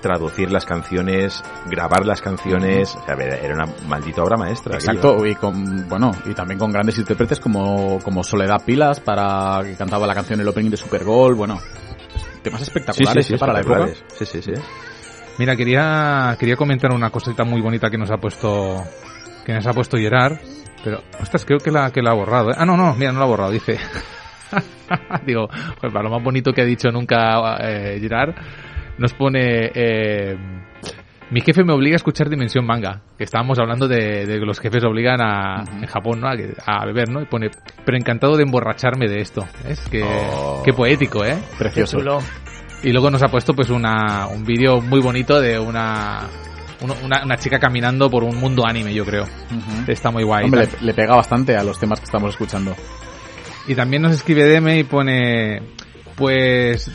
traducir 0.00 0.50
las 0.50 0.64
canciones, 0.66 1.42
grabar 1.66 2.04
las 2.04 2.20
canciones, 2.20 2.96
o 2.96 3.04
sea, 3.04 3.14
era 3.14 3.54
una 3.54 3.66
maldita 3.86 4.22
obra 4.24 4.36
maestra. 4.36 4.74
aquello. 4.76 4.90
Exacto, 4.92 5.26
y 5.26 5.34
con, 5.36 5.88
bueno, 5.88 6.10
y 6.26 6.34
también 6.34 6.58
con 6.58 6.72
grandes 6.72 6.98
intérpretes 6.98 7.38
como, 7.38 8.00
como 8.02 8.24
Soledad 8.24 8.64
Pilas 8.64 8.98
para 8.98 9.60
que 9.62 9.74
cantaba 9.76 10.06
la 10.06 10.14
canción 10.14 10.40
el 10.40 10.48
opening 10.48 10.70
de 10.70 10.76
Supergol, 10.76 11.34
bueno, 11.36 11.60
temas 12.42 12.60
Sí, 12.60 12.64
sí, 12.66 12.70
espectaculares 12.70 13.26
sí, 13.26 13.34
¿eh? 13.34 13.38
para 13.38 13.52
la 13.52 13.60
época. 13.60 13.88
Sí, 14.18 14.26
sí, 14.26 14.42
sí. 14.42 14.52
Mira, 15.38 15.54
quería, 15.56 16.36
quería 16.38 16.56
comentar 16.56 16.90
una 16.92 17.10
cosita 17.10 17.44
muy 17.44 17.60
bonita 17.60 17.88
que 17.88 17.96
nos 17.96 18.10
ha 18.10 18.16
puesto, 18.16 18.82
que 19.46 19.52
nos 19.54 19.66
ha 19.68 19.72
puesto 19.72 19.96
Gerard, 19.98 20.36
pero, 20.84 21.02
ostras, 21.20 21.44
creo 21.44 21.58
que 21.58 21.70
la, 21.70 21.90
que 21.90 22.02
la 22.02 22.10
ha 22.10 22.14
borrado, 22.14 22.50
¿eh? 22.50 22.54
Ah, 22.56 22.64
no, 22.66 22.76
no, 22.76 22.94
mira, 22.94 23.12
no 23.12 23.18
la 23.18 23.24
ha 23.24 23.28
borrado, 23.28 23.50
dice. 23.50 23.78
Digo, 25.26 25.48
pues 25.80 25.92
para 25.92 26.04
lo 26.04 26.10
más 26.10 26.22
bonito 26.22 26.52
que 26.52 26.62
ha 26.62 26.64
dicho 26.64 26.90
nunca 26.90 27.56
eh, 27.60 27.98
Gerard, 28.00 28.34
nos 28.98 29.14
pone, 29.14 29.70
eh, 29.74 30.36
mi 31.30 31.40
jefe 31.40 31.64
me 31.64 31.72
obliga 31.72 31.94
a 31.94 31.96
escuchar 31.96 32.28
Dimensión 32.28 32.66
Manga, 32.66 33.00
que 33.16 33.24
estábamos 33.24 33.58
hablando 33.58 33.88
de, 33.88 34.26
de 34.26 34.38
que 34.38 34.44
los 34.44 34.60
jefes 34.60 34.84
obligan 34.84 35.20
a, 35.22 35.64
en 35.80 35.86
Japón, 35.86 36.20
¿no? 36.20 36.28
A, 36.28 36.84
beber, 36.84 37.08
¿no? 37.08 37.22
Y 37.22 37.24
pone, 37.24 37.50
pero 37.86 37.96
encantado 37.96 38.36
de 38.36 38.42
emborracharme 38.42 39.08
de 39.08 39.20
esto. 39.20 39.46
Es 39.66 39.80
que, 39.88 40.02
Oh. 40.04 40.62
qué 40.62 40.72
poético, 40.74 41.24
¿eh? 41.24 41.38
Precioso. 41.58 41.98
Y 42.82 42.90
luego 42.92 43.10
nos 43.10 43.22
ha 43.22 43.28
puesto 43.28 43.54
pues 43.54 43.70
una, 43.70 44.26
un 44.26 44.44
vídeo 44.44 44.80
muy 44.80 45.00
bonito 45.00 45.40
de 45.40 45.58
una, 45.58 46.28
una, 46.82 47.24
una 47.24 47.36
chica 47.36 47.58
caminando 47.58 48.10
por 48.10 48.24
un 48.24 48.36
mundo 48.36 48.66
anime, 48.66 48.92
yo 48.94 49.04
creo. 49.04 49.26
Está 49.86 50.10
muy 50.10 50.24
guay. 50.24 50.44
Hombre, 50.46 50.68
le, 50.80 50.86
le 50.86 50.94
pega 50.94 51.14
bastante 51.14 51.56
a 51.56 51.62
los 51.64 51.78
temas 51.78 52.00
que 52.00 52.04
estamos 52.06 52.30
escuchando. 52.30 52.74
Y 53.66 53.74
también 53.74 54.02
nos 54.02 54.12
escribe 54.12 54.44
Deme 54.44 54.78
y 54.78 54.84
pone, 54.84 55.62
pues, 56.16 56.90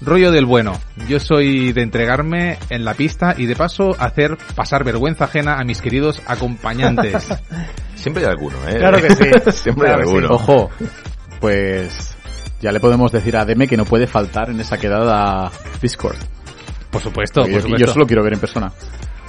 rollo 0.00 0.30
del 0.30 0.46
bueno. 0.46 0.78
Yo 1.08 1.18
soy 1.18 1.72
de 1.72 1.82
entregarme 1.82 2.58
en 2.70 2.84
la 2.84 2.94
pista 2.94 3.34
y 3.36 3.46
de 3.46 3.56
paso 3.56 3.90
hacer 3.98 4.36
pasar 4.54 4.84
vergüenza 4.84 5.24
ajena 5.24 5.58
a 5.58 5.64
mis 5.64 5.80
queridos 5.80 6.22
acompañantes. 6.26 7.26
Siempre 7.96 8.24
hay 8.24 8.30
alguno, 8.30 8.56
¿eh? 8.68 8.76
Claro 8.78 8.98
que 9.00 9.10
sí. 9.10 9.24
Siempre 9.52 9.88
Claro 9.88 10.02
hay 10.02 10.08
sí. 10.08 10.14
alguno. 10.14 10.28
Ojo, 10.34 10.70
pues 11.40 12.14
ya 12.60 12.70
le 12.70 12.78
podemos 12.80 13.10
decir 13.10 13.36
a 13.36 13.44
Deme 13.44 13.66
que 13.66 13.76
no 13.76 13.84
puede 13.84 14.06
faltar 14.06 14.50
en 14.50 14.60
esa 14.60 14.78
quedada 14.78 15.50
Discord. 15.80 16.16
por 16.90 17.00
supuesto, 17.02 17.40
Porque 17.40 17.54
por 17.54 17.60
yo, 17.60 17.62
supuesto. 17.66 17.86
yo 17.86 17.92
solo 17.92 18.06
quiero 18.06 18.22
ver 18.22 18.34
en 18.34 18.40
persona. 18.40 18.72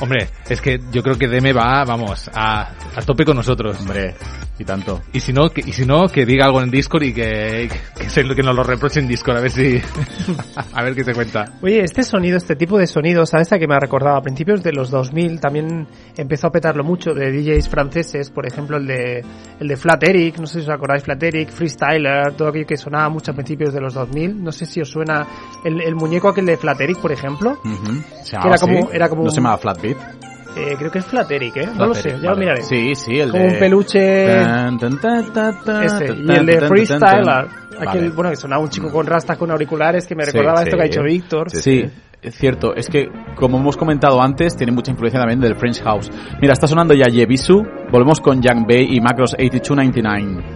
Hombre, 0.04 0.28
es 0.50 0.60
que 0.60 0.82
yo 0.92 1.02
creo 1.02 1.18
que 1.18 1.30
Deme 1.30 1.54
va, 1.54 1.86
vamos, 1.86 2.30
a, 2.34 2.74
a 2.94 3.02
tope 3.06 3.24
con 3.24 3.38
nosotros. 3.38 3.80
Hombre, 3.80 4.16
y 4.60 4.64
tanto. 4.66 5.02
Y 5.14 5.20
si 5.20 5.34
no, 5.34 5.50
que, 5.50 5.62
y 5.62 5.74
si 5.74 5.86
no, 5.86 6.08
que 6.08 6.26
diga 6.26 6.46
algo 6.46 6.62
en 6.62 6.70
Discord 6.70 7.04
y 7.04 7.14
que, 7.14 7.70
que, 7.98 8.10
se- 8.10 8.24
que 8.24 8.44
nos 8.44 8.56
lo 8.56 8.64
reproche 8.64 9.00
en 9.00 9.08
Discord, 9.08 9.38
a 9.38 9.42
ver 9.42 9.52
si... 9.52 9.82
a 10.74 10.84
ver 10.84 10.94
qué 10.96 11.04
se 11.04 11.14
cuenta. 11.14 11.54
Oye, 11.62 11.82
este 11.84 12.04
sonido, 12.04 12.38
este 12.38 12.56
tipo 12.56 12.78
de 12.78 12.86
sonido, 12.88 13.26
¿sabes 13.26 13.52
a 13.52 13.58
qué 13.60 13.68
me 13.68 13.76
ha 13.76 13.80
recordado? 13.80 14.16
A 14.18 14.22
principios 14.22 14.62
de 14.64 14.72
los 14.72 14.90
2000 14.92 15.40
también 15.40 15.88
empezó 16.18 16.48
a 16.48 16.52
petarlo 16.52 16.84
mucho 16.84 17.14
de 17.14 17.32
DJs 17.32 17.68
franceses, 17.70 18.30
por 18.30 18.46
ejemplo 18.46 18.78
el 18.78 18.86
de, 18.88 19.26
el 19.60 19.68
de 19.68 19.76
Flat 19.78 20.04
Eric, 20.04 20.38
no 20.38 20.46
sé 20.48 20.60
si 20.62 20.66
os 20.68 20.70
acordáis, 20.70 21.04
Flat 21.04 21.22
Eric, 21.24 21.50
Freestyler, 21.50 22.34
todo 22.36 22.50
aquello 22.50 22.68
que 22.68 22.78
sonaba 22.78 23.10
mucho 23.10 23.32
a 23.32 23.34
principios 23.34 23.74
de 23.74 23.82
los 23.82 23.94
2000, 23.96 24.44
no 24.44 24.52
sé 24.52 24.66
si 24.66 24.82
os 24.82 24.90
suena 24.90 25.26
el, 25.66 25.82
el 25.82 25.96
muñeco 25.96 26.30
aquel 26.30 26.46
de 26.46 26.58
Flat 26.58 26.80
Eric, 26.80 27.00
por 27.00 27.12
ejemplo. 27.12 27.58
Se 28.24 28.38
Que 28.38 28.48
era 28.48 28.58
como- 28.58 28.92
era 28.92 29.10
como 29.10 29.22
No 29.24 29.26
un- 29.30 29.32
se 29.32 29.38
llamaba 29.38 29.58
Flatbeat. 29.58 29.98
Eh, 30.56 30.76
creo 30.78 30.92
que 30.92 31.00
es 31.00 31.06
Flat 31.06 31.30
Eric, 31.32 31.58
¿eh? 31.58 31.70
No 31.76 31.88
lo 31.88 31.94
sé, 31.94 32.18
ya 32.22 32.32
lo 32.32 32.38
miraré. 32.38 32.64
Sí, 32.64 32.96
sí, 32.96 33.20
el 33.20 33.32
Como 33.32 33.44
de... 33.44 33.50
un 33.50 33.60
peluche... 33.60 34.26
Tan, 34.26 34.78
y 34.78 36.32
el 36.32 36.46
de 36.46 36.62
Freestyler, 36.68 37.48
aquel, 37.80 38.02
Vale. 38.02 38.10
bueno, 38.10 38.30
que 38.30 38.36
sonaba 38.36 38.62
un 38.62 38.70
chico 38.70 38.92
con 38.92 39.06
rastas 39.06 39.38
con 39.38 39.52
auriculares 39.52 40.08
que 40.08 40.16
me 40.16 40.26
recordaba 40.26 40.58
sí. 40.58 40.64
esto 40.66 40.78
que 40.78 40.84
ha 40.84 40.86
dicho 40.86 41.04
Víctor. 41.04 41.50
Sí. 41.50 41.62
Sí, 41.62 41.92
es 42.22 42.36
cierto. 42.36 42.74
Es 42.76 42.88
que, 42.88 43.08
como 43.36 43.58
hemos 43.58 43.78
comentado 43.78 44.22
antes, 44.22 44.56
tiene 44.56 44.72
mucha 44.72 44.92
influencia 44.92 45.20
también 45.20 45.40
del 45.40 45.56
French 45.56 45.82
House. 45.82 46.10
Mira, 46.42 46.54
está 46.54 46.68
sonando 46.68 46.94
ya 46.94 47.08
Yebisu. 47.08 47.64
Volvemos 47.92 48.22
con 48.22 48.42
Young 48.42 48.66
Bay 48.68 48.88
y 48.96 49.02
Macros 49.02 49.34
8299. 49.34 50.53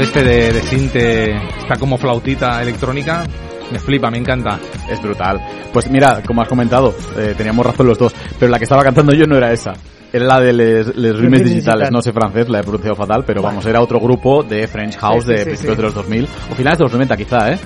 Este 0.00 0.22
de, 0.22 0.52
de 0.52 0.62
sinte, 0.62 1.36
está 1.58 1.76
como 1.78 1.98
flautita 1.98 2.62
electrónica, 2.62 3.24
me 3.70 3.78
flipa, 3.78 4.10
me 4.10 4.18
encanta. 4.18 4.58
Es 4.88 5.00
brutal. 5.02 5.40
Pues 5.72 5.90
mira, 5.90 6.22
como 6.26 6.42
has 6.42 6.48
comentado, 6.48 6.94
eh, 7.16 7.34
teníamos 7.36 7.64
razón 7.66 7.86
los 7.86 7.98
dos, 7.98 8.14
pero 8.38 8.50
la 8.50 8.58
que 8.58 8.64
estaba 8.64 8.82
cantando 8.82 9.12
yo 9.12 9.26
no 9.26 9.36
era 9.36 9.52
esa. 9.52 9.72
Era 10.12 10.24
la 10.24 10.40
de 10.40 10.52
Les, 10.54 10.96
les 10.96 11.44
Digitales, 11.44 11.90
no 11.90 12.00
sé 12.00 12.12
francés, 12.12 12.48
la 12.48 12.60
he 12.60 12.62
pronunciado 12.62 12.96
fatal, 12.96 13.24
pero 13.26 13.42
vamos, 13.42 13.66
era 13.66 13.82
otro 13.82 14.00
grupo 14.00 14.42
de 14.42 14.66
French 14.66 14.96
House 14.96 15.24
Sí, 15.24 15.30
sí, 15.30 15.32
de 15.32 15.38
sí, 15.38 15.44
principios 15.44 15.74
sí. 15.74 15.76
de 15.76 15.82
los 15.82 15.94
2000, 15.94 16.28
o 16.50 16.54
finales 16.54 16.78
de 16.78 16.84
los 16.84 16.92
90 16.92 17.16
quizá, 17.18 17.52
¿eh? 17.52 17.58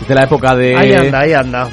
Es 0.00 0.08
de 0.08 0.14
la 0.14 0.22
época 0.24 0.56
de, 0.56 0.74
Ahí 0.76 0.92
anda, 0.94 1.20
ahí 1.20 1.32
anda. 1.34 1.68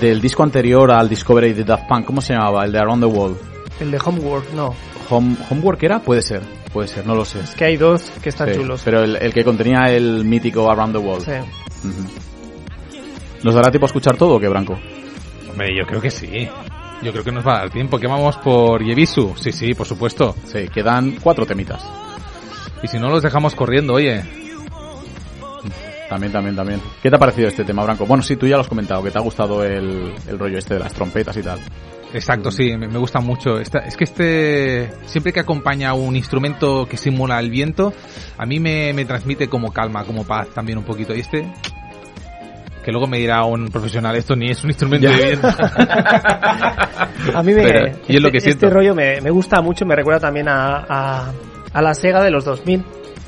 del 0.00 0.20
disco 0.20 0.42
anterior 0.42 0.90
al 0.90 1.08
Discovery 1.08 1.52
de 1.52 1.62
Daft 1.62 1.86
Punk, 1.88 2.04
¿cómo 2.06 2.20
se 2.20 2.32
llamaba? 2.34 2.64
El 2.64 2.72
de 2.72 2.78
Around 2.80 3.04
the 3.04 3.08
World. 3.08 3.36
El 3.80 3.90
de 3.92 4.00
Homework, 4.04 4.52
no. 4.52 4.74
Home, 5.10 5.36
¿Homework 5.48 5.80
era? 5.84 6.00
Puede 6.00 6.22
ser, 6.22 6.40
puede 6.72 6.88
ser, 6.88 7.06
no 7.06 7.14
lo 7.14 7.24
sé. 7.24 7.40
Es 7.40 7.54
que 7.54 7.64
hay 7.64 7.76
dos 7.76 8.10
que 8.22 8.30
están 8.30 8.48
Sí, 8.48 8.54
chulos. 8.56 8.82
Pero 8.84 9.02
el, 9.04 9.16
el 9.16 9.32
que 9.32 9.44
contenía 9.44 9.90
el 9.90 10.24
mítico 10.24 10.70
Around 10.70 10.92
the 10.94 10.98
World. 10.98 11.24
Sí. 11.24 11.88
¿Nos 13.42 13.54
dará 13.54 13.70
tiempo 13.70 13.86
a 13.86 13.88
escuchar 13.88 14.16
todo 14.16 14.36
o 14.36 14.40
qué, 14.40 14.48
Branco? 14.48 14.78
Hombre, 15.50 15.68
yo 15.76 15.86
creo 15.86 16.00
que 16.00 16.10
sí. 16.10 16.48
Yo 17.02 17.10
creo 17.12 17.24
que 17.24 17.32
nos 17.32 17.46
va 17.46 17.54
a 17.56 17.58
dar 17.60 17.70
tiempo. 17.70 17.98
¿Que 17.98 18.06
vamos 18.06 18.36
por 18.38 18.82
Yebisu? 18.84 19.34
Sí, 19.36 19.52
sí, 19.52 19.74
por 19.74 19.86
supuesto. 19.86 20.36
Sí, 20.44 20.68
quedan 20.72 21.16
cuatro 21.20 21.44
temitas. 21.44 21.84
Y 22.82 22.88
si 22.88 22.98
no, 22.98 23.10
los 23.10 23.22
dejamos 23.22 23.54
corriendo, 23.54 23.94
oye. 23.94 24.22
También, 26.08 26.32
también, 26.32 26.54
también. 26.54 26.80
¿Qué 27.02 27.10
te 27.10 27.16
ha 27.16 27.18
parecido 27.18 27.48
este 27.48 27.64
tema, 27.64 27.82
Branco? 27.82 28.06
Bueno, 28.06 28.22
sí, 28.22 28.36
tú 28.36 28.46
ya 28.46 28.56
lo 28.56 28.62
has 28.62 28.68
comentado, 28.68 29.02
que 29.02 29.10
te 29.10 29.18
ha 29.18 29.22
gustado 29.22 29.64
el, 29.64 30.12
el 30.28 30.38
rollo 30.38 30.58
este 30.58 30.74
de 30.74 30.80
las 30.80 30.92
trompetas 30.92 31.36
y 31.36 31.42
tal. 31.42 31.58
Exacto, 32.14 32.50
sí, 32.50 32.76
me, 32.76 32.86
gusta 32.98 33.20
mucho. 33.20 33.58
Esta- 33.58 33.80
es 33.80 33.96
que 33.96 34.04
este, 34.04 34.90
siempre 35.06 35.32
que 35.32 35.40
acompaña 35.40 35.94
un 35.94 36.14
instrumento 36.16 36.86
que 36.86 36.96
simula 36.96 37.38
el 37.40 37.50
viento, 37.50 37.92
a 38.38 38.44
mí 38.46 38.60
me, 38.60 38.92
me 38.92 39.04
transmite 39.04 39.48
como 39.48 39.72
calma, 39.72 40.04
como 40.04 40.24
paz 40.26 40.48
también 40.54 40.78
un 40.78 40.84
poquito. 40.84 41.14
Y 41.14 41.20
este, 41.20 41.50
que 42.84 42.90
luego 42.92 43.06
me 43.06 43.18
dirá 43.18 43.44
un 43.44 43.68
profesional, 43.68 44.14
esto 44.16 44.36
ni 44.36 44.50
es 44.50 44.62
un 44.62 44.70
instrumento 44.70 45.08
Ya. 45.08 45.16
de 45.16 45.24
viento. 45.26 45.48
A 47.34 47.42
mí 47.42 47.52
me, 47.54 47.62
Pero- 47.62 47.96
y 48.08 48.16
es 48.16 48.22
lo 48.22 48.30
que 48.30 48.38
este, 48.38 48.50
siento. 48.50 48.66
este 48.66 48.74
rollo 48.76 48.94
me, 48.94 49.20
me 49.20 49.30
gusta 49.30 49.60
mucho, 49.60 49.86
me 49.86 49.94
recuerda 49.94 50.20
también 50.20 50.48
a, 50.48 50.84
a, 50.88 51.32
a 51.72 51.82
la 51.82 51.94
Sega 51.94 52.22
de 52.22 52.30
los 52.30 52.44
2000. 52.44 52.84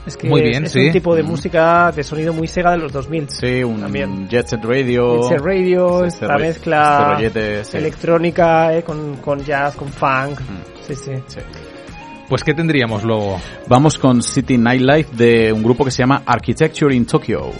Es 0.06 0.16
que 0.18 0.28
Muy 0.28 0.42
bien, 0.42 0.64
es 0.64 0.72
sí. 0.72 0.86
un 0.86 0.92
tipo 0.92 1.14
de 1.16 1.22
Mm. 1.22 1.26
música 1.26 1.90
de 1.92 2.02
sonido 2.04 2.32
muy 2.34 2.46
Sega 2.46 2.72
de 2.72 2.76
los 2.78 2.92
2000. 2.92 3.28
Sí, 3.30 3.64
un 3.64 3.80
También. 3.80 4.28
Jet 4.28 4.46
Set 4.48 4.62
Radio. 4.64 5.16
It's 5.16 5.30
a 5.32 5.36
radio, 5.38 6.04
esta 6.04 6.26
este 6.26 6.38
mezcla 6.38 6.98
este 6.98 7.14
rollete, 7.14 7.64
sí. 7.64 7.76
electrónica 7.78 8.74
eh, 8.76 8.82
con, 8.82 9.16
con 9.16 9.42
jazz, 9.42 9.74
con 9.76 9.88
funk. 9.88 10.40
Mm. 10.40 10.86
Sí, 10.86 10.94
sí. 10.94 11.12
Sí. 11.26 11.40
Pues, 12.28 12.42
¿qué 12.44 12.54
tendríamos 12.54 13.02
luego? 13.04 13.40
Vamos 13.68 13.98
con 13.98 14.22
City 14.22 14.56
Nightlife 14.58 15.14
de 15.16 15.52
un 15.52 15.62
grupo 15.62 15.84
que 15.84 15.90
se 15.90 16.02
llama 16.02 16.22
Architecture 16.26 16.94
in 16.94 17.06
Tokyo. 17.06 17.50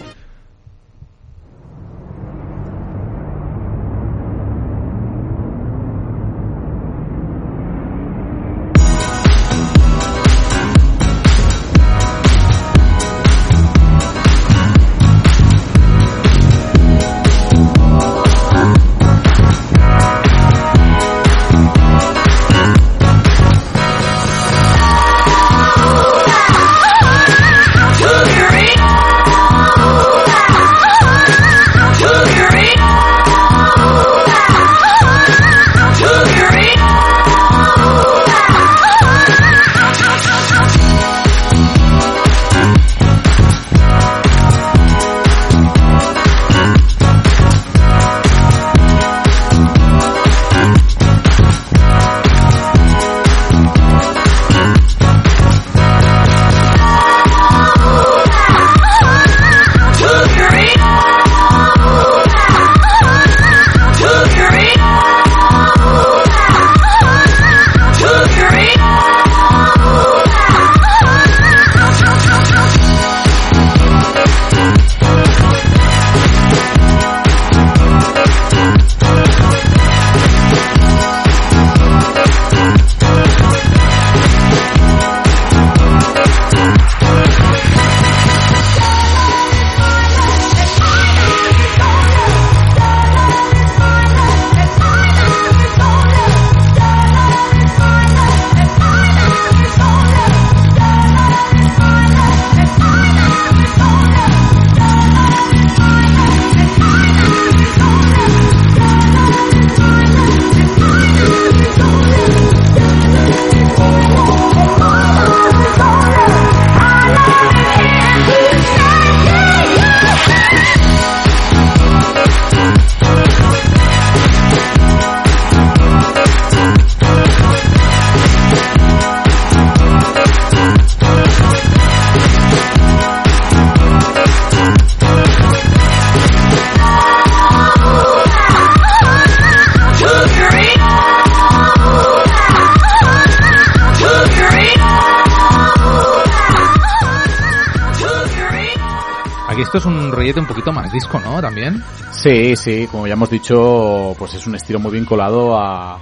Rollete 150.25 150.39
un 150.39 150.47
poquito 150.47 150.71
más 150.71 150.91
disco, 150.91 151.19
¿no? 151.19 151.39
También. 151.39 151.83
Sí, 152.11 152.55
sí, 152.55 152.87
como 152.87 153.05
ya 153.05 153.13
hemos 153.13 153.29
dicho, 153.29 154.15
pues 154.17 154.33
es 154.33 154.47
un 154.47 154.55
estilo 154.55 154.79
muy 154.79 154.91
vinculado 154.91 155.55
a 155.55 155.99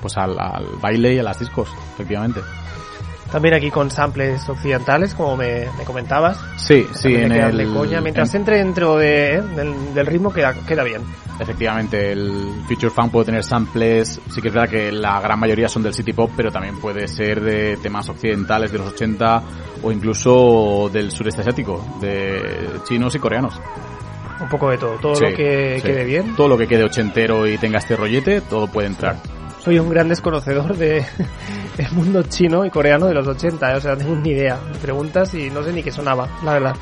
pues 0.00 0.16
al, 0.16 0.38
al 0.38 0.66
baile 0.80 1.14
y 1.14 1.18
a 1.18 1.24
las 1.24 1.40
discos, 1.40 1.68
efectivamente. 1.94 2.40
También 3.32 3.54
aquí 3.54 3.70
con 3.70 3.90
samples 3.90 4.48
occidentales, 4.48 5.14
como 5.14 5.36
me, 5.36 5.66
me 5.76 5.84
comentabas. 5.84 6.38
Sí, 6.56 6.86
sí, 6.94 7.14
en 7.14 7.32
el... 7.32 7.72
coña. 7.74 8.00
Mientras 8.00 8.32
en- 8.34 8.42
entre 8.42 8.58
dentro 8.58 8.96
de, 8.96 9.34
¿eh? 9.36 9.42
del, 9.42 9.92
del 9.94 10.06
ritmo 10.06 10.32
queda, 10.32 10.54
queda 10.66 10.84
bien. 10.84 11.02
Efectivamente, 11.40 12.12
el 12.12 12.62
Future 12.68 12.90
Funk 12.90 13.10
puede 13.10 13.26
tener 13.26 13.42
samples, 13.42 14.20
sí 14.30 14.40
que 14.40 14.48
es 14.48 14.54
verdad 14.54 14.68
que 14.70 14.92
la 14.92 15.20
gran 15.20 15.40
mayoría 15.40 15.68
son 15.68 15.82
del 15.82 15.92
City 15.92 16.12
Pop, 16.12 16.30
pero 16.36 16.52
también 16.52 16.78
puede 16.78 17.08
ser 17.08 17.40
de 17.40 17.76
temas 17.78 18.08
occidentales 18.08 18.70
de 18.70 18.78
los 18.78 18.92
80 18.92 19.42
o 19.82 19.90
incluso 19.90 20.88
del 20.92 21.10
sureste 21.10 21.40
asiático, 21.40 21.84
de 22.00 22.40
chinos 22.86 23.14
y 23.16 23.18
coreanos. 23.18 23.60
Un 24.40 24.48
poco 24.48 24.70
de 24.70 24.78
todo. 24.78 24.96
Todo 24.98 25.16
Sí, 25.16 25.24
lo 25.24 25.36
que 25.36 25.80
sí. 25.80 25.86
quede 25.86 26.04
bien. 26.04 26.36
Todo 26.36 26.46
lo 26.48 26.56
que 26.58 26.68
quede 26.68 26.84
ochentero 26.84 27.46
y 27.48 27.58
tenga 27.58 27.78
este 27.78 27.96
rollete, 27.96 28.40
todo 28.42 28.68
puede 28.68 28.86
entrar. 28.88 29.16
Soy 29.64 29.78
un 29.78 29.88
gran 29.88 30.08
desconocedor 30.08 30.76
de 30.76 30.98
el 31.78 31.92
mundo 31.92 32.22
chino 32.24 32.64
y 32.66 32.70
coreano 32.70 33.06
de 33.06 33.14
los 33.14 33.26
80, 33.26 33.72
¿eh? 33.72 33.76
o 33.76 33.80
sea, 33.80 33.92
no 33.92 33.98
tengo 33.98 34.16
ni 34.16 34.30
idea. 34.30 34.58
Me 34.70 34.78
preguntas 34.78 35.32
y 35.34 35.48
no 35.50 35.62
sé 35.62 35.72
ni 35.72 35.82
qué 35.82 35.90
sonaba, 35.90 36.28
la 36.44 36.52
verdad. 36.52 36.74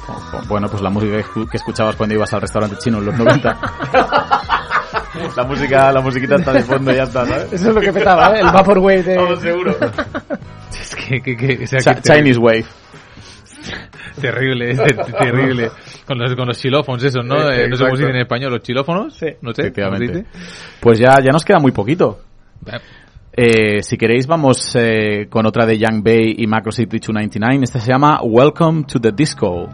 Bueno, 0.49 0.68
pues 0.68 0.83
la 0.83 0.91
música 0.91 1.12
que 1.16 1.24
escu- 1.24 1.49
que 1.49 1.57
escuchabas 1.59 1.95
cuando 1.95 2.14
ibas 2.16 2.33
al 2.35 2.41
restaurante 2.41 2.76
chino 2.78 2.99
en 2.99 3.07
los 3.07 3.16
90. 3.16 3.61
la 5.37 5.45
música, 5.45 5.93
la 5.93 6.01
musiquita 6.01 6.35
está 6.37 6.53
de 6.53 6.62
fondo 6.62 6.93
y 6.93 6.97
ya 6.97 7.05
está, 7.05 7.24
¿sabes? 7.24 7.53
Eso 7.53 7.68
es 7.68 7.74
lo 7.74 7.80
que 7.80 7.93
petaba, 7.93 8.37
¿eh? 8.37 8.41
el 8.41 8.47
Vaporwave 8.53 9.03
de... 9.05 9.16
Vamos, 9.16 9.41
seguro. 9.41 9.76
Es 10.72 10.95
que, 10.97 11.20
que, 11.20 11.37
que- 11.37 11.64
o 11.64 11.66
sea, 11.66 11.78
Cha- 11.80 11.95
que 11.95 12.01
ter- 12.01 12.16
Chinese 12.16 12.39
Wave. 12.41 12.64
terrible, 14.20 14.70
es 14.70 14.78
ter- 14.83 14.97
terrible. 15.05 15.70
Con 16.07 16.18
los, 16.18 16.35
con 16.35 16.49
los 16.49 16.57
xilófonos, 16.59 17.05
esos, 17.05 17.24
¿no? 17.24 17.37
Eh, 17.51 17.68
no 17.68 17.76
sé 17.76 17.85
cómo 17.85 17.97
se 17.97 18.03
dice 18.05 18.14
en 18.16 18.20
español, 18.22 18.53
los 18.53 18.62
xilófonos. 18.62 19.14
Sí. 19.14 19.26
No 19.26 19.30
sé, 19.30 19.37
¿cómo 19.41 19.55
se 19.55 19.62
Efectivamente. 19.62 20.24
Pues 20.80 20.99
ya, 20.99 21.14
ya 21.22 21.30
nos 21.30 21.45
queda 21.45 21.59
muy 21.59 21.72
poquito. 21.72 22.20
Eh, 23.35 23.83
si 23.83 23.97
queréis 23.97 24.27
vamos 24.27 24.77
eh, 24.77 25.27
con 25.31 25.47
otra 25.47 25.65
de 25.65 25.79
Young 25.79 26.03
Bay 26.03 26.35
y 26.37 26.47
Macro 26.47 26.71
City 26.71 26.99
299. 26.99 27.65
Esta 27.65 27.81
se 27.81 27.91
llama 27.91 28.21
Welcome 28.23 28.85
to 28.85 29.01
the 29.01 29.13
Disco. 29.13 29.69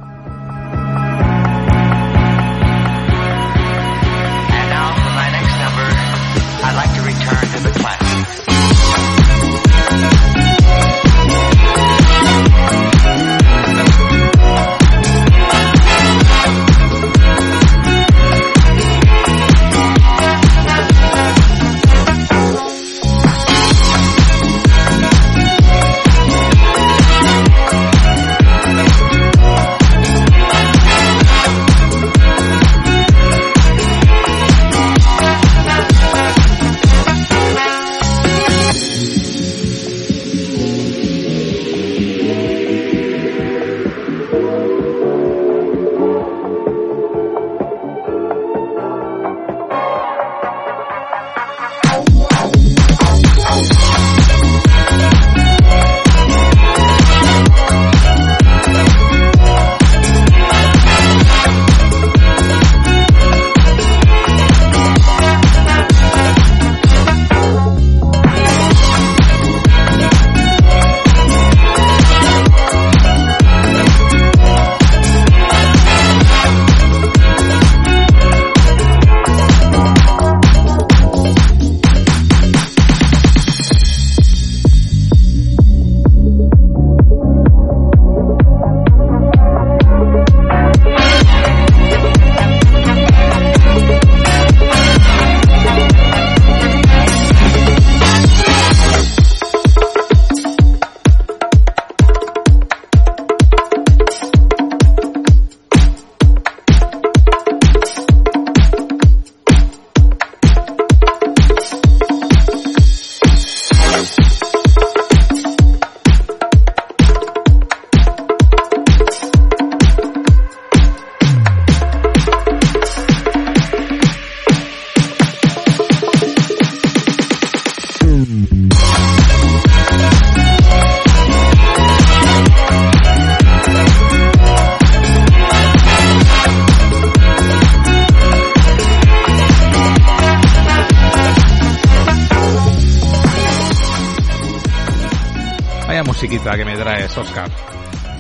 Musiquita 146.28 146.56
que 146.56 146.64
me 146.64 146.76
traes, 146.76 147.16
Oscar. 147.16 147.50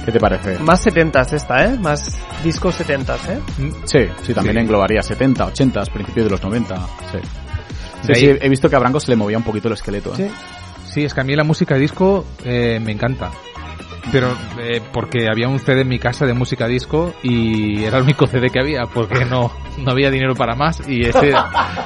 ¿Qué 0.04 0.12
te 0.12 0.18
parece? 0.18 0.58
Más 0.60 0.80
setentas 0.80 1.32
esta, 1.34 1.66
¿eh? 1.66 1.78
Más 1.78 2.16
discos 2.42 2.74
setentas, 2.74 3.20
¿eh? 3.28 3.38
Sí, 3.84 4.06
sí, 4.22 4.32
también 4.32 4.56
Sí. 4.56 4.60
englobaría 4.62 5.02
70, 5.02 5.44
80, 5.46 5.82
principios 5.92 6.24
de 6.24 6.30
los 6.30 6.42
90. 6.42 6.76
Sí. 7.12 7.18
Sí, 8.14 8.26
De 8.26 8.38
he 8.40 8.48
visto 8.48 8.70
que 8.70 8.76
a 8.76 8.78
Branco 8.78 8.98
se 9.00 9.10
le 9.10 9.16
movía 9.16 9.36
un 9.36 9.44
poquito 9.44 9.68
el 9.68 9.74
esqueleto. 9.74 10.14
¿eh? 10.14 10.16
Sí. 10.16 10.30
Sí, 10.94 11.04
es 11.04 11.12
que 11.12 11.20
a 11.20 11.24
mí 11.24 11.36
la 11.36 11.44
música 11.44 11.74
disco 11.74 12.24
eh, 12.44 12.80
me 12.82 12.92
encanta. 12.92 13.30
Pero 14.10 14.34
eh, 14.60 14.80
porque 14.92 15.26
había 15.30 15.48
un 15.48 15.58
CD 15.58 15.82
en 15.82 15.88
mi 15.88 15.98
casa 15.98 16.24
de 16.26 16.32
música 16.34 16.66
disco 16.66 17.14
y 17.22 17.84
era 17.84 17.98
el 17.98 18.04
único 18.04 18.26
CD 18.26 18.48
que 18.50 18.60
había 18.60 18.84
porque 18.86 19.24
no, 19.24 19.52
no 19.78 19.90
había 19.90 20.10
dinero 20.10 20.34
para 20.34 20.54
más 20.54 20.88
y 20.88 21.02
ese 21.02 21.32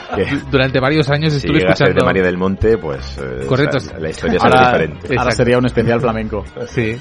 durante 0.50 0.80
varios 0.80 1.10
años 1.10 1.32
si 1.32 1.38
estuve 1.38 1.60
ser 1.60 1.66
de 1.66 1.72
escuchando 1.72 2.04
María 2.04 2.22
del 2.22 2.38
Monte, 2.38 2.78
pues 2.78 3.18
eh, 3.18 3.44
Correcto. 3.46 3.78
o 3.78 3.80
sea, 3.80 3.98
la 3.98 4.10
historia 4.10 4.38
será 4.38 4.54
Ahora, 4.54 4.78
diferente. 4.78 5.14
ahora 5.18 5.30
sería 5.32 5.58
un 5.58 5.66
especial 5.66 6.00
flamenco. 6.00 6.44
Sí, 6.66 6.96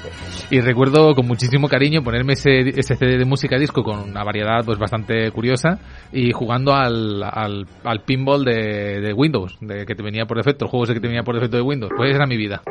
y 0.50 0.60
recuerdo 0.60 1.14
con 1.14 1.26
muchísimo 1.26 1.68
cariño 1.68 2.02
ponerme 2.02 2.32
ese, 2.34 2.60
ese 2.68 2.96
CD 2.96 3.18
de 3.18 3.24
música 3.24 3.58
disco 3.58 3.82
con 3.82 3.98
una 4.00 4.24
variedad 4.24 4.64
pues 4.64 4.78
bastante 4.78 5.30
curiosa 5.30 5.78
y 6.12 6.32
jugando 6.32 6.74
al, 6.74 7.22
al, 7.22 7.66
al 7.84 8.00
pinball 8.04 8.44
de, 8.44 9.00
de 9.00 9.12
Windows, 9.12 9.56
de 9.60 9.84
que 9.86 9.94
te 9.94 10.02
venía 10.02 10.24
por 10.26 10.36
defecto, 10.38 10.64
el 10.64 10.70
juego 10.70 10.84
ese 10.84 10.94
que 10.94 11.00
te 11.00 11.06
venía 11.08 11.22
por 11.22 11.34
defecto 11.34 11.56
de 11.56 11.62
Windows. 11.62 11.92
Pues 11.96 12.10
esa 12.10 12.16
era 12.18 12.26
mi 12.26 12.36
vida. 12.36 12.62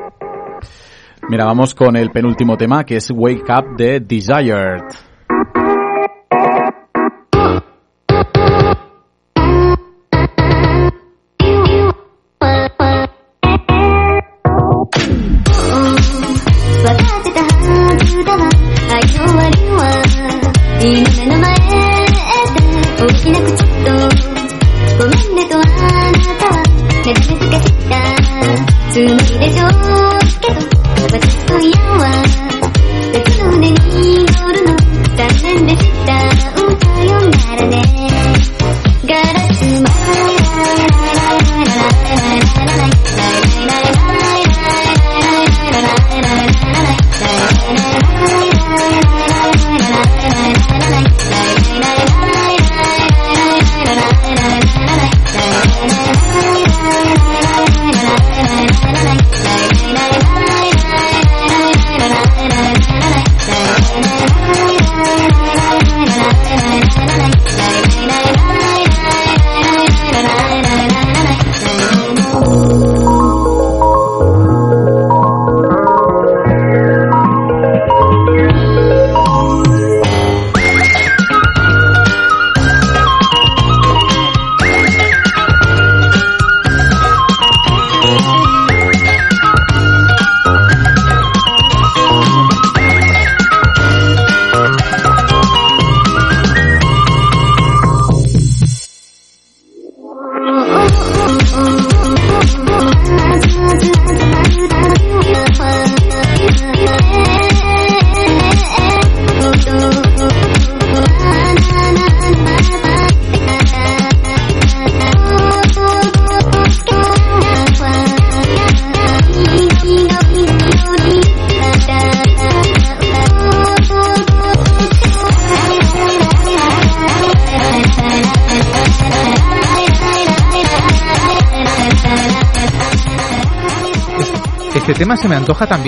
Mira, 1.30 1.46
vamos 1.46 1.74
con 1.74 1.96
el 1.96 2.10
penúltimo 2.10 2.58
tema 2.58 2.84
que 2.84 2.98
es 2.98 3.10
Wake 3.12 3.44
Up 3.50 3.78
de 3.78 4.00
Desired. 4.00 5.11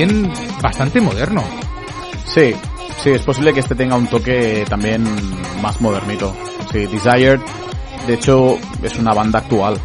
También 0.07 0.31
bastante 0.61 1.01
moderno. 1.01 1.43
Sí, 2.25 2.53
sí, 2.97 3.09
es 3.11 3.21
posible 3.23 3.53
que 3.53 3.59
este 3.59 3.75
tenga 3.75 3.95
un 3.95 4.07
toque 4.07 4.65
también 4.69 5.03
más 5.61 5.79
modernito. 5.81 6.35
Sí, 6.71 6.85
Desired, 6.85 7.39
de 8.07 8.13
hecho, 8.13 8.57
es 8.81 8.97
una 8.97 9.13
banda 9.13 9.39
actual. 9.39 9.77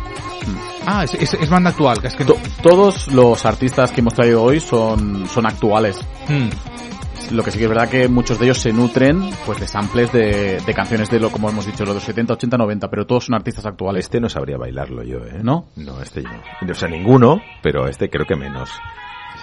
Ah, 0.86 1.04
es, 1.04 1.14
es, 1.14 1.34
es 1.34 1.50
banda 1.50 1.70
actual, 1.70 2.00
que 2.00 2.06
es 2.08 2.14
que 2.16 2.24
no... 2.24 2.32
To- 2.32 2.40
todos 2.62 3.08
los 3.08 3.44
artistas 3.44 3.92
que 3.92 4.00
hemos 4.00 4.14
traído 4.14 4.42
hoy 4.42 4.58
son, 4.60 5.26
son 5.28 5.44
actuales. 5.46 6.00
Mm. 6.28 7.34
Lo 7.34 7.42
que 7.42 7.50
sí 7.50 7.58
que 7.58 7.64
es 7.64 7.68
verdad 7.70 7.90
que 7.90 8.08
muchos 8.08 8.38
de 8.38 8.46
ellos 8.46 8.58
se 8.58 8.72
nutren 8.72 9.30
pues 9.44 9.60
de 9.60 9.68
samples 9.68 10.10
de, 10.12 10.62
de 10.64 10.74
canciones 10.74 11.10
de 11.10 11.20
lo 11.20 11.30
como 11.30 11.50
hemos 11.50 11.66
dicho, 11.66 11.80
los 11.84 11.88
de 11.90 11.94
los 11.96 12.04
70, 12.04 12.32
80, 12.34 12.56
90, 12.56 12.88
pero 12.88 13.06
todos 13.06 13.26
son 13.26 13.34
artistas 13.34 13.66
actuales. 13.66 14.06
Este 14.06 14.18
no 14.18 14.30
sabría 14.30 14.56
bailarlo 14.56 15.02
yo, 15.02 15.18
¿eh? 15.18 15.40
¿No? 15.42 15.66
No, 15.76 16.00
este 16.00 16.22
yo 16.22 16.30
no. 16.30 16.72
O 16.72 16.74
sea, 16.74 16.88
ninguno, 16.88 17.38
pero 17.62 17.86
este 17.86 18.08
creo 18.08 18.24
que 18.24 18.34
menos. 18.36 18.70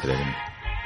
Creo 0.01 0.15
que- 0.17 0.54